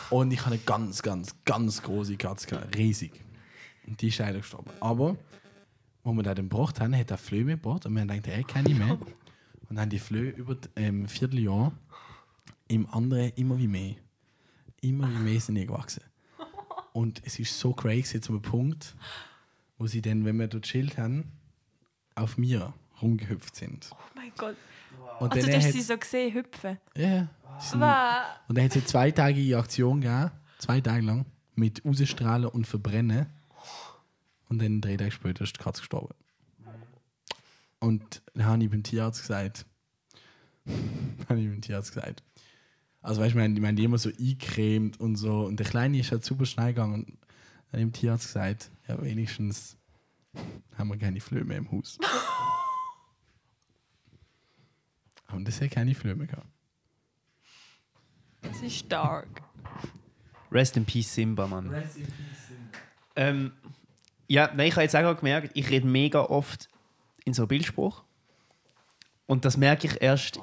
Und 0.10 0.32
ich 0.32 0.40
habe 0.42 0.56
eine 0.56 0.64
ganz, 0.64 1.02
ganz, 1.02 1.36
ganz 1.46 1.82
große 1.82 2.18
Katze 2.18 2.68
riesig. 2.76 3.12
Und 3.86 4.02
die 4.02 4.10
ist 4.10 4.18
leider 4.18 4.40
gestorben. 4.40 4.72
Aber, 4.80 5.16
wo 6.08 6.14
wir 6.14 6.24
den 6.24 6.50
gebracht 6.50 6.80
haben, 6.80 6.96
hat 6.98 7.12
er 7.12 7.18
Flöhe 7.18 7.44
mitgebracht 7.44 7.86
und 7.86 7.94
wir 7.94 8.02
haben 8.02 8.08
gedacht, 8.08 8.28
er 8.28 8.44
kann 8.44 8.64
nicht 8.64 8.80
mehr. 8.80 8.98
Und 9.70 9.78
haben 9.80 9.90
die 9.90 10.00
Flöhe 10.00 10.30
über 10.32 10.56
das 10.56 10.70
ähm, 10.78 11.08
Vierteljahr 11.08 11.74
im 12.70 12.88
anderen 12.94 13.32
immer 13.36 13.58
wie 13.58 13.68
mehr. 13.68 13.96
Immer 14.82 15.10
wie 15.10 15.20
mehr 15.20 15.40
sind 15.42 15.56
die 15.56 15.66
gewachsen. 15.66 16.04
Und 16.94 17.22
es 17.26 17.38
ist 17.40 17.60
so 17.60 17.74
crazy 17.74 18.22
zu 18.22 18.32
einem 18.32 18.42
Punkt, 18.42 18.96
wo 19.78 19.86
sie 19.88 20.02
dann, 20.02 20.24
wenn 20.24 20.40
wir 20.40 20.48
dort 20.48 20.64
chillt 20.64 20.98
haben, 20.98 21.32
auf 22.16 22.38
mir 22.38 22.74
rumgehüpft 23.02 23.56
sind. 23.56 23.90
Oh 23.92 23.96
mein 24.16 24.32
Gott. 24.38 24.56
Und 25.20 25.34
Also, 25.34 25.42
dann 25.48 25.60
du 25.60 25.66
hast 25.66 25.74
sie 25.74 25.82
so 25.82 25.98
gesehen, 25.98 26.34
hüpfen. 26.34 26.78
Ja, 26.96 27.28
sie 27.60 27.68
sind- 27.70 27.82
Was? 27.82 28.26
und 28.48 28.58
dann 28.58 28.64
hat 28.66 28.72
es 28.72 28.78
eine 28.78 28.86
zweitägige 28.86 29.58
Aktion 29.58 30.00
gegeben, 30.02 30.32
zwei 30.58 30.80
Tage 30.80 31.06
lang, 31.06 31.26
mit 31.56 31.84
Rausstrahlen 31.84 32.48
und 32.50 32.66
Verbrennen. 32.66 33.28
Und 34.50 34.62
dann 34.62 34.82
drei 34.82 34.98
Tage 34.98 35.12
später 35.12 35.44
ist 35.44 35.58
die 35.58 35.64
Katze 35.64 35.82
gestorben. 35.82 36.16
Und 37.80 38.22
dann 38.34 38.46
habe 38.46 38.64
ich 38.64 38.70
beim 38.70 38.84
Tierarzt 38.84 39.22
gesagt, 39.22 39.66
habe 41.30 41.40
ich 41.40 41.48
beim 41.50 41.62
Tierarzt 41.62 41.94
gesagt, 41.94 42.24
also 43.02 43.22
weißt 43.22 43.36
du, 43.36 43.40
ich 43.40 43.62
meine, 43.62 43.76
die 43.76 43.84
immer 43.84 43.98
so 43.98 44.10
eingecremt 44.10 45.00
und 45.00 45.16
so. 45.16 45.46
Und 45.46 45.58
der 45.58 45.68
Kleine 45.68 46.00
ist 46.00 46.12
halt 46.12 46.26
super 46.26 46.46
schnell 46.46 46.68
gegangen. 46.68 47.04
Und 47.04 47.08
dann 47.08 47.18
habe 47.68 47.78
ich 47.78 47.86
dem 47.86 47.94
Tierarzt 47.94 48.28
gesagt, 48.28 48.72
ja, 48.88 49.02
wenigstens 49.02 49.78
haben 50.78 50.90
wir 50.90 50.98
keine 50.98 51.20
Flöhe 51.20 51.44
mehr 51.44 51.58
im 51.58 51.72
Haus. 51.72 51.98
Und 55.32 55.48
das 55.48 55.60
hat 55.62 55.72
keine 55.72 55.94
Flöhe 55.94 56.16
mehr 56.16 56.28
gehabt. 56.28 56.48
Das 58.42 58.62
ist 58.62 58.78
stark. 58.78 59.42
Rest 60.52 60.78
in 60.78 60.86
Peace 60.86 61.14
Simba, 61.14 61.48
Mann. 61.48 61.74
Ähm, 63.16 63.52
ja, 64.28 64.50
nein, 64.56 64.68
ich 64.68 64.74
habe 64.74 64.84
jetzt 64.84 64.96
auch 64.96 65.18
gemerkt, 65.18 65.52
ich 65.54 65.70
rede 65.70 65.88
mega 65.88 66.22
oft 66.22 66.70
in 67.26 67.34
so 67.34 67.48
Bildspruch. 67.48 68.04
Und 69.26 69.44
das 69.44 69.58
merke 69.58 69.88
ich 69.88 70.02
erst 70.02 70.40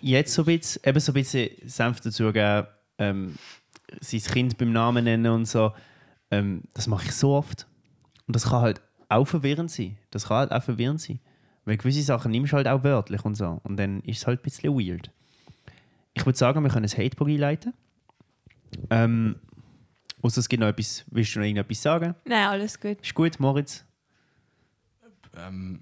jetzt 0.00 0.32
so 0.32 0.42
ein 0.42 0.46
bisschen, 0.46 0.82
eben 0.84 1.00
so 1.00 1.10
ein 1.10 1.14
bisschen 1.14 1.50
sanft 1.66 2.06
dazugeben, 2.06 2.66
ähm, 2.98 3.34
sein 4.00 4.20
Kind 4.20 4.58
beim 4.58 4.72
Namen 4.72 5.04
nennen 5.04 5.32
und 5.32 5.46
so. 5.46 5.72
Ähm, 6.30 6.62
das 6.74 6.86
mache 6.86 7.06
ich 7.06 7.12
so 7.12 7.34
oft. 7.34 7.66
Und 8.26 8.36
das 8.36 8.44
kann 8.44 8.60
halt 8.60 8.80
auch 9.08 9.24
verwirrend 9.24 9.70
sein. 9.70 9.98
Das 10.10 10.28
kann 10.28 10.38
halt 10.38 10.52
auch 10.52 10.62
verwirrend 10.62 11.00
sein. 11.00 11.20
Weil 11.64 11.76
gewisse 11.76 12.02
Sachen 12.02 12.30
nimmst 12.30 12.52
du 12.52 12.56
halt 12.56 12.68
auch 12.68 12.84
wörtlich 12.84 13.24
und 13.24 13.34
so. 13.34 13.60
Und 13.64 13.76
dann 13.76 14.00
ist 14.02 14.18
es 14.18 14.26
halt 14.26 14.40
ein 14.40 14.42
bisschen 14.42 14.74
weird. 14.74 15.10
Ich 16.14 16.24
würde 16.24 16.38
sagen, 16.38 16.62
wir 16.62 16.70
können 16.70 16.86
ein 16.86 16.96
Hatebook 16.96 17.28
einleiten. 17.28 17.74
Ähm, 18.90 19.36
außer 20.24 20.40
es 20.40 20.48
gibt 20.48 20.60
noch 20.60 20.68
etwas, 20.68 21.04
willst 21.10 21.34
du 21.34 21.40
noch 21.40 21.46
irgendetwas 21.46 21.82
sagen? 21.82 22.14
Nein, 22.24 22.46
alles 22.48 22.80
gut. 22.80 22.98
Ist 23.02 23.14
gut, 23.14 23.38
Moritz? 23.38 23.84
Ähm, 25.36 25.80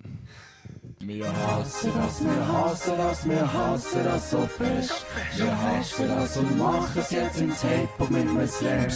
Wir 1.00 1.30
hassen 1.32 1.92
das, 1.94 2.24
wir 2.24 2.48
hassen 2.48 2.96
das, 2.96 3.28
wir 3.28 3.52
hassen 3.52 4.04
das 4.04 4.30
so 4.30 4.46
fest. 4.46 5.06
Wir 5.36 5.60
hassen 5.62 6.08
das 6.08 6.36
und 6.36 6.58
machen 6.58 6.98
es 7.00 7.10
jetzt 7.10 7.40
ins 7.40 7.62
Hip-Hop 7.62 8.10
mit 8.10 8.28
einem 8.28 8.46
Slam. 8.48 8.88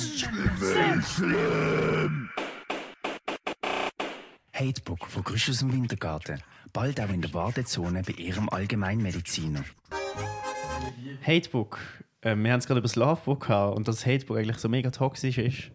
Hatebook 4.53 5.07
von 5.07 5.23
Grüsch 5.25 5.51
aus 5.51 5.59
dem 5.59 5.73
Wintergarten. 5.73 6.41
Bald 6.73 7.01
auch 7.01 7.11
in 7.11 7.23
der 7.23 7.33
Wartezone 7.35 8.03
bei 8.03 8.13
Ihrem 8.15 8.49
Allgemeinmediziner. 8.49 9.65
Hatebook. 11.27 11.79
Ähm, 12.27 12.43
wir 12.43 12.51
haben 12.51 12.59
es 12.59 12.67
gerade 12.67 12.79
über 12.79 12.89
das 12.89 12.97
Lovebook 12.97 13.47
gehabt 13.47 13.77
und 13.77 13.87
dass 13.87 13.97
das 13.97 14.07
Hatebook 14.07 14.37
eigentlich 14.37 14.59
so 14.59 14.69
mega 14.69 14.91
toxisch 14.91 15.39
ist. 15.39 15.71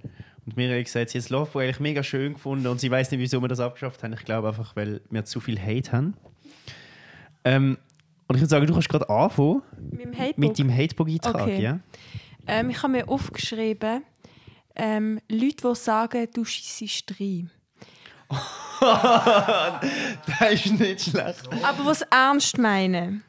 Und 0.46 0.58
mir 0.58 0.76
hat 0.76 0.84
gesagt, 0.84 1.12
sie 1.12 1.18
hat 1.18 1.24
das 1.24 1.30
Lovebook 1.30 1.62
eigentlich 1.62 1.80
mega 1.80 2.04
schön 2.04 2.34
gefunden 2.34 2.68
und 2.68 2.82
sie 2.82 2.92
weiß 2.92 3.10
nicht, 3.12 3.22
wieso 3.22 3.42
wir 3.42 3.48
das 3.48 3.62
abgeschafft 3.62 4.04
haben. 4.04 4.12
Ich 4.12 4.26
glaube 4.26 4.50
einfach, 4.50 4.76
weil 4.76 5.00
wir 5.10 5.24
zu 5.24 5.40
viel 5.40 5.58
Hate 5.58 5.94
haben. 5.94 6.18
Ähm, 7.46 7.78
und 8.28 8.36
ich 8.36 8.42
würde 8.42 8.50
sagen, 8.50 8.68
du 8.68 8.74
kannst 8.74 8.90
gerade 8.90 9.10
anfangen 9.10 9.62
Mit 9.92 10.38
mit 10.38 10.60
deinem 10.60 10.76
Hatebook-Eintrag. 10.76 11.42
Okay. 11.42 11.62
Ja? 11.62 11.80
Ähm, 12.48 12.70
ich 12.70 12.84
habe 12.84 12.92
mir 12.92 13.08
aufgeschrieben, 13.08 14.04
ähm, 14.76 15.22
Leute, 15.30 15.70
die 15.70 15.76
sagen, 15.76 16.28
du 16.34 16.44
schießt 16.44 17.18
rein. 17.18 17.50
das 18.82 20.54
ist 20.54 20.80
nicht 20.80 21.02
schlecht. 21.02 21.48
Aber 21.64 21.86
was 21.86 22.02
ernst 22.04 22.58
meinen. 22.58 23.24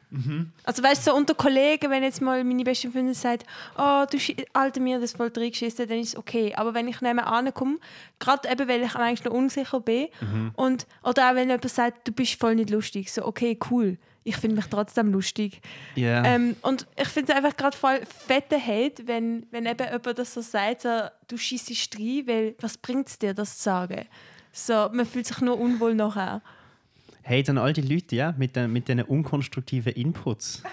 Also 0.63 0.83
weißt 0.83 1.07
du, 1.07 1.11
so 1.11 1.17
unter 1.17 1.33
Kollegen, 1.33 1.89
wenn 1.89 2.03
jetzt 2.03 2.21
mal 2.21 2.43
meine 2.43 2.63
beste 2.63 2.91
Freundin 2.91 3.15
sagt, 3.15 3.45
oh, 3.77 4.05
du 4.09 4.17
Alter, 4.53 4.79
mir 4.79 4.99
das 4.99 5.13
voll 5.13 5.31
reingeschissen, 5.35 5.87
dann 5.87 5.99
ist 5.99 6.09
es 6.09 6.17
okay. 6.17 6.53
Aber 6.55 6.73
wenn 6.73 6.87
ich 6.87 7.01
nebenan 7.01 7.51
komme, 7.53 7.77
gerade 8.19 8.49
eben, 8.49 8.67
weil 8.67 8.83
ich 8.83 8.95
eigentlich 8.95 9.23
noch 9.23 9.33
unsicher 9.33 9.79
bin, 9.79 10.07
und, 10.55 10.85
oder 11.03 11.31
auch 11.31 11.35
wenn 11.35 11.49
jemand 11.49 11.69
sagt, 11.69 12.07
du 12.07 12.11
bist 12.11 12.39
voll 12.39 12.55
nicht 12.55 12.69
lustig, 12.69 13.11
so 13.11 13.25
okay, 13.25 13.57
cool. 13.71 13.97
Ich 14.25 14.37
finde 14.37 14.57
mich 14.57 14.67
trotzdem 14.67 15.11
lustig. 15.11 15.61
Ja. 15.95 16.23
Ähm, 16.23 16.55
und 16.61 16.87
ich 16.95 17.09
finde 17.09 17.33
es 17.33 17.37
einfach 17.37 17.57
gerade 17.57 17.75
voll 17.75 17.99
fette 18.05 18.57
Hate, 18.57 19.05
wenn, 19.07 19.45
wenn 19.51 19.65
eben 19.65 19.85
jemand 19.85 20.17
das 20.17 20.33
so 20.33 20.41
sagt, 20.41 20.81
so, 20.81 20.89
du 21.27 21.37
schießt 21.37 21.97
rein, 21.99 22.23
weil 22.25 22.55
was 22.61 22.77
bringt 22.77 23.09
es 23.09 23.19
dir, 23.19 23.33
das 23.33 23.57
zu 23.57 23.63
sagen? 23.63 24.05
So, 24.53 24.89
man 24.93 25.05
fühlt 25.05 25.25
sich 25.27 25.41
nur 25.41 25.59
unwohl 25.59 25.95
nachher. 25.95 26.41
Hate 27.25 27.51
an 27.51 27.57
all 27.57 27.73
die 27.73 27.81
Leute, 27.81 28.15
ja, 28.15 28.33
mit, 28.37 28.55
den, 28.55 28.71
mit 28.71 28.87
diesen 28.87 29.01
unkonstruktiven 29.03 29.93
Inputs. 29.93 30.61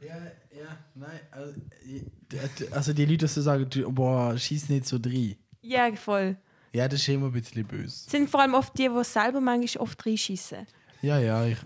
Ja, 0.00 0.16
ja, 0.58 0.78
nein. 0.94 1.20
Also, 1.30 1.54
die- 1.84 2.72
also 2.72 2.92
die 2.94 3.04
Leute, 3.04 3.18
die 3.18 3.26
so 3.28 3.42
sagen, 3.42 3.68
boah, 3.94 4.36
schieß 4.36 4.68
nicht 4.70 4.86
so 4.86 4.98
drin. 4.98 5.36
Ja, 5.60 5.92
voll. 5.94 6.36
Ja, 6.72 6.88
das 6.88 7.00
ist 7.00 7.08
immer 7.08 7.26
ein 7.26 7.32
bisschen 7.32 7.64
böse. 7.66 7.84
Es 7.86 8.06
sind 8.06 8.30
vor 8.30 8.40
allem 8.40 8.54
oft 8.54 8.76
die, 8.78 8.88
die 8.88 9.04
selber 9.04 9.40
manchmal 9.40 9.82
oft 9.82 10.04
reinschießen. 10.06 10.66
Ja, 11.02 11.18
ja, 11.18 11.44
ich, 11.46 11.58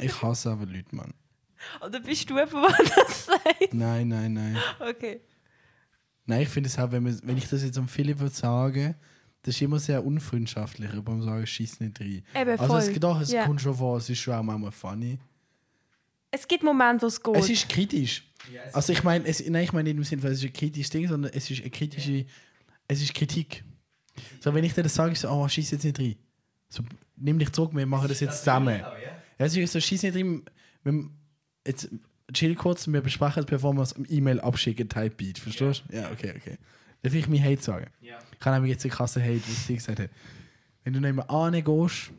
ich 0.00 0.20
hasse 0.22 0.50
aber 0.50 0.66
Leute, 0.66 0.94
Mann. 0.96 1.14
Oder 1.86 2.00
bist 2.00 2.28
du 2.28 2.38
jemand, 2.38 2.76
der 2.78 3.04
das 3.04 3.26
sagt? 3.26 3.72
Nein, 3.74 4.08
nein, 4.08 4.32
nein. 4.32 4.56
Okay. 4.80 5.20
Nein, 6.26 6.42
ich 6.42 6.48
finde 6.48 6.68
es 6.68 6.78
auch, 6.78 6.90
wenn, 6.90 7.02
man, 7.02 7.20
wenn 7.22 7.36
ich 7.36 7.48
das 7.48 7.62
jetzt 7.62 7.78
am 7.78 7.86
Philipp 7.88 8.18
würde 8.18 8.34
sagen, 8.34 8.94
das 9.42 9.54
ist 9.54 9.62
immer 9.62 9.78
sehr 9.78 10.04
unfreundschaftlich, 10.04 10.90
beim 11.02 11.22
sagen, 11.22 11.46
schieß 11.46 11.80
nicht 11.80 12.00
rein. 12.00 12.22
Eben, 12.34 12.50
Also 12.58 12.76
es 12.76 12.84
voll. 12.84 12.92
geht 12.94 13.04
auch, 13.04 13.20
es 13.20 13.32
Ja. 13.32 13.46
kommt 13.46 13.60
schon 13.60 13.74
vor, 13.74 13.96
es 13.98 14.10
ist 14.10 14.18
schon 14.18 14.34
auch 14.34 14.42
manchmal 14.42 14.72
funny. 14.72 15.18
Es 16.30 16.46
gibt 16.46 16.62
Momente, 16.62 17.02
wo 17.02 17.06
es 17.06 17.22
geht. 17.22 17.36
Es 17.36 17.48
ist 17.50 17.68
kritisch. 17.68 18.24
Also 18.72 18.92
ich 18.92 19.02
meine, 19.02 19.26
es, 19.26 19.46
nein, 19.48 19.64
ich 19.64 19.72
meine 19.72 19.88
nicht 19.88 19.96
im 19.96 20.04
Sinne, 20.04 20.22
weil 20.22 20.32
es 20.32 20.38
ist 20.38 20.44
ein 20.44 20.52
kritisches 20.52 20.90
Ding, 20.90 21.08
sondern 21.08 21.32
es 21.34 21.50
ist 21.50 21.60
eine 21.60 21.70
kritische, 21.70 22.24
es 22.88 23.02
ist 23.02 23.14
Kritik. 23.14 23.64
So, 24.40 24.52
wenn 24.54 24.64
ich 24.64 24.74
dir 24.74 24.82
das 24.82 24.94
sage, 24.94 25.12
ich 25.12 25.20
so, 25.20 25.28
oh, 25.28 25.48
schieß 25.48 25.70
jetzt 25.72 25.84
nicht 25.84 25.98
rein. 25.98 26.16
So, 26.68 26.82
nimm 27.16 27.38
dich 27.38 27.50
zurück, 27.52 27.70
wir 27.74 27.86
machen 27.86 28.08
das 28.08 28.20
jetzt 28.20 28.38
zusammen. 28.38 28.78
Ja, 28.80 28.92
es 29.38 29.56
ist 29.56 29.72
so, 29.72 29.80
schieß 29.80 30.02
nicht 30.04 30.16
rein. 30.16 30.42
Wenn, 30.84 31.10
jetzt, 31.66 31.88
chill 32.32 32.54
kurz, 32.54 32.86
wir 32.86 33.00
besprechen 33.00 33.40
es, 33.40 33.46
bevor 33.46 33.72
wir 33.74 33.82
es 33.82 33.92
im 33.92 34.06
E-Mail 34.08 34.40
abschicken, 34.40 34.88
Type 34.88 35.10
Beat. 35.16 35.38
Verstehst 35.38 35.84
du? 35.88 35.96
Ja. 35.96 36.10
okay, 36.10 36.34
okay. 36.36 36.58
Darf 37.02 37.14
ich 37.14 37.28
mir 37.28 37.42
Hate 37.42 37.62
sagen? 37.62 37.86
Ja. 38.00 38.18
Ich 38.40 38.46
habe 38.46 38.56
nämlich 38.56 38.72
jetzt 38.72 38.84
eine 38.84 38.92
krasse 38.94 39.22
Hate, 39.22 39.42
was 39.46 39.66
sie 39.66 39.74
gesagt 39.74 40.00
hat. 40.00 40.10
Wenn 40.82 40.94
du 40.94 41.00
nicht 41.00 41.14
mehr 41.14 41.30
angehst, 41.30 42.10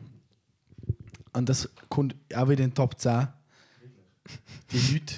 und 1.32 1.48
das 1.48 1.68
kommt 1.88 2.14
auch 2.34 2.48
wieder 2.48 2.62
in 2.64 2.70
den 2.70 2.74
Top 2.74 2.98
10, 2.98 3.26
die 4.70 4.92
Leute, 4.92 5.14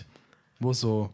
die 0.60 0.74
so 0.74 1.10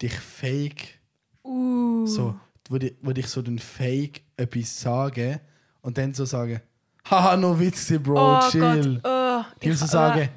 dich 0.00 0.12
fake, 0.14 0.98
Uh. 1.46 2.06
so, 2.06 2.38
wo, 2.68 2.78
die, 2.78 2.96
wo 3.02 3.12
dich 3.12 3.26
so 3.28 3.42
den 3.42 3.58
Fake 3.58 4.22
etwas 4.36 4.80
sagen 4.80 5.40
und 5.82 5.96
dann 5.98 6.12
so 6.14 6.24
sagen, 6.24 6.60
haha, 7.04 7.36
no 7.36 7.58
Witz, 7.58 7.86
gewesen, 7.86 8.02
Bro, 8.02 8.38
oh 8.38 8.50
chill. 8.50 9.00
Gott. 9.00 9.00
Oh, 9.04 9.44
Die 9.62 9.68
ich- 9.70 9.78
so 9.78 9.84
sagen, 9.86 10.28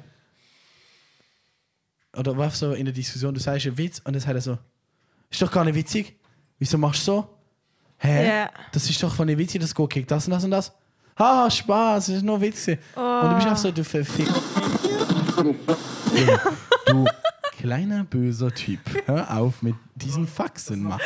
oder 2.16 2.36
was 2.36 2.58
so 2.58 2.72
in 2.72 2.84
der 2.84 2.94
Diskussion, 2.94 3.32
du 3.34 3.40
sagst 3.40 3.66
einen 3.66 3.78
Witz 3.78 3.98
und 4.04 4.12
dann 4.12 4.20
sagt 4.20 4.34
er 4.34 4.40
so, 4.40 4.58
ist 5.30 5.40
doch 5.42 5.50
gar 5.50 5.64
nicht 5.64 5.74
witzig. 5.74 6.16
Wieso 6.58 6.76
machst 6.78 7.02
du 7.08 7.12
so? 7.12 7.37
Hä? 7.98 8.28
Ja. 8.28 8.50
Das 8.72 8.88
ist 8.88 9.02
doch 9.02 9.14
von 9.14 9.26
nicht 9.26 9.38
witzig, 9.38 9.60
das 9.60 9.74
geht 9.74 9.90
gegen 9.90 10.06
das 10.06 10.26
und 10.26 10.32
das 10.32 10.44
und 10.44 10.50
das. 10.50 10.72
Haha, 11.18 11.50
Spaß, 11.50 12.06
das 12.06 12.16
ist 12.16 12.22
nur 12.22 12.40
Witz. 12.40 12.66
gewesen. 12.66 12.80
Und 12.94 13.30
du 13.30 13.34
bist 13.34 13.46
einfach 13.46 13.56
so, 13.58 13.72
du 13.72 13.84
verfick. 13.84 14.28
du 16.86 17.04
kleiner 17.58 18.04
böser 18.04 18.54
Typ, 18.54 18.80
hör 19.06 19.36
auf 19.36 19.62
mit 19.62 19.74
diesen 19.96 20.26
Faxen, 20.28 20.84
Mann. 20.84 21.00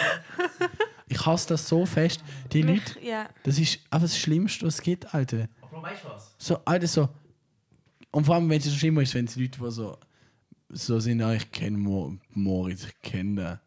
Ich 1.08 1.24
hasse 1.26 1.48
das 1.48 1.68
so 1.68 1.84
fest. 1.86 2.22
Die 2.52 2.62
Mich, 2.62 2.94
Leute, 2.94 3.06
ja. 3.06 3.28
das 3.42 3.58
ist 3.58 3.80
einfach 3.90 4.06
das 4.08 4.18
Schlimmste, 4.18 4.66
was 4.66 4.74
es 4.74 4.82
gibt, 4.82 5.14
Alter. 5.14 5.48
Bro, 5.70 5.82
weißt 5.82 6.04
du 6.04 6.08
was? 6.08 6.34
So, 6.38 6.58
Alter, 6.64 6.86
so. 6.86 7.08
Und 8.10 8.24
vor 8.24 8.34
allem, 8.34 8.48
wenn 8.50 8.58
es 8.58 8.64
so 8.64 8.70
schlimmer 8.70 9.02
ist, 9.02 9.14
wenn 9.14 9.24
es 9.24 9.36
Leute, 9.36 9.58
die 9.58 9.70
so, 9.70 9.98
so 10.68 11.00
sind, 11.00 11.20
ja, 11.20 11.32
ich 11.32 11.50
kenne 11.50 11.76
Mo 11.78 12.16
Moritz, 12.30 12.84
ich 12.84 13.02
kenne 13.02 13.34
den. 13.34 13.58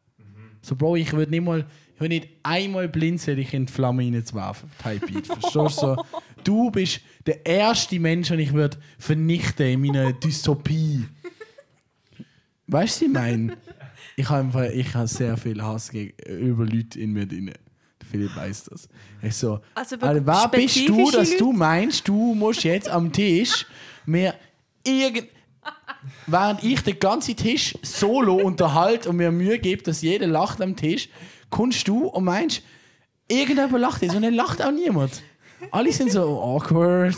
So, 0.62 0.76
Bro, 0.76 0.96
ich 0.96 1.12
würde 1.14 1.32
nicht 1.32 1.44
mal, 1.44 1.66
ich 1.96 2.00
würde 2.02 2.16
nicht 2.16 2.28
einmal 2.43 2.88
blinzeln, 2.89 3.38
dich 3.38 3.54
in 3.54 3.66
die 3.66 3.72
Flamme 3.74 4.04
reinzuwerfen. 4.04 4.70
Type 4.84 5.08
Beat. 5.08 5.28
Verstehst 5.28 5.56
du? 5.56 5.70
So, 5.70 6.06
du 6.43 6.70
bist 6.72 7.00
der 7.26 7.46
erste 7.46 8.00
Mensch, 8.00 8.28
den 8.28 8.39
ich 8.39 8.54
würde 8.54 8.78
vernichten 9.00 9.66
in 9.68 9.82
meiner 9.82 10.14
Dystopie. 10.14 11.06
Weißt 12.68 13.02
du, 13.02 13.06
ich 13.06 13.12
meine? 13.12 13.58
Ich 14.18 14.30
habe 14.30 14.39
einfach- 14.46 14.70
ich 14.74 14.93
habe 14.93 15.08
sehr 15.08 15.38
viel 15.38 15.62
Hass 15.62 15.89
gegen, 15.89 16.14
über 16.30 16.66
Leute 16.66 17.00
in 17.00 17.12
mir 17.14 17.26
drin. 17.26 17.52
Philipp 18.10 18.36
weiß 18.36 18.66
das. 18.66 18.88
Ich 19.22 19.36
so, 19.36 19.60
Also 19.74 19.96
Alter, 20.00 20.26
wer 20.26 20.48
bist 20.50 20.88
du, 20.88 21.12
dass 21.12 21.36
du 21.38 21.46
Leute? 21.48 21.58
meinst, 21.58 22.08
du 22.08 22.34
musst 22.36 22.64
jetzt 22.64 22.88
am 22.88 23.12
Tisch 23.12 23.66
mir 24.06 24.36
irgend. 24.86 25.28
Während 26.28 26.64
ich 26.64 26.82
den 26.82 27.00
ganzen 27.00 27.36
Tisch 27.36 27.76
solo 27.82 28.36
unterhalte 28.36 29.10
und 29.10 29.16
mir 29.18 29.32
Mühe 29.32 29.58
gebe, 29.58 29.82
dass 29.82 30.02
jeder 30.04 30.28
lacht 30.28 30.62
am 30.62 30.76
Tisch, 30.76 31.10
kommst 31.56 31.88
du 31.88 32.08
und 32.08 32.26
meinst, 32.26 32.62
irgendjemand 33.30 33.80
lacht 33.80 34.01
jetzt 34.01 34.14
und 34.14 34.24
dann 34.24 34.34
lacht 34.34 34.62
auch 34.62 34.72
niemand. 34.72 35.24
Alle 35.72 35.91
sind 35.93 36.12
so 36.12 36.41
awkward, 36.41 37.16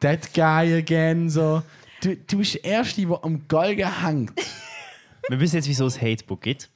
that 0.00 0.34
guy 0.34 0.74
again, 0.74 1.30
so. 1.30 1.62
Du, 2.02 2.14
du 2.14 2.38
bist 2.38 2.54
der 2.54 2.64
Erste, 2.64 3.06
der 3.06 3.24
am 3.24 3.48
Galgen 3.48 4.04
hängt. 4.04 4.38
Wir 5.28 5.40
wissen 5.40 5.56
jetzt, 5.56 5.68
wieso 5.68 5.86
es 5.86 6.00
Hatebook 6.00 6.42
gibt. 6.42 6.68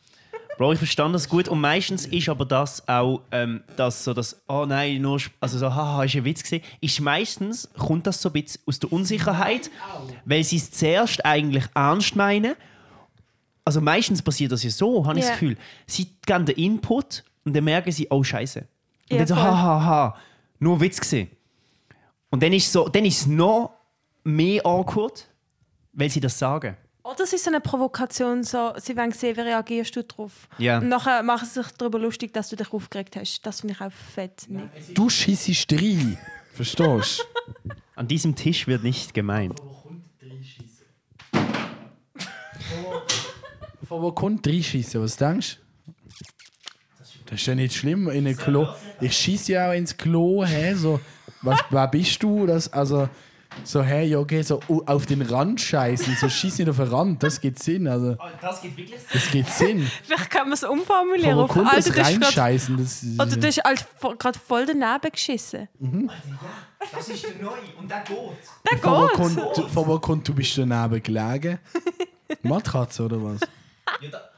Bro, 0.56 0.72
ich 0.72 0.78
verstand 0.78 1.14
das 1.14 1.28
gut. 1.28 1.46
Und 1.48 1.60
meistens 1.60 2.06
ist 2.06 2.28
aber 2.30 2.46
das 2.46 2.86
auch, 2.88 3.20
ähm, 3.32 3.62
das 3.76 4.04
so 4.04 4.14
das, 4.14 4.40
oh 4.48 4.64
nein, 4.66 5.02
nur, 5.02 5.20
also 5.40 5.58
so, 5.58 5.74
haha, 5.74 6.04
ist 6.04 6.14
ein 6.14 6.24
Witz 6.24 6.42
gesehen. 6.42 6.62
Ist 6.80 7.00
meistens, 7.00 7.68
kommt 7.76 8.06
das 8.06 8.22
so 8.22 8.30
ein 8.30 8.32
bisschen 8.32 8.62
aus 8.66 8.78
der 8.78 8.90
Unsicherheit, 8.92 9.70
weil 10.24 10.42
sie 10.42 10.56
es 10.56 10.70
zuerst 10.70 11.24
eigentlich 11.24 11.64
ernst 11.74 12.16
meinen. 12.16 12.54
Also 13.64 13.80
meistens 13.80 14.20
passiert 14.22 14.52
das 14.52 14.62
ja 14.62 14.70
so, 14.70 15.06
habe 15.06 15.18
ich 15.18 15.24
Ja. 15.24 15.30
das 15.30 15.40
Gefühl. 15.40 15.56
Sie 15.86 16.08
geben 16.26 16.44
den 16.46 16.56
Input 16.56 17.24
und 17.44 17.54
dann 17.56 17.64
merken 17.64 17.90
sie, 17.92 18.06
oh 18.10 18.22
Scheiße. 18.22 18.60
Und 18.60 18.66
Ja, 19.10 19.18
dann 19.18 19.26
so, 19.26 19.34
voll. 19.34 19.44
hahaha, 19.44 20.16
nur 20.58 20.80
Witz 20.80 21.00
gesehen. 21.00 21.30
Und 22.30 22.42
dann 22.42 22.52
ist, 22.52 22.70
so, 22.72 22.88
dann 22.88 23.04
ist 23.04 23.20
es 23.22 23.26
noch 23.26 23.72
mehr 24.24 24.64
awkward, 24.66 25.26
weil 25.92 26.10
sie 26.10 26.20
das 26.20 26.38
sagen. 26.38 26.76
Oder 27.04 27.20
es 27.24 27.32
ist 27.34 27.44
so 27.44 27.50
eine 27.50 27.60
Provokation, 27.60 28.42
so, 28.42 28.72
sie 28.78 28.96
wollen 28.96 29.12
sehen, 29.12 29.36
wie 29.36 29.42
reagierst 29.42 29.94
du 29.94 30.02
darauf. 30.02 30.48
Ja. 30.58 30.78
Und 30.78 30.88
nachher 30.88 31.22
machen 31.22 31.46
sie 31.46 31.62
sich 31.62 31.70
darüber 31.72 31.98
lustig, 31.98 32.32
dass 32.32 32.48
du 32.48 32.56
dich 32.56 32.72
aufgeregt 32.72 33.14
hast. 33.16 33.42
Das 33.42 33.60
finde 33.60 33.74
ich 33.74 33.80
auch 33.82 33.92
fett. 33.92 34.46
Nee. 34.48 34.62
Du 34.94 35.08
schissest 35.10 35.70
rein. 35.72 36.18
Verstehst 36.54 37.18
du? 37.64 37.70
An 37.94 38.08
diesem 38.08 38.34
Tisch 38.34 38.66
wird 38.66 38.82
nicht 38.82 39.12
gemeint. 39.12 39.60
Von 43.88 44.02
wo 44.02 44.12
kommt 44.12 44.46
reinschießen? 44.46 45.02
Was 45.02 45.16
denkst 45.16 45.58
du? 45.86 45.92
Das 47.26 47.40
ist 47.40 47.46
ja 47.46 47.54
nicht 47.54 47.74
schlimm. 47.74 48.08
In 48.10 48.26
ein 48.26 48.36
Klo. 48.36 48.68
Ich 49.00 49.16
schieße 49.16 49.52
ja 49.52 49.70
auch 49.70 49.74
ins 49.74 49.96
Klo. 49.96 50.44
Hä? 50.44 50.74
So, 50.74 51.00
was, 51.42 51.58
wer 51.70 51.88
bist 51.88 52.22
du? 52.22 52.46
Das, 52.46 52.70
also, 52.72 53.08
so, 53.62 53.82
hä, 53.82 54.04
ja, 54.04 54.18
okay, 54.18 54.42
so 54.42 54.60
auf 54.86 55.06
den 55.06 55.22
Rand 55.22 55.60
scheißen. 55.60 56.16
So, 56.20 56.28
schieß 56.28 56.58
nicht 56.58 56.68
auf 56.68 56.76
den 56.76 56.88
Rand. 56.88 57.22
Das 57.22 57.40
geht 57.40 57.58
Sinn. 57.62 57.86
Also, 57.88 58.16
Das 58.40 58.60
geht 58.60 58.76
wirklich 58.76 59.00
das 59.12 59.30
geht 59.30 59.48
Sinn. 59.48 59.88
Vielleicht 60.02 60.30
kann 60.30 60.42
man 60.44 60.52
es 60.52 60.60
Von 60.60 60.70
umformulieren. 60.78 61.36
wo 61.38 61.42
auf, 61.42 61.50
kommt 61.50 61.68
das 61.72 61.86
Alter, 61.90 62.02
grad- 62.02 62.06
reinscheißen? 62.22 62.76
Das, 62.76 63.04
Oder 63.26 63.36
du 63.36 63.46
hast 63.46 63.64
halt 63.64 63.86
gerade 64.18 64.38
voll 64.38 64.66
daneben 64.66 65.10
geschissen. 65.10 65.68
Das 66.92 67.08
ist 67.08 67.24
der 67.24 67.42
Neue 67.42 67.52
und 67.78 67.90
der 67.90 68.00
geht. 68.00 68.16
Der 68.70 68.78
von, 68.78 68.92
wo 68.92 69.06
geht. 69.06 69.16
kommt, 69.16 69.56
du- 69.56 69.68
von 69.68 69.86
wo 69.86 69.98
kommt 69.98 70.28
du 70.28 70.34
bist 70.34 70.58
daneben 70.58 71.02
gelegen? 71.02 71.58
Matratze 72.42 73.02
oder 73.04 73.22
was? 73.22 73.40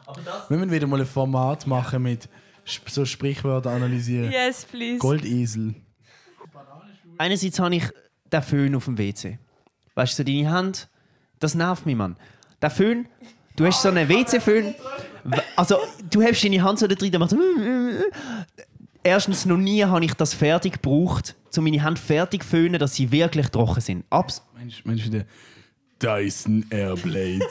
Aber 0.07 0.21
das... 0.23 0.51
Wir 0.51 0.57
müssen 0.57 0.71
wieder 0.73 0.87
mal 0.87 1.01
ein 1.01 1.07
Format 1.07 1.67
machen 1.67 2.03
mit 2.03 2.29
so 2.87 3.05
Sprichwörter 3.05 3.71
analysieren. 3.71 4.31
Yes, 4.31 4.65
please. 4.65 4.99
Goldesel. 4.99 5.75
Einerseits 7.19 7.59
habe 7.59 7.77
ich 7.77 7.85
den 8.33 8.43
Föhn 8.43 8.75
auf 8.75 8.85
dem 8.87 8.99
WC. 8.99 9.39
Weißt 9.95 10.19
du, 10.19 10.23
so 10.23 10.25
deine 10.25 10.51
Hand, 10.51 10.89
das 11.39 11.55
nervt 11.55 11.87
mich, 11.87 11.97
Mann. 11.97 12.17
Der 12.61 12.71
Föhn, 12.71 13.09
du 13.57 13.67
hast 13.67 13.83
so 13.83 13.89
einen 13.89 14.09
WC-Föhn. 14.09 14.75
Also, 15.57 15.79
du 16.11 16.23
hast 16.23 16.45
deine 16.45 16.63
Hand 16.63 16.79
so 16.79 16.87
da 16.87 16.95
drin, 16.95 17.11
der 17.11 17.21
macht 17.21 17.31
so... 17.31 17.39
Erstens, 19.03 19.47
noch 19.47 19.57
nie 19.57 19.85
habe 19.85 20.05
ich 20.05 20.15
das 20.15 20.35
fertig 20.35 20.83
gebraucht, 20.83 21.37
um 21.57 21.63
meine 21.63 21.81
Hand 21.83 21.99
fertig 21.99 22.43
zu 22.43 22.49
föhnen, 22.49 22.81
dass 22.81 22.97
sie 22.97 23.13
wirklich 23.13 23.49
trocken 23.51 23.81
sind. 23.81 24.05
Abs 24.11 24.43
Mensch, 24.59 24.85
Mensch, 24.85 25.09
der 25.09 25.25
Dyson 26.03 26.67
Airblade. 26.71 27.47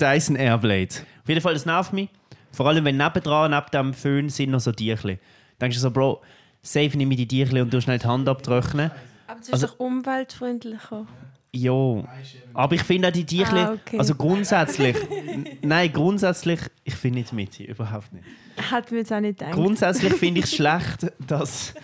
Dyson 0.00 0.34
Airblade. 0.34 0.96
Auf 1.30 1.32
jeden 1.32 1.42
Fall, 1.42 1.54
das 1.54 1.64
nervt 1.64 1.92
mich. 1.92 2.08
Vor 2.50 2.66
allem, 2.66 2.84
wenn 2.84 2.96
nebendran, 2.96 3.52
neben 3.52 3.66
dem 3.72 3.94
Föhn, 3.94 4.28
sind 4.30 4.50
noch 4.50 4.58
so 4.58 4.72
Tierchen. 4.72 5.20
Denkst 5.60 5.76
du 5.76 5.80
so, 5.80 5.92
Bro, 5.92 6.20
safe 6.60 6.90
nehme 6.96 7.14
ich 7.14 7.18
die 7.18 7.28
Tierchen 7.28 7.60
und 7.62 7.72
du 7.72 7.80
schnell 7.80 8.00
die 8.00 8.06
Hand 8.08 8.28
abtrocknen. 8.28 8.90
Aber 9.28 9.38
es 9.38 9.46
ist 9.46 9.52
Also- 9.52 9.68
doch 9.68 9.78
umweltfreundlicher. 9.78 11.06
Ja. 11.52 12.02
Aber 12.52 12.74
ich 12.74 12.82
finde 12.82 13.06
auch 13.08 13.12
die 13.12 13.24
Tierchen, 13.24 13.58
Ah, 13.58 13.74
okay. 13.74 13.96
also 13.98 14.16
grundsätzlich, 14.16 14.96
nein, 15.62 15.92
grundsätzlich, 15.92 16.58
ich 16.82 16.96
finde 16.96 17.20
nicht 17.20 17.32
mit, 17.32 17.60
überhaupt 17.60 18.12
nicht. 18.12 18.24
Hat 18.68 18.90
mir 18.90 18.98
jetzt 18.98 19.12
auch 19.12 19.20
nicht 19.20 19.38
gedacht. 19.38 19.54
Grundsätzlich 19.54 20.12
finde 20.14 20.40
ich 20.40 20.46
es 20.46 20.54
schlecht, 20.56 21.12
dass. 21.24 21.74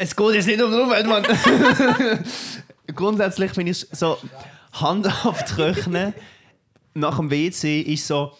Es 0.00 0.16
geht 0.16 0.34
jetzt 0.34 0.46
nicht 0.48 0.60
um 0.60 0.72
die 0.72 0.78
Umwelt, 0.78 1.06
Mann. 1.06 1.22
Grundsätzlich 2.94 3.52
finde 3.52 3.70
ich 3.70 3.82
es 3.88 3.98
so, 4.00 4.18
Hand 4.72 5.06
abtrocknen 5.24 6.12
nach 6.94 7.18
dem 7.18 7.30
WC 7.30 7.80
ist 7.82 8.06
so. 8.08 8.32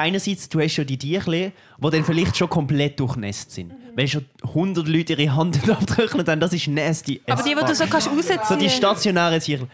Einerseits, 0.00 0.48
du 0.48 0.60
hast 0.60 0.76
ja 0.76 0.84
die 0.84 0.96
Tierchen, 0.96 1.52
die 1.78 1.90
dann 1.90 2.04
vielleicht 2.04 2.36
schon 2.36 2.48
komplett 2.48 2.98
durchnässt 2.98 3.50
sind. 3.50 3.72
Wenn 3.94 4.08
schon 4.08 4.24
100 4.42 4.88
Leute 4.88 5.12
ihre 5.12 5.34
Hand 5.36 5.68
abtrocknen, 5.70 6.24
dann 6.24 6.40
das 6.40 6.54
ist 6.54 6.68
nasty. 6.68 7.20
Aber 7.28 7.42
die, 7.42 7.54
die 7.54 7.66
du 7.66 7.74
so 7.74 7.84
kannst 7.86 8.08
rausziehen 8.08 8.40
So 8.48 8.56
die 8.56 8.70
stationären 8.70 9.40
Tiere. 9.40 9.68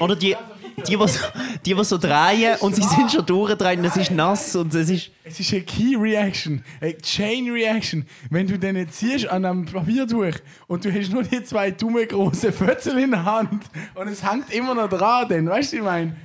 Oder 0.00 0.16
die, 0.16 0.34
die, 0.76 0.96
die, 0.96 1.08
so, 1.08 1.18
die, 1.64 1.74
die 1.74 1.84
so 1.84 1.98
drehen 1.98 2.56
und 2.60 2.74
sie 2.74 2.82
sind 2.82 3.10
schon 3.10 3.24
durchgedreht 3.24 3.78
und 3.78 3.84
es 3.84 3.96
ist 3.96 4.10
nass 4.10 4.54
und 4.56 4.74
es 4.74 4.90
ist... 4.90 5.10
Es 5.24 5.40
ist 5.40 5.52
eine 5.52 5.62
Key 5.62 5.96
Reaction, 5.96 6.64
eine 6.80 6.96
Chain 6.98 7.50
Reaction. 7.50 8.06
Wenn 8.30 8.46
du 8.46 8.58
den 8.58 8.76
jetzt 8.76 8.98
ziehst 8.98 9.28
an 9.28 9.44
einem 9.44 9.64
Papiertuch 9.64 10.34
und 10.68 10.84
du 10.84 10.92
hast 10.92 11.10
nur 11.10 11.24
die 11.24 11.42
zwei 11.42 11.70
dumme 11.70 12.06
große 12.06 12.52
Fötzel 12.52 12.98
in 12.98 13.10
der 13.10 13.24
Hand 13.24 13.64
und 13.94 14.08
es 14.08 14.22
hängt 14.22 14.52
immer 14.52 14.74
noch 14.74 14.88
dran, 14.88 15.28
dann 15.28 15.48
weißt 15.48 15.72
du, 15.72 15.76
was 15.76 15.80
ich 15.80 15.82
meine? 15.82 16.16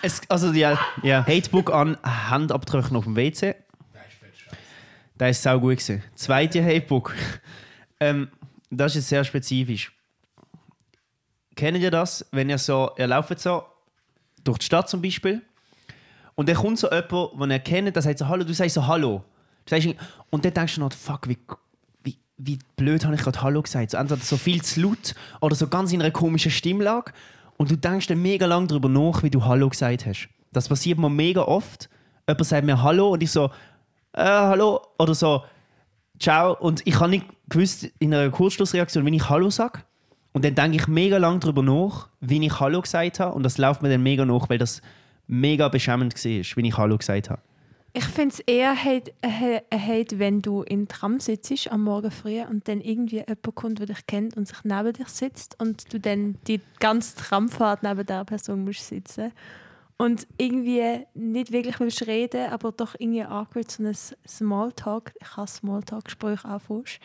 Es, 0.00 0.20
also 0.28 0.52
ja, 0.52 0.78
ja. 1.02 1.26
Hatebook 1.26 1.72
an 1.72 1.98
Hand 2.02 2.52
abdrücken 2.52 2.96
auf 2.96 3.04
dem 3.04 3.16
WC. 3.16 3.54
Das 5.16 5.30
ist 5.30 5.42
sau 5.42 5.58
gut 5.58 5.78
gewesen. 5.78 6.02
Zweite 6.14 6.64
Hatebook. 6.64 7.14
Ähm, 7.98 8.28
das 8.70 8.94
ist 8.94 9.08
sehr 9.08 9.24
spezifisch. 9.24 9.92
Kennt 11.56 11.78
ihr 11.78 11.90
das, 11.90 12.24
wenn 12.30 12.48
ihr 12.48 12.58
so, 12.58 12.90
ihr 12.96 13.08
lauft 13.08 13.40
so 13.40 13.64
durch 14.44 14.58
die 14.58 14.66
Stadt 14.66 14.88
zum 14.88 15.02
Beispiel 15.02 15.42
und 16.38 16.48
dann 16.48 16.54
kommt 16.54 16.78
so 16.78 16.88
jemand, 16.88 17.40
den 17.42 17.50
ihr 17.50 17.58
kennt, 17.58 17.96
der 17.96 18.00
sagt 18.00 18.20
so 18.20 18.28
Hallo, 18.28 18.44
du 18.44 18.54
sagst 18.54 18.74
so 18.74 18.86
Hallo. 18.86 19.24
Du 19.64 19.74
sagst, 19.74 19.88
und 20.30 20.44
dann 20.44 20.54
denkst 20.54 20.76
du 20.76 20.80
noch, 20.82 20.92
fuck, 20.92 21.28
wie, 21.28 21.36
wie, 22.04 22.16
wie 22.36 22.60
blöd 22.76 23.04
habe 23.04 23.16
ich 23.16 23.22
gerade 23.22 23.42
Hallo 23.42 23.60
gesagt. 23.60 23.90
So, 23.90 23.96
entweder 23.96 24.20
so 24.20 24.36
viel 24.36 24.62
zu 24.62 24.82
laut 24.82 25.16
oder 25.40 25.56
so 25.56 25.66
ganz 25.66 25.92
in 25.92 26.00
einer 26.00 26.12
komischen 26.12 26.52
Stimmlage. 26.52 27.12
Und 27.56 27.72
du 27.72 27.76
denkst 27.76 28.06
dann 28.06 28.22
mega 28.22 28.46
lang 28.46 28.68
darüber 28.68 28.88
nach, 28.88 29.24
wie 29.24 29.30
du 29.30 29.44
Hallo 29.44 29.68
gesagt 29.68 30.06
hast. 30.06 30.28
Das 30.52 30.68
passiert 30.68 31.00
mir 31.00 31.10
mega 31.10 31.42
oft. 31.42 31.88
jemand 32.28 32.46
sagt 32.46 32.64
mir 32.64 32.84
Hallo 32.84 33.14
und 33.14 33.22
ich 33.24 33.32
so, 33.32 33.46
äh, 34.12 34.22
Hallo 34.22 34.80
oder 34.96 35.16
so, 35.16 35.42
Ciao. 36.20 36.56
Und 36.56 36.86
ich 36.86 37.00
habe 37.00 37.10
nicht 37.10 37.26
gewusst 37.48 37.88
in 37.98 38.14
einer 38.14 38.30
Kurzschlussreaktion, 38.30 39.04
wenn 39.04 39.14
ich 39.14 39.28
Hallo 39.28 39.50
sage. 39.50 39.80
Und 40.38 40.44
dann 40.44 40.54
denke 40.54 40.76
ich 40.76 40.86
mega 40.86 41.18
lang 41.18 41.40
darüber 41.40 41.64
nach, 41.64 42.06
wie 42.20 42.46
ich 42.46 42.60
Hallo 42.60 42.80
gesagt 42.80 43.18
habe. 43.18 43.34
Und 43.34 43.42
das 43.42 43.58
läuft 43.58 43.82
mir 43.82 43.88
dann 43.88 44.04
mega 44.04 44.24
nach, 44.24 44.48
weil 44.48 44.58
das 44.58 44.82
mega 45.26 45.66
beschämend 45.68 46.14
war, 46.14 46.30
wie 46.30 46.68
ich 46.68 46.76
Hallo 46.76 46.96
gesagt 46.96 47.30
habe. 47.30 47.42
Ich 47.92 48.04
finde 48.04 48.34
es 48.34 48.38
eher 48.46 48.72
hate, 48.76 49.12
äh, 49.20 49.60
hate, 49.76 50.20
wenn 50.20 50.40
du 50.40 50.62
im 50.62 50.86
Tram 50.86 51.18
sitzt 51.18 51.72
am 51.72 51.82
Morgen 51.82 52.12
früh 52.12 52.40
und 52.42 52.68
dann 52.68 52.80
irgendwie 52.80 53.16
jemand 53.16 53.54
kommt, 53.56 53.80
der 53.80 53.86
dich 53.86 54.06
kennt 54.06 54.36
und 54.36 54.46
sich 54.46 54.58
neben 54.62 54.92
dich 54.92 55.08
sitzt 55.08 55.60
und 55.60 55.92
du 55.92 55.98
dann 55.98 56.36
die 56.46 56.60
ganze 56.78 57.16
Tramfahrt 57.16 57.82
neben 57.82 58.06
der 58.06 58.24
Person 58.24 58.64
musst 58.64 58.86
sitzen 58.86 59.32
und 59.96 60.28
irgendwie 60.36 61.04
nicht 61.14 61.50
wirklich 61.50 61.80
willst 61.80 62.06
reden, 62.06 62.52
aber 62.52 62.70
doch 62.70 62.94
irgendwie 62.96 63.24
awkward 63.24 63.68
so 63.72 63.82
ein 63.82 63.96
Smalltalk. 64.28 65.12
Ich 65.20 65.36
habe 65.36 65.48
Smalltalk-Gespräche 65.48 66.44
anfängst. 66.44 67.00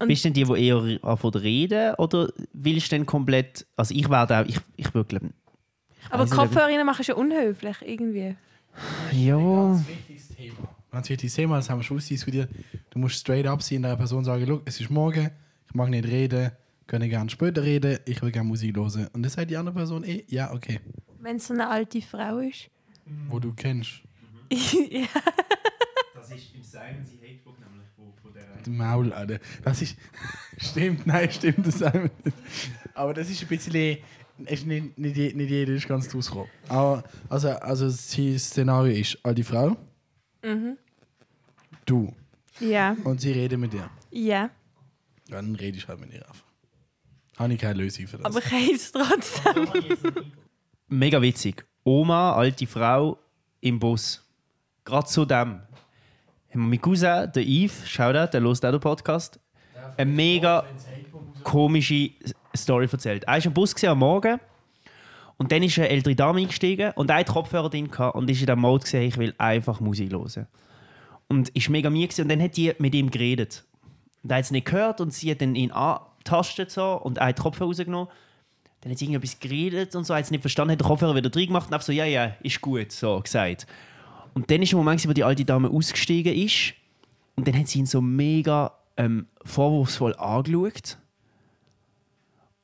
Und- 0.00 0.08
Bist 0.08 0.24
du 0.24 0.30
denn 0.30 0.34
die, 0.34 0.44
die 0.44 0.66
eher 0.66 0.76
anfangen 1.04 1.32
zu 1.32 1.38
reden 1.40 1.94
oder 1.96 2.32
willst 2.52 2.86
du 2.86 2.96
denn 2.96 3.06
komplett. 3.06 3.66
Also 3.76 3.94
ich 3.94 4.08
werde 4.08 4.38
auch. 4.38 4.46
Ich, 4.46 4.60
ich 4.76 4.94
würde 4.94 5.08
glaube 5.08 5.30
Aber 6.10 6.22
weiss 6.22 6.30
nicht, 6.30 6.38
Kopfhörer 6.38 6.84
machen 6.84 7.00
ist 7.00 7.08
ja 7.08 7.14
unhöflich 7.14 7.76
irgendwie. 7.84 8.36
Ja. 9.12 9.76
wichtiges 9.88 10.28
Thema. 10.28 10.74
Ganz 10.90 11.08
wichtiges 11.10 11.34
Thema, 11.34 11.56
das 11.56 11.68
haben 11.68 11.80
wir 11.80 11.84
schon 11.84 11.96
ausdiskutiert. 11.96 12.48
Du 12.90 12.98
musst 12.98 13.16
straight 13.16 13.46
up 13.46 13.62
sein, 13.62 13.82
der 13.82 13.96
Person 13.96 14.24
sagen, 14.24 14.46
Look, 14.46 14.62
es 14.64 14.80
ist 14.80 14.88
morgen, 14.90 15.30
ich 15.66 15.74
mag 15.74 15.90
nicht 15.90 16.06
reden, 16.06 16.52
können 16.86 17.10
gerne 17.10 17.28
später 17.28 17.62
reden, 17.62 17.98
ich 18.06 18.22
will 18.22 18.30
gerne 18.30 18.48
Musik 18.48 18.76
hören. 18.76 19.08
Und 19.12 19.22
das 19.24 19.34
sagt 19.34 19.50
die 19.50 19.56
andere 19.56 19.74
Person 19.74 20.04
eh, 20.04 20.24
ja, 20.28 20.52
okay. 20.52 20.80
Wenn 21.20 21.36
es 21.36 21.48
so 21.48 21.54
eine 21.54 21.68
alte 21.68 22.00
Frau 22.00 22.38
ist. 22.38 22.70
Wo 23.28 23.38
du 23.38 23.52
kennst. 23.52 24.00
ja. 24.50 25.06
Das 26.14 26.30
ist 26.30 26.54
im 26.54 26.62
Simon 26.62 27.04
Sie 27.04 27.18
Hatebook 27.20 27.58
nämlich 27.60 27.86
von 28.22 28.32
der. 28.32 28.44
Die 28.44 28.47
Maul, 28.66 29.12
Alter. 29.12 29.38
Das 29.62 29.82
ist. 29.82 29.96
stimmt, 30.58 31.06
nein, 31.06 31.30
stimmt 31.30 31.66
das 31.66 31.82
einfach 31.82 32.10
nicht. 32.24 32.36
Aber 32.94 33.14
das 33.14 33.30
ist 33.30 33.42
ein 33.42 33.48
bisschen. 33.48 33.98
Ist 34.46 34.66
nicht, 34.66 34.96
nicht, 34.96 35.36
nicht 35.36 35.50
jeder 35.50 35.72
ist 35.72 35.88
ganz 35.88 36.14
rausgekommen. 36.14 36.48
Aber 36.68 37.02
also, 37.28 37.48
also 37.50 37.86
das 37.86 38.08
Szenario 38.08 38.92
ist 38.94 39.18
alte 39.24 39.42
Frau, 39.42 39.76
du 41.84 42.14
ja. 42.60 42.96
und 43.04 43.20
sie 43.20 43.32
reden 43.32 43.60
mit 43.60 43.72
dir. 43.72 43.90
Ja. 44.10 44.50
Dann 45.28 45.54
rede 45.56 45.76
ich 45.76 45.88
halt 45.88 46.00
mit 46.00 46.12
ihr 46.12 46.26
einfach. 46.26 46.44
Habe 47.36 47.52
ich 47.54 47.60
keine 47.60 47.82
Lösung 47.82 48.06
für 48.06 48.18
das. 48.18 48.26
Aber 48.26 48.38
ich 48.38 48.72
es 48.74 48.92
trotzdem. 48.92 49.68
Mega 50.88 51.20
witzig. 51.20 51.64
Oma, 51.84 52.34
alte 52.34 52.66
Frau 52.66 53.18
im 53.60 53.78
Bus. 53.78 54.24
Gerade 54.84 55.06
zu 55.06 55.24
dem. 55.24 55.60
Haben 56.50 56.62
wir 56.62 56.68
mit 56.68 56.82
Cousin, 56.82 57.30
der 57.34 57.42
Yves, 57.42 57.86
Shoutout, 57.88 58.32
der 58.32 58.40
hört 58.40 58.64
auch 58.64 58.70
den 58.70 58.80
Podcast, 58.80 59.38
eine 59.98 60.10
mega 60.10 60.64
komische 61.44 62.10
Story 62.56 62.88
erzählt. 62.90 63.24
Er 63.24 63.34
war 63.34 63.44
im 63.44 63.52
Bus 63.52 63.84
am 63.84 63.98
Morgen 63.98 64.40
und 65.36 65.52
dann 65.52 65.62
ist 65.62 65.78
eine 65.78 65.90
ältere 65.90 66.14
Dame 66.14 66.40
eingestiegen 66.40 66.92
und 66.96 67.12
hatte 67.12 67.32
Kopfhörer 67.32 67.68
drin 67.68 67.90
und 68.14 68.30
ist 68.30 68.40
in 68.40 68.46
dem 68.46 68.60
Mode 68.60 68.84
gesehen, 68.84 69.02
ich 69.02 69.18
will 69.18 69.34
einfach 69.36 69.80
Musik 69.80 70.10
hören. 70.10 70.46
Und 71.28 71.50
ist 71.50 71.68
mega 71.68 71.90
gewesen. 71.90 72.22
und 72.22 72.28
dann 72.30 72.40
hat 72.40 72.56
die 72.56 72.72
mit 72.78 72.94
ihm 72.94 73.10
geredet. 73.10 73.64
Und 74.22 74.30
er 74.30 74.38
hat 74.38 74.44
es 74.44 74.50
nicht 74.50 74.66
gehört 74.66 75.02
und 75.02 75.12
sie 75.12 75.30
hat 75.30 75.42
dann 75.42 75.54
ihn 75.54 75.70
angetastet 75.70 76.70
so 76.70 76.94
und 76.94 77.18
die 77.20 77.32
Kopfhörer 77.34 77.68
rausgenommen. 77.68 78.08
Dann 78.80 78.92
hat 78.92 78.98
sie 78.98 79.04
irgendetwas 79.04 79.38
geredet 79.38 79.94
und 79.94 80.04
so, 80.04 80.14
hat 80.14 80.24
es 80.24 80.30
nicht 80.30 80.40
verstanden, 80.40 80.72
hat 80.72 80.80
den 80.80 80.86
Kopfhörer 80.86 81.14
wieder 81.14 81.28
drin 81.28 81.48
gemacht 81.48 81.66
und 81.66 81.74
einfach 81.74 81.84
so, 81.84 81.92
ja, 81.92 82.06
ja, 82.06 82.36
ist 82.40 82.60
gut, 82.62 82.90
so 82.90 83.20
gesagt. 83.20 83.66
Und 84.34 84.50
dann 84.50 84.62
ist 84.62 84.72
der 84.72 84.78
Moment, 84.78 85.06
wo 85.08 85.12
die 85.12 85.24
alte 85.24 85.44
Dame 85.44 85.70
ausgestiegen 85.70 86.34
ist 86.34 86.74
und 87.36 87.46
dann 87.46 87.58
hat 87.58 87.68
sie 87.68 87.78
ihn 87.78 87.86
so 87.86 88.00
mega 88.00 88.72
ähm, 88.96 89.26
vorwurfsvoll 89.44 90.14
angeschaut 90.16 90.98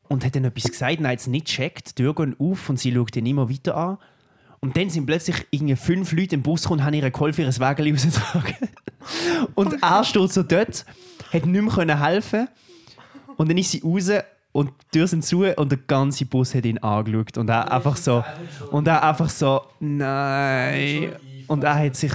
und 0.08 0.24
hat 0.24 0.34
dann 0.34 0.44
etwas 0.44 0.64
gesagt 0.64 1.00
hat 1.00 1.18
es 1.18 1.26
nicht 1.26 1.46
gecheckt. 1.46 1.98
Die 1.98 2.02
Tür 2.02 2.14
geht 2.14 2.38
auf 2.38 2.68
und 2.68 2.78
sie 2.78 2.92
schaut 2.92 3.16
ihn 3.16 3.26
immer 3.26 3.48
weiter 3.48 3.76
an. 3.76 3.98
Und 4.60 4.76
dann 4.76 4.88
sind 4.88 5.06
plötzlich 5.06 5.46
irgendwie 5.50 5.76
fünf 5.76 6.12
Leute 6.12 6.36
im 6.36 6.42
Bus 6.42 6.66
und 6.66 6.82
haben 6.82 6.94
ihre 6.94 7.10
Kolf 7.10 7.38
ihres 7.38 7.60
Wägeli 7.60 7.90
rausgetragen. 7.90 8.68
und 9.54 9.82
er 9.82 10.04
steht 10.04 10.32
so 10.32 10.42
dort, 10.42 10.86
hat 11.32 11.46
nicht 11.46 11.76
mehr 11.76 12.02
helfen 12.02 12.48
und 13.36 13.50
dann 13.50 13.58
ist 13.58 13.72
sie 13.72 13.82
raus 13.84 14.10
und 14.52 14.70
die 14.70 14.98
Türen 14.98 15.08
sind 15.08 15.24
zu 15.24 15.44
und 15.44 15.70
der 15.70 15.78
ganze 15.86 16.24
Bus 16.24 16.54
hat 16.54 16.64
ihn 16.64 16.78
angeschaut. 16.78 17.36
Und 17.36 17.50
er 17.50 17.70
einfach 17.70 17.96
so, 17.96 18.24
und 18.70 18.86
er 18.86 19.02
einfach 19.02 19.28
so, 19.28 19.62
nein. 19.80 21.12
Und 21.46 21.64
er 21.64 21.74
hat 21.74 21.96
sich, 21.96 22.12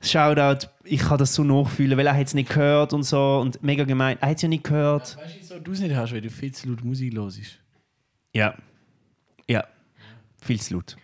Shoutout, 0.00 0.68
ich 0.84 1.00
kann 1.00 1.18
das 1.18 1.34
so 1.34 1.42
nachfühlen, 1.42 1.98
weil 1.98 2.06
er 2.06 2.16
hat 2.16 2.26
es 2.26 2.34
nicht 2.34 2.50
gehört 2.50 2.92
und 2.92 3.02
so 3.02 3.38
und 3.38 3.62
mega 3.62 3.84
gemeint. 3.84 4.22
Er 4.22 4.30
hat 4.30 4.36
es 4.36 4.42
ja 4.42 4.48
nicht 4.48 4.64
gehört. 4.64 5.16
Weißt 5.16 5.34
du, 5.34 5.40
wieso 5.40 5.58
du 5.60 5.72
es 5.72 5.80
nicht 5.80 5.94
hast, 5.94 6.12
weil 6.12 6.20
du 6.20 6.30
viel 6.30 6.52
zu 6.52 6.68
laut 6.68 6.84
Musik 6.84 7.14
hörst? 7.14 7.58
Ja. 8.32 8.54
Ja. 9.48 9.64
Viel 10.40 10.60
zu 10.60 10.74
laut. 10.74 10.96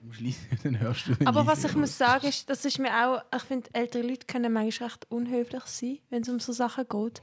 Du 0.00 0.06
musst 0.06 0.20
leise, 0.20 0.38
dann 0.62 0.78
hörst 0.78 1.06
du 1.06 1.10
nicht 1.12 1.26
Aber 1.26 1.46
was 1.46 1.64
ich 1.64 1.74
muss 1.74 1.96
sagen, 1.96 2.26
ist, 2.26 2.48
das 2.48 2.64
ist 2.64 2.78
mir 2.78 2.90
auch, 2.90 3.22
ich 3.34 3.42
finde, 3.42 3.68
ältere 3.72 4.02
Leute 4.02 4.26
können 4.26 4.52
manchmal 4.52 4.88
recht 4.88 5.10
unhöflich 5.10 5.64
sein, 5.64 5.98
wenn 6.10 6.22
es 6.22 6.28
um 6.28 6.38
so 6.38 6.52
Sachen 6.52 6.84
geht. 6.88 7.22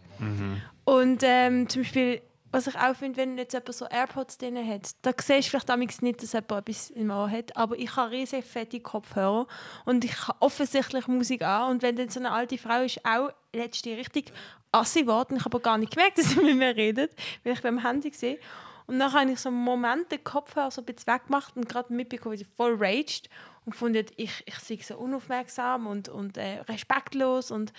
Und 0.84 1.21
ähm, 1.23 1.69
zum 1.69 1.84
Beispiel, 1.84 2.21
was 2.53 2.67
ich 2.67 2.77
auch 2.77 2.95
finde, 2.95 3.17
wenn 3.17 3.35
jetzt 3.35 3.53
jemand 3.53 3.73
so 3.73 3.85
AirPods 3.85 4.37
drin 4.37 4.55
hat, 4.67 4.91
da 5.01 5.11
siehst 5.19 5.47
du 5.47 5.49
vielleicht 5.49 5.69
damals 5.69 6.03
nicht, 6.03 6.21
dass 6.21 6.33
jemand 6.33 6.69
etwas 6.69 6.91
im 6.91 7.09
Ohr 7.09 7.29
hat, 7.29 7.57
aber 7.57 7.79
ich 7.79 7.95
habe 7.95 8.11
riesig 8.11 8.45
fette 8.45 8.79
Kopfhörer 8.79 9.47
und 9.85 10.05
ich 10.05 10.27
habe 10.27 10.37
offensichtlich 10.39 11.07
Musik 11.07 11.41
an 11.41 11.71
und 11.71 11.81
wenn 11.81 11.95
dann 11.95 12.09
so 12.09 12.19
eine 12.19 12.31
alte 12.31 12.59
Frau 12.59 12.83
ist, 12.83 13.03
auch 13.03 13.31
letzte 13.53 13.97
richtig 13.97 14.31
assi 14.71 15.01
geworden, 15.01 15.37
ich 15.37 15.45
habe 15.45 15.55
aber 15.55 15.63
gar 15.63 15.79
nicht 15.79 15.95
gemerkt, 15.95 16.17
dass 16.19 16.29
sie 16.29 16.41
mit 16.41 16.55
mir 16.55 16.75
redet, 16.75 17.11
weil 17.43 17.53
ich 17.53 17.61
beim 17.61 17.81
Handy 17.81 18.13
sehe. 18.13 18.37
Und 18.85 18.99
dann 18.99 19.11
habe 19.13 19.31
ich 19.31 19.39
so 19.39 19.49
einen 19.49 19.57
Moment 19.57 20.11
den 20.11 20.23
Kopfhörer 20.23 20.69
so 20.69 20.81
ein 20.81 20.85
bisschen 20.85 21.11
weggemacht 21.11 21.55
und 21.55 21.67
gerade 21.67 21.91
mitbekommen, 21.91 22.33
wie 22.33 22.43
sie 22.43 22.47
voll 22.55 22.75
raged 22.77 23.29
und 23.65 23.71
gefunden, 23.71 24.05
ich, 24.15 24.43
ich 24.45 24.59
sei 24.59 24.77
so 24.83 24.97
unaufmerksam 24.97 25.87
und, 25.87 26.07
und 26.07 26.37
äh, 26.37 26.59
respektlos 26.67 27.49
und 27.49 27.73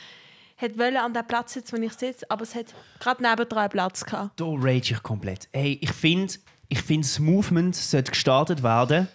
hätte 0.57 0.79
wollen 0.79 0.97
an 0.97 1.13
der 1.15 1.23
Platz 1.23 1.55
sitzen, 1.55 1.79
wo 1.79 1.83
ich 1.83 1.93
sitze, 1.95 2.25
aber 2.31 2.43
es 2.43 2.55
hat 2.55 2.67
gerade 3.01 3.23
neben 3.23 3.49
drei 3.49 3.69
Platz 3.69 4.05
gehabt. 4.05 4.39
Da 4.41 4.45
rage 4.47 4.93
ich 4.95 5.03
komplett. 5.03 5.49
Hey, 5.53 5.79
ich 5.81 5.93
finde, 5.93 6.33
ich 6.69 6.81
find, 6.83 7.05
das 7.05 7.19
Movement 7.19 7.75
sollte 7.77 8.11
gestartet 8.13 8.63
werden. 8.63 9.09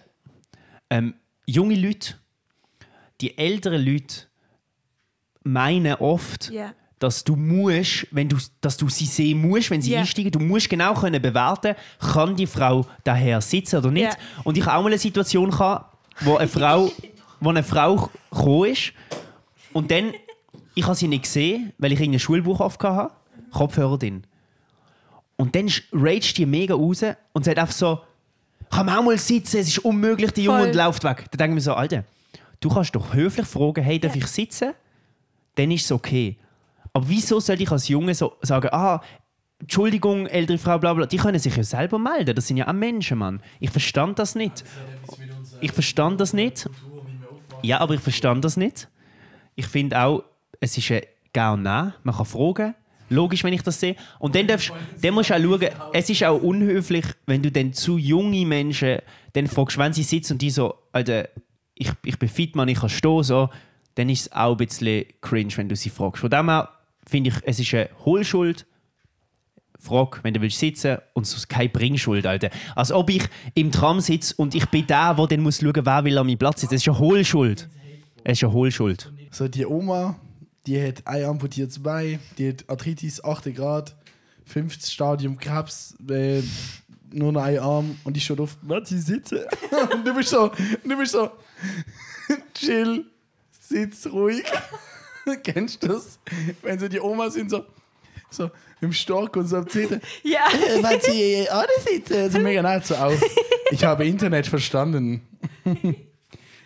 Ähm, 0.90 1.14
junge 1.46 1.76
Leute, 1.76 2.16
die 3.22 3.38
älteren 3.38 3.84
Leute 3.86 4.24
meinen 5.44 5.94
oft, 5.96 6.50
Ja. 6.52 6.74
dass 7.00 7.24
du 7.24 7.36
musst, 7.36 8.08
wenn 8.12 8.28
du, 8.28 8.38
dass 8.62 8.76
du 8.78 8.90
sie 8.90 9.06
sehen 9.06 9.42
musst, 9.42 9.70
wenn 9.72 9.82
sie 9.82 9.92
Ja. 9.94 10.00
einsteigen, 10.02 10.32
du 10.32 10.40
musst 10.40 10.70
genau 10.70 10.94
können 10.94 11.22
bewerten, 11.22 11.76
kann 12.00 12.36
die 12.36 12.48
Frau 12.48 12.86
daher 13.04 13.40
sitzen 13.42 13.78
oder 13.78 13.92
nicht. 13.92 14.12
Ja. 14.14 14.18
Und 14.44 14.58
ich 14.58 14.66
habe 14.66 14.78
auch 14.78 14.82
mal 14.84 14.90
eine 14.90 14.98
Situation 14.98 15.50
gehabt, 15.50 15.96
wo 16.22 16.36
eine 16.38 16.48
Frau, 16.50 16.92
wo 17.40 17.50
eine 17.50 17.64
Frau 17.64 18.10
gekommen 18.32 18.66
ist 18.72 18.92
und 19.72 19.90
dann, 19.92 20.14
ich 20.80 20.86
habe 20.86 20.96
sie 20.96 21.08
nicht 21.08 21.24
gesehen, 21.24 21.74
weil 21.78 21.92
ich 21.92 22.00
irgendein 22.00 22.20
Schulbuch 22.20 22.60
aufgehabt 22.62 22.98
habe, 22.98 23.14
Kopfhörer 23.52 23.98
drin. 23.98 24.24
Und 25.36 25.56
dann 25.56 25.70
raged 25.92 26.38
die 26.38 26.46
mega 26.46 26.74
raus 26.76 27.04
und 27.34 27.46
sagt 27.46 27.58
einfach 27.60 27.74
so, 27.74 28.00
kann 28.70 28.86
man 28.86 28.98
auch 28.98 29.04
mal 29.04 29.18
sitzen, 29.18 29.58
es 29.58 29.68
ist 29.70 29.80
unmöglich, 29.80 30.32
die 30.32 30.44
Junge 30.44 30.60
Voll. 30.60 30.68
und 30.70 30.76
läuft 30.76 31.04
weg. 31.04 31.26
Dann 31.32 31.38
denke 31.38 31.52
ich 31.52 31.56
mir 31.56 31.62
so, 31.62 31.74
Alter, 31.74 32.04
du 32.60 32.70
kannst 32.70 32.96
doch 32.96 33.14
höflich 33.14 33.48
fragen, 33.48 33.84
hey, 33.84 34.00
darf 34.00 34.16
Ja. 34.16 34.22
ich 34.22 34.28
sitzen? 34.28 34.74
Dann 35.56 35.72
ist 35.72 35.86
es 35.86 35.92
okay. 35.92 36.38
Aber 36.94 37.08
wieso 37.08 37.40
soll 37.40 37.60
ich 37.62 37.72
als 37.72 37.88
Junge 37.88 38.14
so 38.16 38.34
sagen, 38.42 38.70
ah, 38.72 39.02
Entschuldigung, 39.60 40.28
ältere 40.28 40.58
Frau, 40.58 40.78
bla 40.80 40.94
bla, 40.94 41.06
die 41.06 41.18
können 41.18 41.40
sich 41.40 41.56
ja 41.56 41.64
selber 41.64 42.00
melden, 42.00 42.36
das 42.36 42.48
sind 42.48 42.58
ja 42.58 42.68
auch 42.68 42.74
Menschen, 42.74 43.18
Mann. 43.18 43.42
Ich 43.60 43.70
verstand 43.72 44.18
das 44.20 44.36
nicht. 44.36 44.64
Ich 45.62 45.72
verstand 45.74 46.22
das 46.22 46.32
nicht. 46.34 46.70
Ja, 47.64 47.80
aber 47.80 47.96
ich 47.96 48.00
verstand 48.02 48.46
das 48.46 48.56
nicht. 48.56 48.88
Ich 49.56 49.68
finde 49.68 50.02
auch, 50.02 50.24
es 50.60 50.78
ist 50.78 50.91
ein 50.91 51.01
Geh 51.32 51.47
und 51.47 51.64
Nein. 51.64 51.93
Man 52.03 52.16
kann 52.16 52.26
fragen. 52.26 52.76
Logisch, 53.10 53.43
wenn 53.43 53.53
ich 53.53 53.64
das 53.64 53.80
sehe. 53.80 53.95
Und 54.20 54.36
dann, 54.36 54.47
darfst, 54.47 54.72
dann 55.01 55.14
musst 55.16 55.32
du 55.32 55.34
auch 55.34 55.39
schauen, 55.39 55.68
es 55.93 56.10
ist 56.10 56.24
auch 56.24 56.41
unhöflich, 56.41 57.05
wenn 57.26 57.41
du 57.41 57.51
dann 57.51 57.74
zu 57.74 57.97
junge 57.97 58.45
Menschen 58.45 58.99
dann 59.34 59.47
fragst, 59.47 59.78
wenn 59.78 59.93
sie 59.93 60.03
sitzen 60.03 60.34
und 60.34 60.41
die 60.41 60.51
so, 60.51 60.76
Alter, 60.91 61.28
ich, 61.74 61.91
ich 62.03 62.20
bin 62.20 62.30
fit, 62.30 62.55
Mann, 62.55 62.68
ich 62.68 62.80
kann 62.80 62.89
stehen, 62.89 63.24
so, 63.24 63.49
dann 63.95 64.10
ist 64.10 64.22
es 64.22 64.32
auch 64.32 64.51
ein 64.51 64.57
bisschen 64.57 65.05
cringe, 65.22 65.55
wenn 65.55 65.70
du 65.70 65.76
sie 65.76 65.89
fragst. 65.89 66.22
Von 66.22 66.30
dem 66.30 66.49
her 66.49 66.70
finde 67.07 67.32
ich, 67.32 67.36
es 67.43 67.60
ist 67.60 67.74
eine 67.74 67.89
Hohlschuld. 68.05 68.66
Frag, 69.82 70.22
wenn 70.24 70.34
du 70.34 70.41
willst 70.41 70.60
sitzen 70.60 70.97
und 71.14 71.26
es 71.26 71.34
ist 71.34 71.47
keine 71.47 71.70
Bringschuld, 71.70 72.26
Alter. 72.26 72.49
Als 72.76 72.91
ob 72.91 73.10
ich 73.10 73.24
im 73.55 73.72
Tram 73.72 74.01
sitze 74.01 74.36
und 74.36 74.53
ich 74.53 74.66
bin 74.66 74.86
der, 74.86 75.14
der 75.14 75.28
dann 75.28 75.39
muss 75.39 75.62
schauen, 75.62 75.74
wer 75.74 76.03
will 76.03 76.18
an 76.18 76.28
meinem 76.28 76.38
Platz 76.38 76.62
sitzen. 76.62 76.76
Das 76.76 76.82
ist 76.82 76.89
eine 76.89 76.99
Hohlschuld. 76.99 77.70
Es 78.26 78.39
ist 78.39 78.43
eine 78.43 78.51
Hohlschuld. 78.51 79.12
So, 79.32 79.47
die 79.47 79.66
Oma, 79.66 80.20
die 80.70 80.88
hat 80.88 81.08
ein 81.08 81.26
amputiertes 81.26 81.82
Bein, 81.82 82.20
die 82.38 82.50
hat 82.50 82.64
Arthritis 82.68 83.24
8. 83.24 83.56
Grad, 83.56 83.96
50 84.46 84.94
Stadium 84.94 85.36
Krebs, 85.36 85.96
äh, 86.08 86.44
nur 87.12 87.32
noch 87.32 87.42
ein 87.42 87.58
Arm 87.58 87.98
und 88.04 88.16
die 88.16 88.22
schaut 88.22 88.40
auf, 88.40 88.56
was 88.62 88.90
sie 88.90 89.00
sitzen. 89.00 89.40
und 89.94 90.06
du 90.06 90.14
bist 90.14 90.30
so, 90.30 90.52
du 90.84 90.98
bist 90.98 91.14
so, 91.14 91.32
chill, 92.54 93.04
sitz 93.60 94.06
ruhig. 94.06 94.44
Kennst 95.44 95.82
du 95.82 95.88
das? 95.88 96.20
Wenn 96.62 96.78
so 96.78 96.88
die 96.88 97.00
Omas 97.00 97.34
sind 97.34 97.50
so, 97.50 97.66
so 98.30 98.52
im 98.80 98.94
Stock 98.94 99.36
und 99.38 99.48
so 99.48 99.58
am 99.58 99.68
Zitten. 99.68 100.00
Ja. 100.22 100.46
Äh, 100.52 100.84
Weil 100.84 101.02
sie 101.02 101.50
alle 101.50 101.68
sitzen. 101.84 102.30
So 102.30 102.40
mega 102.40 102.62
nett 102.62 102.86
so 102.86 102.96
auf. 102.96 103.20
Ich 103.72 103.84
habe 103.84 104.06
Internet 104.06 104.46
verstanden. 104.46 105.22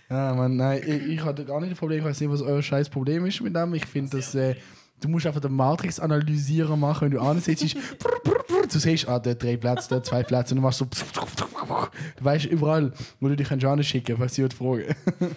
Ja, 0.09 0.33
Mann, 0.33 0.55
nein, 0.55 0.81
ich, 0.85 1.07
ich 1.07 1.23
hatte 1.23 1.45
gar 1.45 1.59
nicht 1.59 1.71
das 1.71 1.79
Problem. 1.79 1.99
Ich 1.99 2.05
weiß 2.05 2.19
nicht, 2.19 2.29
was 2.29 2.41
euer 2.41 2.61
scheiß 2.61 2.89
Problem 2.89 3.25
ist 3.25 3.41
mit 3.41 3.55
dem. 3.55 3.73
Ich 3.73 3.85
finde, 3.85 4.17
dass 4.17 4.35
äh, 4.35 4.55
du 5.01 5.07
musst 5.09 5.25
einfach 5.25 5.41
den 5.41 5.53
Matrix-Analysierer 5.53 6.77
machen, 6.77 7.05
wenn 7.05 7.11
du 7.11 7.21
ansitzt. 7.21 7.75
du 8.71 8.79
siehst, 8.79 9.07
ah, 9.07 9.19
dort 9.19 9.41
drei 9.41 9.57
Plätze, 9.57 9.89
dort 9.89 10.05
zwei 10.05 10.23
Plätze 10.23 10.53
und 10.53 10.57
du 10.57 10.61
machst 10.61 10.79
so. 10.79 10.85
Du 10.85 12.23
weißt 12.25 12.45
überall, 12.45 12.93
wo 13.19 13.27
du 13.27 13.35
dich 13.35 13.51
anschauen 13.51 13.83
schicken, 13.83 14.17
falls 14.17 14.35
sie 14.35 14.47
fragen. 14.49 14.95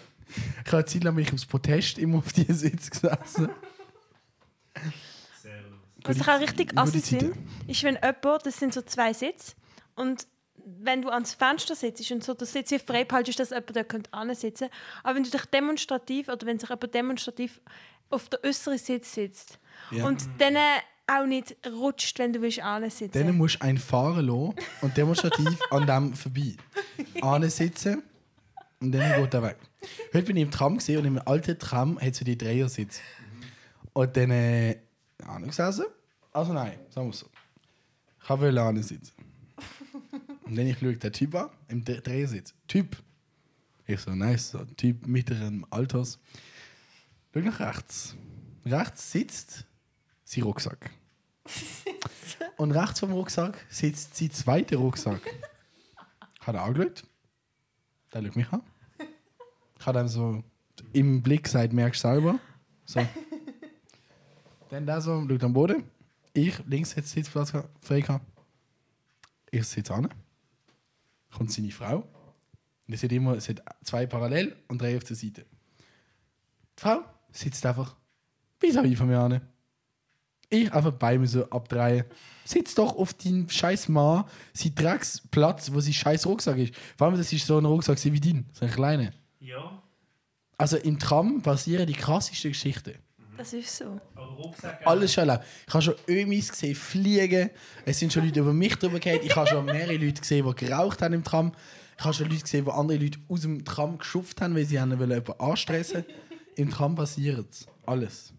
ich 0.65 0.73
habe 0.73 0.85
Zeit 0.85 1.05
lang 1.05 1.15
mich 1.15 1.33
aufs 1.33 1.47
Protest 1.47 1.99
immer 1.99 2.19
auf 2.19 2.33
diesen 2.33 2.55
Sitz 2.55 2.91
gesessen. 2.91 3.49
Was 6.03 6.17
ich 6.19 6.29
auch 6.29 6.41
richtig 6.41 6.79
assi 6.79 7.01
sind, 7.01 7.33
ist, 7.67 7.83
wenn 7.83 7.95
jemand, 7.95 8.47
das 8.47 8.59
sind 8.59 8.73
so 8.73 8.83
zwei 8.83 9.13
Sitze, 9.13 9.55
und 9.97 10.27
wenn 10.69 11.01
du 11.03 11.09
ans 11.11 11.33
Fenster 11.35 11.77
sitzt 11.77 12.11
und 12.11 12.25
so 12.25 12.35
den 12.35 12.47
Sitz 12.47 12.71
hier 12.71 12.81
frei 12.81 13.05
behaltest, 13.05 13.39
dass 13.39 13.51
jemand 13.51 13.75
da 13.77 13.85
könnte 13.85 14.13
ansitzen 14.13 14.69
aber 15.05 15.15
wenn 15.15 15.23
du 15.23 15.31
dich 15.31 15.45
demonstrativ, 15.47 16.29
oder 16.29 16.45
wenn 16.47 16.59
sich 16.59 16.69
jemand 16.69 16.93
demonstrativ 16.95 17.61
auf 18.11 18.29
der 18.29 18.43
äußeren 18.45 18.77
Sitz 18.79 19.15
sitzt 19.15 19.59
Ja. 19.93 20.07
und 20.07 20.23
dann 20.39 20.57
auch 21.07 21.25
nicht 21.27 21.57
rutscht, 21.69 22.19
wenn 22.19 22.33
du 22.33 22.43
willst 22.43 22.59
ansitzen 22.61 23.13
Dann 23.27 23.37
musst 23.37 23.57
du 23.57 23.61
einen 23.63 23.79
fahren 23.79 24.27
lassen 24.27 24.55
und 24.83 24.97
demonstrativ 24.97 25.57
an 25.71 25.87
dem 25.87 26.15
vorbei. 26.15 26.57
sitzen 27.49 28.03
und 28.81 28.91
dann 28.93 29.23
geht 29.23 29.35
er 29.35 29.43
weg. 29.43 29.57
Heute 30.13 30.27
bin 30.27 30.37
ich 30.37 30.43
im 30.43 30.51
Tram 30.51 30.79
gesehen 30.79 30.99
und 30.99 31.05
im 31.07 31.23
alten 31.25 31.57
Tram 31.59 31.97
hat 32.01 32.09
es 32.09 32.19
so 32.19 32.25
die 32.25 32.37
Dreiersitz. 32.37 33.01
Und 33.93 34.17
dann 34.17 34.31
äh, 34.33 34.77
angesessen. 35.25 35.87
Also 36.33 36.53
nein, 36.53 36.79
sagen 36.91 37.07
wir 37.07 37.13
so. 37.15 37.27
Ich 38.23 38.29
wollte 38.29 38.83
sitzen. 38.83 39.13
Und 40.47 40.57
dann 40.57 40.67
ich 40.67 40.79
schaue 40.79 40.97
den 40.97 41.13
Typ 41.13 41.35
an, 41.35 41.51
im 41.69 41.85
Dre- 41.85 42.01
Dreiersitz. 42.01 42.55
Typ. 42.69 42.97
Ich 43.87 44.01
so, 44.01 44.15
nice, 44.15 44.51
so 44.51 44.59
ein 44.59 44.77
Typ 44.77 45.07
mittleren 45.07 45.65
Alters. 45.71 46.19
Schau 47.35 47.41
nach 47.41 47.61
rechts. 47.61 48.17
Rechts 48.65 49.13
sitzt 49.13 49.67
sein 50.25 50.45
Rucksack. 50.45 50.91
Und 52.57 52.73
rechts 52.73 53.01
vom 53.01 53.13
Rucksack 53.13 53.65
sitzt 53.69 54.17
sein 54.17 54.31
zweiter 54.31 54.77
Rucksack. 54.79 55.21
Hat 56.41 56.55
er 56.55 56.63
angeschaut. 56.63 57.05
Der 58.13 58.23
schaut 58.23 58.37
mich 58.37 58.53
an. 58.53 58.63
Ich 59.79 59.87
habe 59.87 60.01
ihm 60.01 60.09
so 60.09 60.43
im 60.93 61.23
Blick 61.23 61.45
gesagt, 61.45 61.73
merkst 61.73 62.03
du 62.05 62.09
selber. 62.09 62.39
So. 62.85 63.07
Dann 64.71 64.87
der 64.87 65.01
so, 65.01 65.27
schaut 65.29 65.45
am 65.45 65.53
Boden. 65.53 65.85
Ich 66.33 66.59
links 66.67 66.95
jetzt 66.95 67.11
Sitzplatz 67.11 67.53
frei. 67.81 68.21
Ich 69.51 69.67
sitze 69.67 69.95
an. 69.95 70.09
Kommt 71.37 71.53
seine 71.53 71.71
Frau. 71.71 71.99
Und 72.87 72.95
es 72.95 73.01
sind 73.01 73.13
immer 73.13 73.35
es 73.37 73.45
sind 73.45 73.63
zwei 73.83 74.07
parallel 74.07 74.57
und 74.69 74.81
drei 74.81 74.97
auf 74.97 75.05
der 75.05 75.17
Seite. 75.17 75.45
Die 76.79 76.81
Frau 76.81 77.01
sitzt 77.31 77.67
einfach 77.67 77.97
vis-à-vis 78.61 78.97
von 78.97 79.09
mir 79.09 79.19
an. 79.19 79.41
Ich 80.49 80.73
einfach 80.73 80.93
bei 80.93 81.19
mir 81.19 81.27
so 81.27 81.45
abdrehen. 81.51 82.05
Sitz 82.45 82.75
doch 82.75 82.97
auf 82.97 83.13
deinen 83.15 83.51
scheiß 83.51 83.89
Mann, 83.89 84.25
sein 84.55 84.75
Drecksplatz, 84.75 85.73
wo 85.73 85.81
sein 85.81 85.93
scheiß 85.93 86.27
Rucksack 86.27 86.57
ist. 86.59 86.75
Vor 86.97 87.09
allem, 87.09 87.17
das 87.17 87.33
ist 87.33 87.47
so 87.47 87.59
ein 87.59 87.65
Rucksack 87.65 88.03
wie 88.05 88.21
dein, 88.21 88.47
so 88.53 88.65
ein 88.65 88.71
kleiner. 88.71 89.11
Ja. 89.41 89.83
Also 90.57 90.77
im 90.77 90.99
Tram 90.99 91.43
passieren 91.43 91.87
die 91.87 91.93
krassesten 91.93 92.53
Geschichten. 92.53 92.95
Das 93.37 93.53
ist 93.53 93.77
so. 93.77 94.01
Alles 94.85 95.13
schon 95.13 95.29
erlebt. 95.29 95.45
Ich 95.67 95.75
habe 95.75 95.83
schon 95.83 95.95
Ömis 96.09 96.51
gesehen 96.51 96.75
fliegen. 96.75 97.51
Es 97.85 97.99
sind 97.99 98.13
schon 98.13 98.25
Leute 98.25 98.41
über 98.41 98.53
mich 98.53 98.77
drüber 98.77 98.99
gegangen. 98.99 99.21
Ich 99.23 99.35
habe 99.37 99.47
schon 99.47 99.65
mehrere 99.65 99.97
Leute 99.97 100.21
gesehen, 100.21 100.47
die 100.47 100.67
geraucht 100.67 101.03
haben 101.03 101.15
im 101.15 101.25
Tram. 101.25 101.53
Ich 101.99 102.05
habe 102.05 102.15
schon 102.15 102.29
Leute 102.29 102.43
gesehen, 102.43 102.65
die 102.65 102.71
andere 102.71 102.99
Leute 102.99 103.19
aus 103.29 103.43
dem 103.43 103.65
Tram 103.65 103.99
geschufft 103.99 104.41
haben, 104.41 104.55
weil 104.55 104.65
sie 104.65 104.81
haben 104.81 104.99
wollen 104.99 105.11
jemanden 105.11 105.41
anstressen 105.41 106.05
Im 106.57 106.71
Tram 106.71 106.95
passiert 106.95 107.51
es. 107.51 107.67
Alles. 107.85 108.33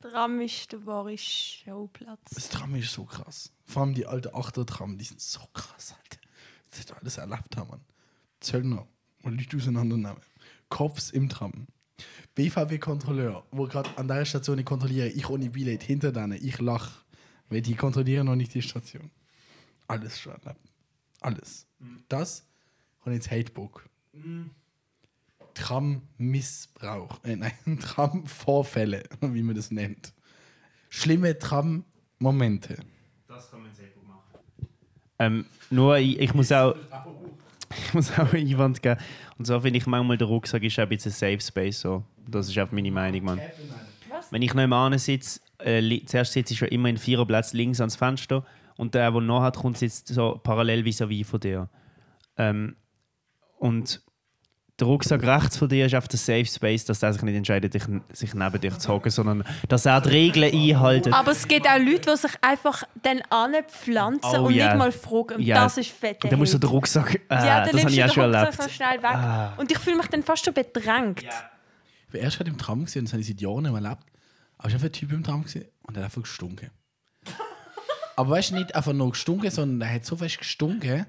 Das 0.00 0.12
Tram 0.12 0.40
ist 0.40 0.72
der 0.72 0.84
wahre 0.86 1.16
Showplatz. 1.16 2.30
Das 2.34 2.48
Tram 2.48 2.74
ist 2.74 2.92
so 2.92 3.04
krass. 3.04 3.50
Vor 3.64 3.82
allem 3.82 3.94
die 3.94 4.06
alten 4.06 4.34
Achter-Tram, 4.34 4.98
die 4.98 5.04
sind 5.04 5.20
so 5.20 5.40
krass, 5.52 5.94
Alter. 5.96 6.20
Das 6.70 6.80
hätte 6.80 6.96
alles 7.00 7.18
erlebt 7.18 7.56
haben, 7.56 7.70
man. 7.70 7.80
Zöllner 8.40 8.86
und 9.22 9.38
Leute 9.38 9.56
auseinandernehmen. 9.56 10.20
Cops 10.68 11.10
im 11.10 11.28
Tram. 11.28 11.66
BVB-Kontrolleur, 12.34 13.44
wo 13.50 13.66
gerade 13.66 13.90
an 13.96 14.08
der 14.08 14.24
Station 14.24 14.58
ich 14.58 14.64
kontrolliere, 14.64 15.08
ich 15.08 15.28
ohne 15.28 15.50
Billett, 15.50 15.82
hinter 15.82 16.12
denen, 16.12 16.32
ich 16.32 16.60
lach, 16.60 17.04
weil 17.48 17.62
die 17.62 17.74
kontrollieren 17.74 18.26
noch 18.26 18.36
nicht 18.36 18.54
die 18.54 18.62
Station. 18.62 19.10
Alles 19.86 20.18
schon 20.18 20.32
erlebt. 20.32 20.60
Alles. 21.20 21.66
Das 22.08 22.46
und 23.04 23.12
jetzt 23.12 23.30
Hatebook. 23.30 23.88
Tram-Missbrauch. 25.54 27.22
Äh, 27.24 27.36
nein, 27.36 27.52
Tram-Vorfälle, 27.80 29.04
wie 29.20 29.42
man 29.42 29.54
das 29.54 29.70
nennt. 29.70 30.12
Schlimme 30.88 31.38
Tram-Momente. 31.38 32.78
Das 33.28 33.50
kann 33.50 33.62
man 33.62 33.74
sehr 33.74 33.88
gut 33.88 34.06
machen. 34.06 34.22
Ähm, 35.18 35.46
nur, 35.70 35.98
ich, 35.98 36.18
ich 36.18 36.34
muss 36.34 36.50
auch. 36.52 36.76
Ich 37.78 37.94
muss 37.94 38.12
auch 38.12 38.32
einen 38.32 38.48
Einwand 38.48 38.82
geben. 38.82 39.00
Und 39.38 39.46
zwar 39.46 39.60
finde 39.60 39.78
ich 39.78 39.86
manchmal, 39.86 40.18
der 40.18 40.26
Rucksack 40.26 40.62
ist 40.62 40.78
auch 40.78 40.84
ein 40.84 40.88
bisschen 40.88 41.12
ein 41.12 41.14
Safe 41.14 41.40
Space. 41.40 41.80
So. 41.80 42.04
Das 42.28 42.48
ist 42.48 42.58
einfach 42.58 42.72
meine 42.72 42.90
Meinung, 42.90 43.24
Mann. 43.24 43.40
Wenn 44.30 44.42
ich 44.42 44.54
Ahnen 44.54 44.98
sitze, 44.98 45.40
äh, 45.58 46.00
zuerst 46.06 46.32
sitze 46.32 46.52
ich 46.54 46.58
schon 46.58 46.68
immer 46.68 46.88
in 46.88 46.96
Viererplatz 46.96 47.52
links 47.52 47.80
ans 47.80 47.96
Fenster 47.96 48.44
und 48.76 48.94
der, 48.94 49.10
der 49.10 49.20
noch 49.20 49.42
hat, 49.42 49.56
kommt 49.56 49.78
sitzt 49.78 50.08
so 50.08 50.40
parallel 50.42 50.84
vis-à-vis 50.84 51.24
von 51.24 51.40
dir. 51.40 51.68
Ähm, 52.36 52.76
und 53.58 54.02
der 54.80 54.88
Rucksack 54.88 55.22
rechts 55.22 55.56
von 55.56 55.68
dir 55.68 55.86
ist 55.86 55.94
auf 55.94 56.08
der 56.08 56.18
Safe 56.18 56.44
Space, 56.46 56.84
dass 56.84 57.00
er 57.02 57.12
sich 57.12 57.22
nicht 57.22 57.36
entscheidet, 57.36 57.74
dich, 57.74 57.84
sich 58.12 58.34
neben 58.34 58.60
dich 58.60 58.76
zu 58.78 58.88
hocken, 58.92 59.10
sondern 59.10 59.44
dass 59.68 59.86
er 59.86 60.00
die 60.00 60.08
Regeln 60.08 60.52
einhält. 60.52 61.12
Aber 61.12 61.30
es 61.30 61.46
gibt 61.46 61.66
auch 61.68 61.78
Leute, 61.78 62.10
die 62.12 62.16
sich 62.16 62.32
einfach 62.40 62.82
dann 63.02 63.22
anpflanzen 63.30 64.40
Oh, 64.40 64.46
und 64.46 64.54
ja. 64.54 64.68
nicht 64.70 64.78
mal 64.78 64.90
fragen. 64.90 65.36
Und 65.36 65.42
Ja. 65.42 65.62
das 65.62 65.78
ist 65.78 65.90
fett. 65.90 66.24
Und 66.24 66.32
dann 66.32 66.40
musst 66.40 66.54
du 66.54 66.58
den 66.58 66.70
Rucksack. 66.70 67.14
Äh, 67.14 67.34
ja, 67.34 67.60
dann 67.64 67.70
das 67.72 67.82
habe 67.84 67.92
ich 67.92 68.02
auch 68.02 68.06
den 68.08 68.14
schon 68.14 68.34
Rucksack 68.34 68.58
erlebt. 68.58 68.70
schnell 68.74 68.98
weg. 69.02 69.14
Ah. 69.14 69.54
Und 69.58 69.70
ich 69.70 69.78
fühle 69.78 69.96
mich 69.96 70.06
dann 70.08 70.22
fast 70.24 70.44
schon 70.44 70.54
bedrängt. 70.54 71.22
Ich 71.22 72.14
war 72.14 72.20
erst 72.20 72.36
gerade 72.38 72.50
im 72.50 72.58
Tram 72.58 72.84
gesehen, 72.84 73.04
das 73.04 73.12
habe 73.12 73.20
ich 73.22 73.28
seit 73.28 73.40
Jahren 73.40 73.62
nicht 73.62 73.72
mehr 73.72 73.82
erlebt. 73.82 74.02
Aber 74.58 74.68
ich 74.68 74.74
habe 74.74 74.82
einen 74.84 74.92
Typ 74.92 75.12
im 75.12 75.22
Tram 75.22 75.42
gesehen 75.44 75.66
und 75.82 75.94
der 75.96 76.02
hat 76.02 76.08
einfach 76.10 76.22
gestunken. 76.22 76.70
Aber 78.16 78.30
weißt 78.30 78.50
du, 78.50 78.54
nicht 78.56 78.74
einfach 78.74 78.92
nur 78.92 79.10
gestunken, 79.10 79.50
sondern 79.50 79.88
er 79.88 79.94
hat 79.94 80.04
so 80.04 80.16
fest 80.16 80.38
gestunken. 80.38 81.06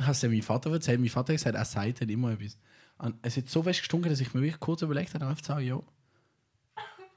Hast 0.00 0.22
du 0.22 0.28
meinem 0.28 0.42
Vater 0.42 0.72
erzählt? 0.72 1.00
Mein 1.00 1.08
Vater 1.08 1.32
hat 1.32 1.38
gesagt, 1.38 1.56
er 1.56 1.64
sagt 1.64 2.00
halt 2.00 2.10
immer 2.10 2.32
etwas. 2.32 2.58
Und 2.98 3.16
es 3.22 3.36
hat 3.36 3.48
so 3.48 3.62
fest 3.62 3.80
gestunken, 3.80 4.10
dass 4.10 4.20
ich 4.20 4.34
mir 4.34 4.42
wirklich 4.42 4.60
kurz 4.60 4.82
überlegt 4.82 5.14
habe, 5.14 5.26
einfach 5.26 5.40
zu 5.42 5.48
sagen, 5.48 5.66
ja, 5.66 5.80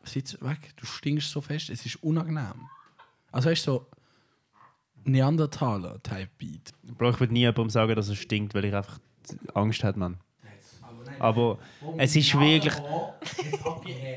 sitz 0.04 0.38
weg, 0.42 0.60
du 0.78 0.86
stinkst 0.86 1.30
so 1.30 1.42
fest, 1.42 1.70
es 1.70 1.86
ist 1.86 2.02
unangenehm. 2.04 2.68
Also 3.32 3.50
weißt 3.50 3.68
du, 3.68 3.72
so 3.72 3.88
Neandertaler-Type-Beat. 5.06 6.74
Ich 6.84 7.00
würde 7.00 7.34
nie 7.34 7.40
jemandem 7.42 7.70
sagen, 7.70 7.96
dass 7.96 8.08
es 8.10 8.18
stinkt, 8.18 8.54
weil 8.54 8.66
ich 8.66 8.76
einfach 8.76 9.00
Angst 9.54 9.84
habe, 9.84 10.00
Mann. 10.00 10.18
Aber 11.20 11.60
es 11.98 12.16
ist 12.16 12.34
wirklich. 12.40 12.74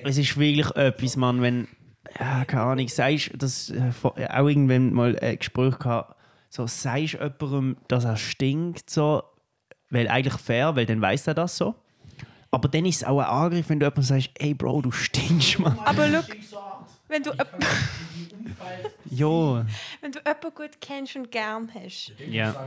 Es 0.04 0.18
ist 0.18 0.38
wirklich 0.38 0.70
etwas, 0.76 1.16
Mann, 1.16 1.42
wenn. 1.42 1.68
Ja, 2.18 2.44
keine 2.44 2.62
Ahnung, 2.62 2.88
sagst 2.88 3.30
das 3.36 3.70
äh, 3.70 3.90
auch 4.28 4.46
irgendwann 4.46 4.92
mal 4.92 5.18
ein 5.18 5.38
Gespräch 5.38 5.78
gehabt, 5.78 6.13
so 6.54 6.66
sagst 6.68 7.14
jemandem, 7.14 7.76
dass 7.88 8.04
er 8.04 8.16
stinkt, 8.16 8.88
so, 8.88 9.24
weil 9.90 10.06
eigentlich 10.08 10.40
fair, 10.40 10.76
weil 10.76 10.86
dann 10.86 11.00
weiß 11.00 11.26
er 11.26 11.34
das 11.34 11.56
so. 11.56 11.74
Aber 12.52 12.68
dann 12.68 12.84
ist 12.86 12.96
es 12.98 13.04
auch 13.04 13.18
ein 13.18 13.26
Angriff, 13.26 13.68
wenn 13.68 13.80
du 13.80 13.86
jemandem 13.86 14.04
sagst, 14.04 14.30
ey 14.38 14.54
Bro, 14.54 14.82
du 14.82 14.92
stinkst, 14.92 15.58
Mann. 15.58 15.76
Aber 15.84 16.06
look, 16.06 16.26
wenn 17.08 17.22
du, 17.24 17.32
Ja. 19.10 19.66
wenn 20.00 20.12
du 20.12 20.18
jemanden 20.20 20.54
gut 20.54 20.80
kennst 20.80 21.16
und 21.16 21.30
gern 21.32 21.68
hast, 21.74 22.12
Ja. 22.28 22.66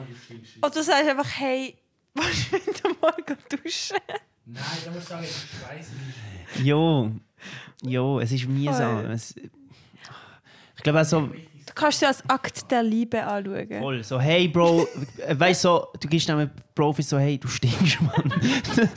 oder 0.62 0.70
du 0.70 0.84
sagst 0.84 1.08
einfach, 1.10 1.30
hey, 1.40 1.78
willst 2.14 2.84
du 2.84 2.90
mal 3.02 3.14
gehen 3.26 3.38
duschen? 3.64 3.98
Nein, 4.46 4.64
da 4.86 4.92
musst 4.92 5.06
du 5.06 5.10
sagen, 5.14 5.24
ich 5.26 5.70
weiß 5.78 5.88
nicht. 6.56 6.66
Jo. 6.66 7.12
Jo, 7.84 8.20
es 8.20 8.32
ist 8.34 8.48
mühsam. 8.48 9.02
Voll. 9.04 9.12
Es, 9.12 9.36
ich 9.38 10.84
glaube 10.84 11.02
auch 11.02 11.06
so. 11.06 11.22
Du 11.28 11.34
kannst 11.78 12.00
sie 12.00 12.06
als 12.06 12.28
Akt 12.28 12.70
der 12.72 12.84
Liebe 12.84 13.24
anschauen. 13.24 13.68
Voll. 13.80 14.04
So, 14.04 14.20
hey 14.20 14.48
Bro, 14.48 14.88
weißt 15.30 15.64
du, 15.64 15.68
so, 15.68 15.88
du 16.00 16.08
gehst 16.08 16.28
dann 16.28 16.38
mit 16.38 16.50
Profis 16.76 17.10
so, 17.10 17.18
hey, 17.18 17.38
du 17.38 17.48
stinkst, 17.48 18.02
Mann. 18.02 18.34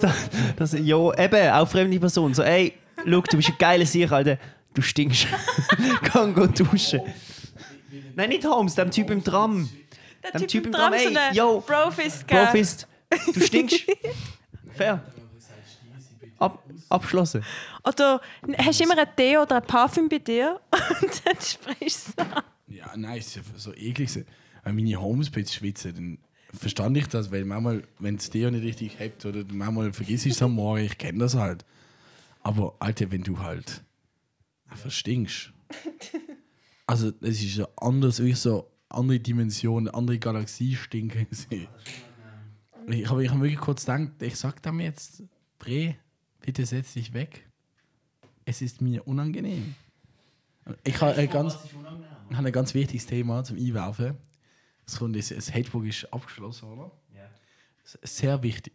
das, 0.00 0.30
das, 0.56 0.72
jo, 0.78 1.12
eben, 1.14 1.50
auch 1.50 1.68
fremde 1.68 1.98
Person. 1.98 2.34
So, 2.34 2.42
hey, 2.42 2.74
look, 3.04 3.28
du 3.28 3.36
bist 3.36 3.50
ein 3.50 3.56
geiler 3.58 3.86
Sieg, 3.86 4.10
Alter. 4.10 4.38
Du 4.74 4.82
stinkst. 4.82 5.28
Kann 6.02 6.34
go 6.34 6.46
duschen. 6.46 7.00
Nein, 8.16 8.28
nicht 8.28 8.44
Holmes, 8.44 8.74
dem 8.74 8.90
Typ 8.90 9.10
im 9.10 9.22
Tram. 9.22 9.68
Der 10.22 10.32
Dem 10.32 10.40
Typ, 10.40 10.48
Typ 10.48 10.66
im 10.66 10.72
Tram, 10.72 10.92
Tram, 10.92 11.00
so 11.00 11.08
ey, 11.08 11.16
eine 11.16 11.36
yo, 11.36 11.60
Profist? 11.60 12.26
Profist, 12.26 12.88
du 13.32 13.40
stinkst. 13.40 13.80
Fair. 14.74 15.00
Ab, 16.38 16.62
abschlossen. 16.88 17.44
Oder 17.86 18.20
hast 18.58 18.80
du 18.80 18.84
immer 18.84 18.98
ein 18.98 19.08
Tee 19.16 19.38
oder 19.38 19.56
ein 19.56 19.66
Parfüm 19.66 20.08
bei 20.08 20.18
dir 20.18 20.60
und 21.02 21.22
dann 21.24 21.40
sprichst 21.40 22.08
du 22.08 22.12
es 22.16 22.18
an. 22.18 22.42
Ja, 22.66 22.96
nein, 22.96 23.18
es 23.18 23.28
ist 23.28 23.36
ja 23.36 23.42
so 23.56 23.74
eklig. 23.74 24.24
Wenn 24.62 24.74
meine 24.74 25.00
Homespage 25.00 25.46
schwitzen, 25.46 25.94
dann 25.94 26.18
verstand 26.52 26.96
ich 26.96 27.06
das, 27.08 27.30
weil 27.30 27.44
manchmal, 27.44 27.82
wenn 27.98 28.16
es 28.16 28.30
dir 28.30 28.50
nicht 28.50 28.64
richtig 28.64 28.98
hebt 28.98 29.24
oder 29.26 29.44
manchmal 29.52 29.92
vergisst 29.92 30.26
es 30.26 30.42
am 30.42 30.52
Morgen, 30.52 30.84
ich 30.84 30.98
kenne 30.98 31.18
das 31.18 31.34
halt. 31.34 31.64
Aber 32.42 32.74
Alter, 32.78 33.10
wenn 33.10 33.22
du 33.22 33.38
halt 33.38 33.82
einfach 34.68 34.90
stinkst. 34.90 35.52
Also, 36.86 37.12
es 37.22 37.42
ist 37.42 37.56
ja 37.56 37.66
anders, 37.76 38.22
wie 38.22 38.34
so 38.34 38.70
andere 38.90 39.18
Dimensionen, 39.18 39.88
andere 39.88 40.18
Galaxie 40.18 40.76
stinken. 40.76 41.26
Ich 42.88 43.08
habe 43.08 43.24
ich 43.24 43.30
hab 43.30 43.40
wirklich 43.40 43.58
kurz 43.58 43.86
gedacht, 43.86 44.20
ich 44.20 44.36
sag 44.36 44.62
dem 44.62 44.80
jetzt, 44.80 45.22
Dreh, 45.58 45.94
bitte 46.44 46.66
setz 46.66 46.92
dich 46.92 47.12
weg. 47.14 47.48
Es 48.44 48.60
ist 48.60 48.82
mir 48.82 49.06
unangenehm. 49.06 49.74
Ich 50.82 51.00
habe 51.00 51.14
ein 51.14 51.30
ganz, 51.30 51.58
ich 52.30 52.36
habe 52.36 52.46
ein 52.46 52.52
ganz 52.52 52.74
wichtiges 52.74 53.06
Thema 53.06 53.44
zum 53.44 53.56
Einwerfen. 53.56 54.16
Das, 54.84 54.98
kommt, 54.98 55.16
das, 55.16 55.28
das 55.28 55.52
Hatebook 55.52 55.86
ist 55.86 56.12
abgeschlossen, 56.12 56.68
oder? 56.68 56.90
Ist 57.82 58.18
Sehr 58.18 58.42
wichtig. 58.42 58.74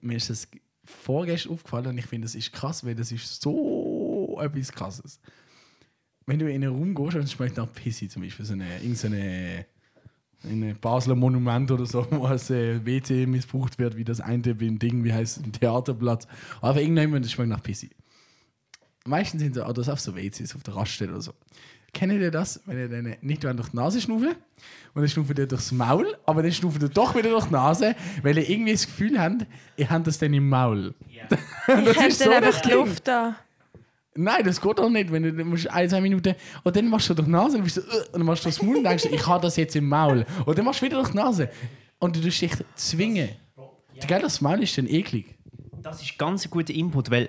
Mir 0.00 0.16
ist 0.16 0.30
das 0.30 0.48
vorgestern 0.84 1.52
aufgefallen 1.52 1.86
und 1.86 1.98
ich 1.98 2.06
finde, 2.06 2.26
das 2.26 2.34
ist 2.34 2.52
krass, 2.52 2.84
weil 2.84 2.94
das 2.94 3.12
ist 3.12 3.40
so 3.40 4.38
etwas 4.40 4.72
Krasses. 4.72 5.20
Wenn 6.26 6.38
du 6.38 6.48
in 6.48 6.64
einen 6.64 6.74
Raum 6.74 6.94
gehst 6.94 7.16
und 7.16 7.22
es 7.22 7.32
schmeckt 7.32 7.56
nach 7.56 7.72
Pissi 7.72 8.08
zum 8.08 8.22
Beispiel, 8.22 8.44
so 8.44 8.54
eine, 8.54 8.76
irgendeine 8.80 9.66
in 10.44 10.62
ein 10.64 10.76
Basler 10.80 11.14
Monument 11.14 11.70
oder 11.70 11.86
so, 11.86 12.06
wo 12.10 12.24
als 12.24 12.50
äh, 12.50 12.84
WC 12.84 13.26
missbraucht 13.26 13.78
wird, 13.78 13.96
wie 13.96 14.04
das 14.04 14.20
eine 14.20 14.54
beim 14.54 14.78
Ding, 14.78 15.04
wie 15.04 15.12
heißt 15.12 15.38
es, 15.38 15.44
ein 15.44 15.52
Theaterplatz. 15.52 16.26
Aber 16.60 16.80
irgendjemand, 16.80 17.24
das 17.24 17.32
schmeckt 17.32 17.50
nach 17.50 17.62
Pissi. 17.62 17.90
Meistens 19.06 19.42
sind 19.42 19.54
so, 19.54 19.62
das 19.72 19.88
auf 19.88 20.00
so 20.00 20.14
WCs 20.14 20.54
auf 20.54 20.62
der 20.62 20.76
Raststelle 20.76 21.12
oder 21.12 21.22
so. 21.22 21.32
Kennt 21.92 22.12
ihr 22.12 22.30
das, 22.30 22.60
wenn 22.66 22.78
ihr 22.78 22.88
dann 22.88 23.16
nicht 23.20 23.42
durch 23.42 23.68
die 23.68 23.76
Nase 23.76 24.00
schnaufen 24.00 24.28
und 24.28 25.02
dann 25.02 25.08
schnaufen 25.08 25.36
ihr 25.36 25.46
durchs 25.46 25.72
Maul, 25.72 26.16
aber 26.24 26.42
dann 26.42 26.52
schnaufen 26.52 26.80
ihr 26.82 26.88
doch 26.88 27.16
wieder 27.16 27.30
durch 27.30 27.46
die 27.46 27.52
Nase, 27.52 27.96
weil 28.22 28.38
ihr 28.38 28.48
irgendwie 28.48 28.72
das 28.72 28.86
Gefühl 28.86 29.18
habt, 29.20 29.46
ihr 29.76 29.90
habt 29.90 30.06
das 30.06 30.18
dann 30.18 30.32
im 30.32 30.48
Maul. 30.48 30.94
Ich 31.08 31.20
Das 31.66 31.96
dann 31.96 32.10
so 32.12 32.30
einfach 32.30 32.52
das 32.52 32.62
die. 32.62 32.70
Luft 32.70 33.08
da. 33.08 33.36
Nein, 34.16 34.44
das 34.44 34.60
geht 34.60 34.78
doch 34.78 34.90
nicht, 34.90 35.12
wenn 35.12 35.22
du, 35.22 35.32
du 35.32 35.44
musst 35.44 35.70
ein, 35.70 35.88
zwei 35.88 36.00
Minuten 36.00 36.34
und 36.64 36.74
dann 36.74 36.88
machst 36.88 37.08
du 37.08 37.14
durch 37.14 37.26
die 37.26 37.32
Nase 37.32 37.58
und, 37.58 37.64
bist 37.64 37.76
du, 37.76 37.80
äh, 37.80 37.84
und 37.84 38.14
dann 38.14 38.24
machst 38.24 38.44
du 38.44 38.48
das 38.48 38.60
Maul 38.60 38.76
und 38.76 38.84
denkst, 38.84 39.04
ich 39.04 39.26
habe 39.26 39.42
das 39.42 39.56
jetzt 39.56 39.76
im 39.76 39.88
Maul. 39.88 40.26
Und 40.44 40.58
dann 40.58 40.64
machst 40.64 40.80
du 40.80 40.86
wieder 40.86 40.96
durch 40.96 41.10
die 41.10 41.16
Nase. 41.16 41.48
Und 41.98 42.16
du 42.16 42.20
tust 42.20 42.40
dich 42.40 42.52
zwingen. 42.74 43.28
Gell, 44.06 44.20
das 44.20 44.40
Maul 44.40 44.62
ist 44.62 44.76
dann 44.76 44.88
eklig. 44.88 45.36
Das 45.82 46.02
ist 46.02 46.18
ganz 46.18 46.44
ein 46.44 46.50
guter 46.50 46.72
Input, 46.72 47.10
weil 47.10 47.28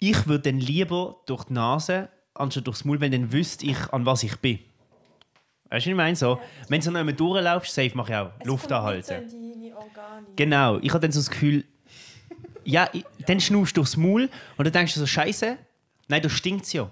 ich 0.00 0.26
würde 0.26 0.50
dann 0.50 0.60
lieber 0.60 1.22
durch 1.26 1.44
die 1.44 1.52
Nase 1.52 2.08
anstatt 2.34 2.66
durchs 2.66 2.84
Maul, 2.84 3.00
weil 3.00 3.10
dann 3.10 3.32
wüsste 3.32 3.66
ich, 3.66 3.78
an 3.92 4.04
was 4.04 4.22
ich 4.22 4.36
bin. 4.38 4.58
Weißt 5.70 5.70
du, 5.70 5.74
was 5.74 5.86
ich 5.86 5.94
meine? 5.94 6.16
So, 6.16 6.40
wenn 6.68 6.80
du 6.80 6.84
so 6.84 6.90
noch 6.90 7.00
einmal 7.00 7.14
durchlaufst, 7.14 7.72
safe 7.74 7.96
mache 7.96 8.12
ich 8.12 8.18
auch 8.18 8.30
Luft 8.44 8.70
anhalten. 8.72 9.24
Genau, 10.36 10.78
ich 10.78 10.90
habe 10.90 11.00
dann 11.00 11.12
so 11.12 11.20
das 11.20 11.30
Gefühl, 11.30 11.64
ja, 12.64 12.88
dann 13.26 13.40
schnaufst 13.40 13.76
du 13.76 13.80
durchs 13.80 13.96
Maul 13.96 14.28
und 14.56 14.64
dann 14.64 14.72
denkst 14.72 14.94
du 14.94 15.00
so, 15.00 15.06
Scheiße, 15.06 15.56
nein, 16.08 16.22
da 16.22 16.28
stinkt 16.28 16.64
es 16.66 16.72
ja. 16.72 16.90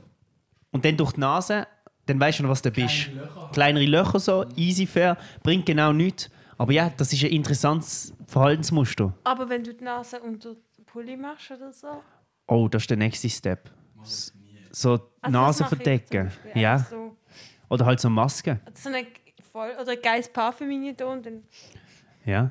Und 0.70 0.84
dann 0.84 0.96
durch 0.96 1.12
die 1.12 1.20
Nase, 1.20 1.66
dann 2.06 2.18
weißt 2.18 2.38
du 2.38 2.42
noch, 2.44 2.50
was 2.50 2.62
du 2.62 2.70
bist. 2.70 3.10
Kleinere 3.52 3.84
Löcher 3.86 4.18
so, 4.20 4.44
easy 4.56 4.86
fair, 4.86 5.16
bringt 5.42 5.66
genau 5.66 5.92
nichts. 5.92 6.30
Aber 6.58 6.72
ja, 6.72 6.90
das 6.96 7.12
ist 7.12 7.22
ein 7.24 7.30
interessantes 7.30 8.12
Verhaltensmuster. 8.26 9.12
Aber 9.24 9.48
wenn 9.48 9.64
du 9.64 9.74
die 9.74 9.84
Nase 9.84 10.20
unter 10.20 10.54
den 10.54 10.84
Pulli 10.84 11.16
machst 11.16 11.50
oder 11.50 11.72
so. 11.72 12.02
Oh, 12.46 12.68
das 12.68 12.82
ist 12.84 12.90
der 12.90 12.96
nächste 12.96 13.28
Step. 13.28 13.70
So 14.70 14.96
die 14.96 15.02
Also 15.22 15.38
Nase 15.38 15.64
verdecken. 15.64 16.30
Ja. 16.54 16.78
So, 16.78 17.16
Oder 17.68 17.86
halt 17.86 18.00
so 18.00 18.08
Maske. 18.10 18.60
so 18.74 18.88
eine 18.88 19.06
voll, 19.52 19.70
oder 19.80 19.92
ein 19.92 20.02
geiles 20.02 20.32
Parfüm 20.32 20.68
rein 20.70 20.96
tun 20.96 21.42
Ja. 22.24 22.50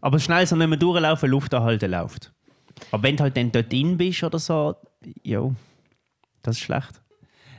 Aber 0.00 0.18
schnell 0.18 0.46
so 0.46 0.56
nicht 0.56 0.66
mehr 0.68 0.78
durchlaufen, 0.78 1.30
Luft 1.30 1.54
anhalten 1.54 1.90
läuft. 1.90 2.32
Aber 2.90 3.02
wenn 3.02 3.16
du 3.16 3.22
halt 3.22 3.36
dann 3.36 3.52
dort 3.52 3.72
drin 3.72 3.96
bist 3.96 4.22
oder 4.22 4.38
so, 4.38 4.76
jo, 5.22 5.54
das 6.42 6.56
ist 6.56 6.62
schlecht. 6.62 7.00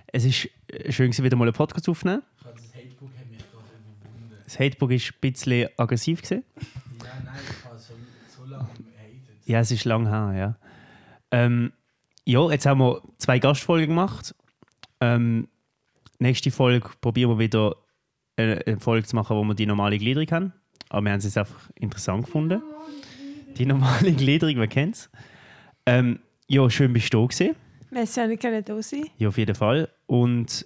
Es 0.07 0.25
ist 0.25 0.49
äh, 0.67 0.91
schön, 0.91 1.11
wieder 1.17 1.35
mal 1.35 1.45
einen 1.45 1.53
Podcast 1.53 1.87
aufzunehmen. 1.89 2.23
Das 4.43 4.59
Hatebook 4.59 4.89
war 4.91 4.95
ein 4.97 5.13
bisschen 5.19 5.69
aggressiv. 5.77 6.21
Gewesen. 6.21 6.43
Ja, 7.03 7.09
nein, 7.25 7.35
ich 7.49 7.65
habe 7.65 7.77
so, 7.77 7.93
so 8.37 8.49
lange 8.49 8.63
hated. 8.63 9.45
Ja, 9.45 9.59
es 9.59 9.71
ist 9.71 9.83
lang 9.83 10.07
her, 10.07 10.33
ja. 10.37 10.57
Ähm, 11.31 11.73
ja, 12.23 12.49
jetzt 12.49 12.65
haben 12.65 12.79
wir 12.79 13.01
zwei 13.17 13.39
Gastfolgen 13.39 13.89
gemacht. 13.89 14.33
Ähm, 15.01 15.49
nächste 16.19 16.49
Folge 16.49 16.89
probieren 17.01 17.31
wir 17.31 17.39
wieder 17.39 17.75
eine, 18.37 18.61
eine 18.65 18.79
Folge 18.79 19.05
zu 19.05 19.17
machen, 19.17 19.35
wo 19.35 19.43
wir 19.43 19.53
die 19.53 19.65
normale 19.65 19.97
Gliederung 19.97 20.31
haben. 20.31 20.53
Aber 20.87 21.01
wir 21.01 21.11
haben 21.11 21.19
es 21.19 21.25
jetzt 21.25 21.37
einfach 21.37 21.69
interessant 21.75 22.25
gefunden. 22.25 22.61
Die 23.57 23.65
normale 23.65 24.11
Gliederung, 24.13 24.57
wer 24.57 24.67
kennt 24.67 24.95
es? 24.95 25.09
Ähm, 25.85 26.19
ja, 26.47 26.69
schön 26.69 26.93
bist 26.93 27.13
du 27.13 27.21
da 27.21 27.25
gewesen. 27.27 27.55
wir 27.89 28.03
ja 28.03 28.27
nicht 28.27 28.41
können 28.41 28.63
da 28.63 28.81
sein. 28.81 29.05
Ja, 29.17 29.27
auf 29.29 29.37
jeden 29.37 29.55
Fall. 29.55 29.89
Und 30.07 30.65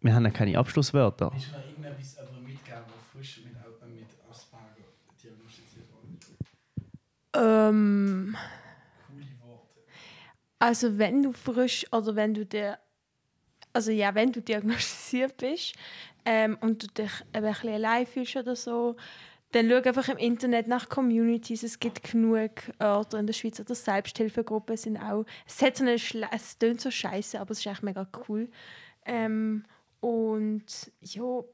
wir 0.00 0.14
haben 0.14 0.24
ja 0.24 0.30
keine 0.30 0.58
Abschlusswörter. 0.58 1.32
Ist 1.36 1.52
noch 1.52 1.58
irgendetwas 1.68 2.18
aber 2.18 2.38
mitgegeben, 2.40 2.84
was 2.88 3.04
frisch 3.12 3.40
mit, 3.44 3.54
mit 3.94 4.06
Asperger 4.30 4.84
diagnostiziert 5.22 5.86
wurde? 7.32 7.68
Ähm, 7.68 8.36
Coole 9.06 9.26
Worte. 9.40 9.80
also 10.58 10.98
wenn 10.98 11.22
du 11.22 11.32
frisch 11.32 11.84
oder 11.92 12.14
wenn 12.16 12.34
du 12.34 12.44
dir 12.46 12.78
also 13.72 13.90
ja, 13.90 14.14
wenn 14.14 14.30
du 14.30 14.40
diagnostiziert 14.40 15.36
bist 15.36 15.74
ähm, 16.24 16.56
und 16.60 16.82
du 16.82 16.86
dich 16.86 17.10
eben 17.34 17.44
ein 17.44 17.52
bisschen 17.52 17.70
allein 17.74 18.06
fühlst 18.06 18.36
oder 18.36 18.54
so, 18.54 18.94
dann 19.54 19.70
schau 19.70 19.76
einfach 19.76 20.08
im 20.08 20.16
Internet 20.16 20.66
nach 20.66 20.88
Communities. 20.88 21.62
Es 21.62 21.78
gibt 21.78 22.02
genug 22.02 22.50
Orte 22.80 23.18
in 23.18 23.26
der 23.26 23.34
Schweiz 23.34 23.60
oder 23.60 23.74
Selbsthilfegruppen 23.74 24.76
sind 24.76 24.96
auch. 24.96 25.24
Es, 25.46 25.62
hat 25.62 25.76
so 25.76 25.84
eine 25.84 25.98
Schle 25.98 26.26
es 26.32 26.58
tönt 26.58 26.80
so 26.80 26.90
scheiße, 26.90 27.40
aber 27.40 27.52
es 27.52 27.60
ist 27.60 27.66
echt 27.66 27.84
mega 27.84 28.06
cool. 28.28 28.48
Ähm, 29.06 29.62
und 30.00 30.64
ja, 31.02 31.44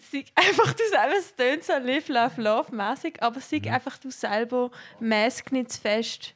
sei 0.00 0.24
einfach 0.36 0.72
du 0.74 0.82
selber, 0.88 1.16
es 1.18 1.34
tönt 1.34 1.64
so 1.64 1.72
live, 1.72 2.08
love, 2.08 2.40
love 2.40 2.74
mäßig, 2.74 3.20
aber 3.20 3.40
sei 3.40 3.60
einfach 3.68 3.98
du 3.98 4.10
selber, 4.10 4.70
mask 5.00 5.50
nicht 5.50 5.72
zu 5.72 5.80
fest 5.80 6.34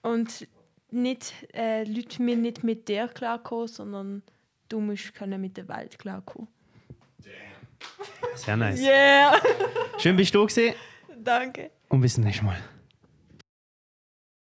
und 0.00 0.48
nicht, 0.90 1.34
äh, 1.52 1.84
Leute 1.84 2.22
müssen 2.22 2.40
nicht 2.40 2.64
mit 2.64 2.88
dir 2.88 3.08
klarkommen, 3.08 3.68
sondern 3.68 4.22
du 4.70 4.80
musst 4.80 5.12
können 5.12 5.42
mit 5.42 5.58
der 5.58 5.68
Welt 5.68 5.98
klarkommen. 5.98 6.53
Sehr 8.34 8.56
nice. 8.56 8.80
Yeah! 8.80 9.34
Schön 9.98 10.16
bist 10.16 10.34
du 10.34 10.40
da 10.40 10.46
gewesen 10.46 10.74
Danke. 11.22 11.70
und 11.88 12.00
bis 12.00 12.14
zum 12.14 12.24
nächsten 12.24 12.46
Mal. 12.46 12.58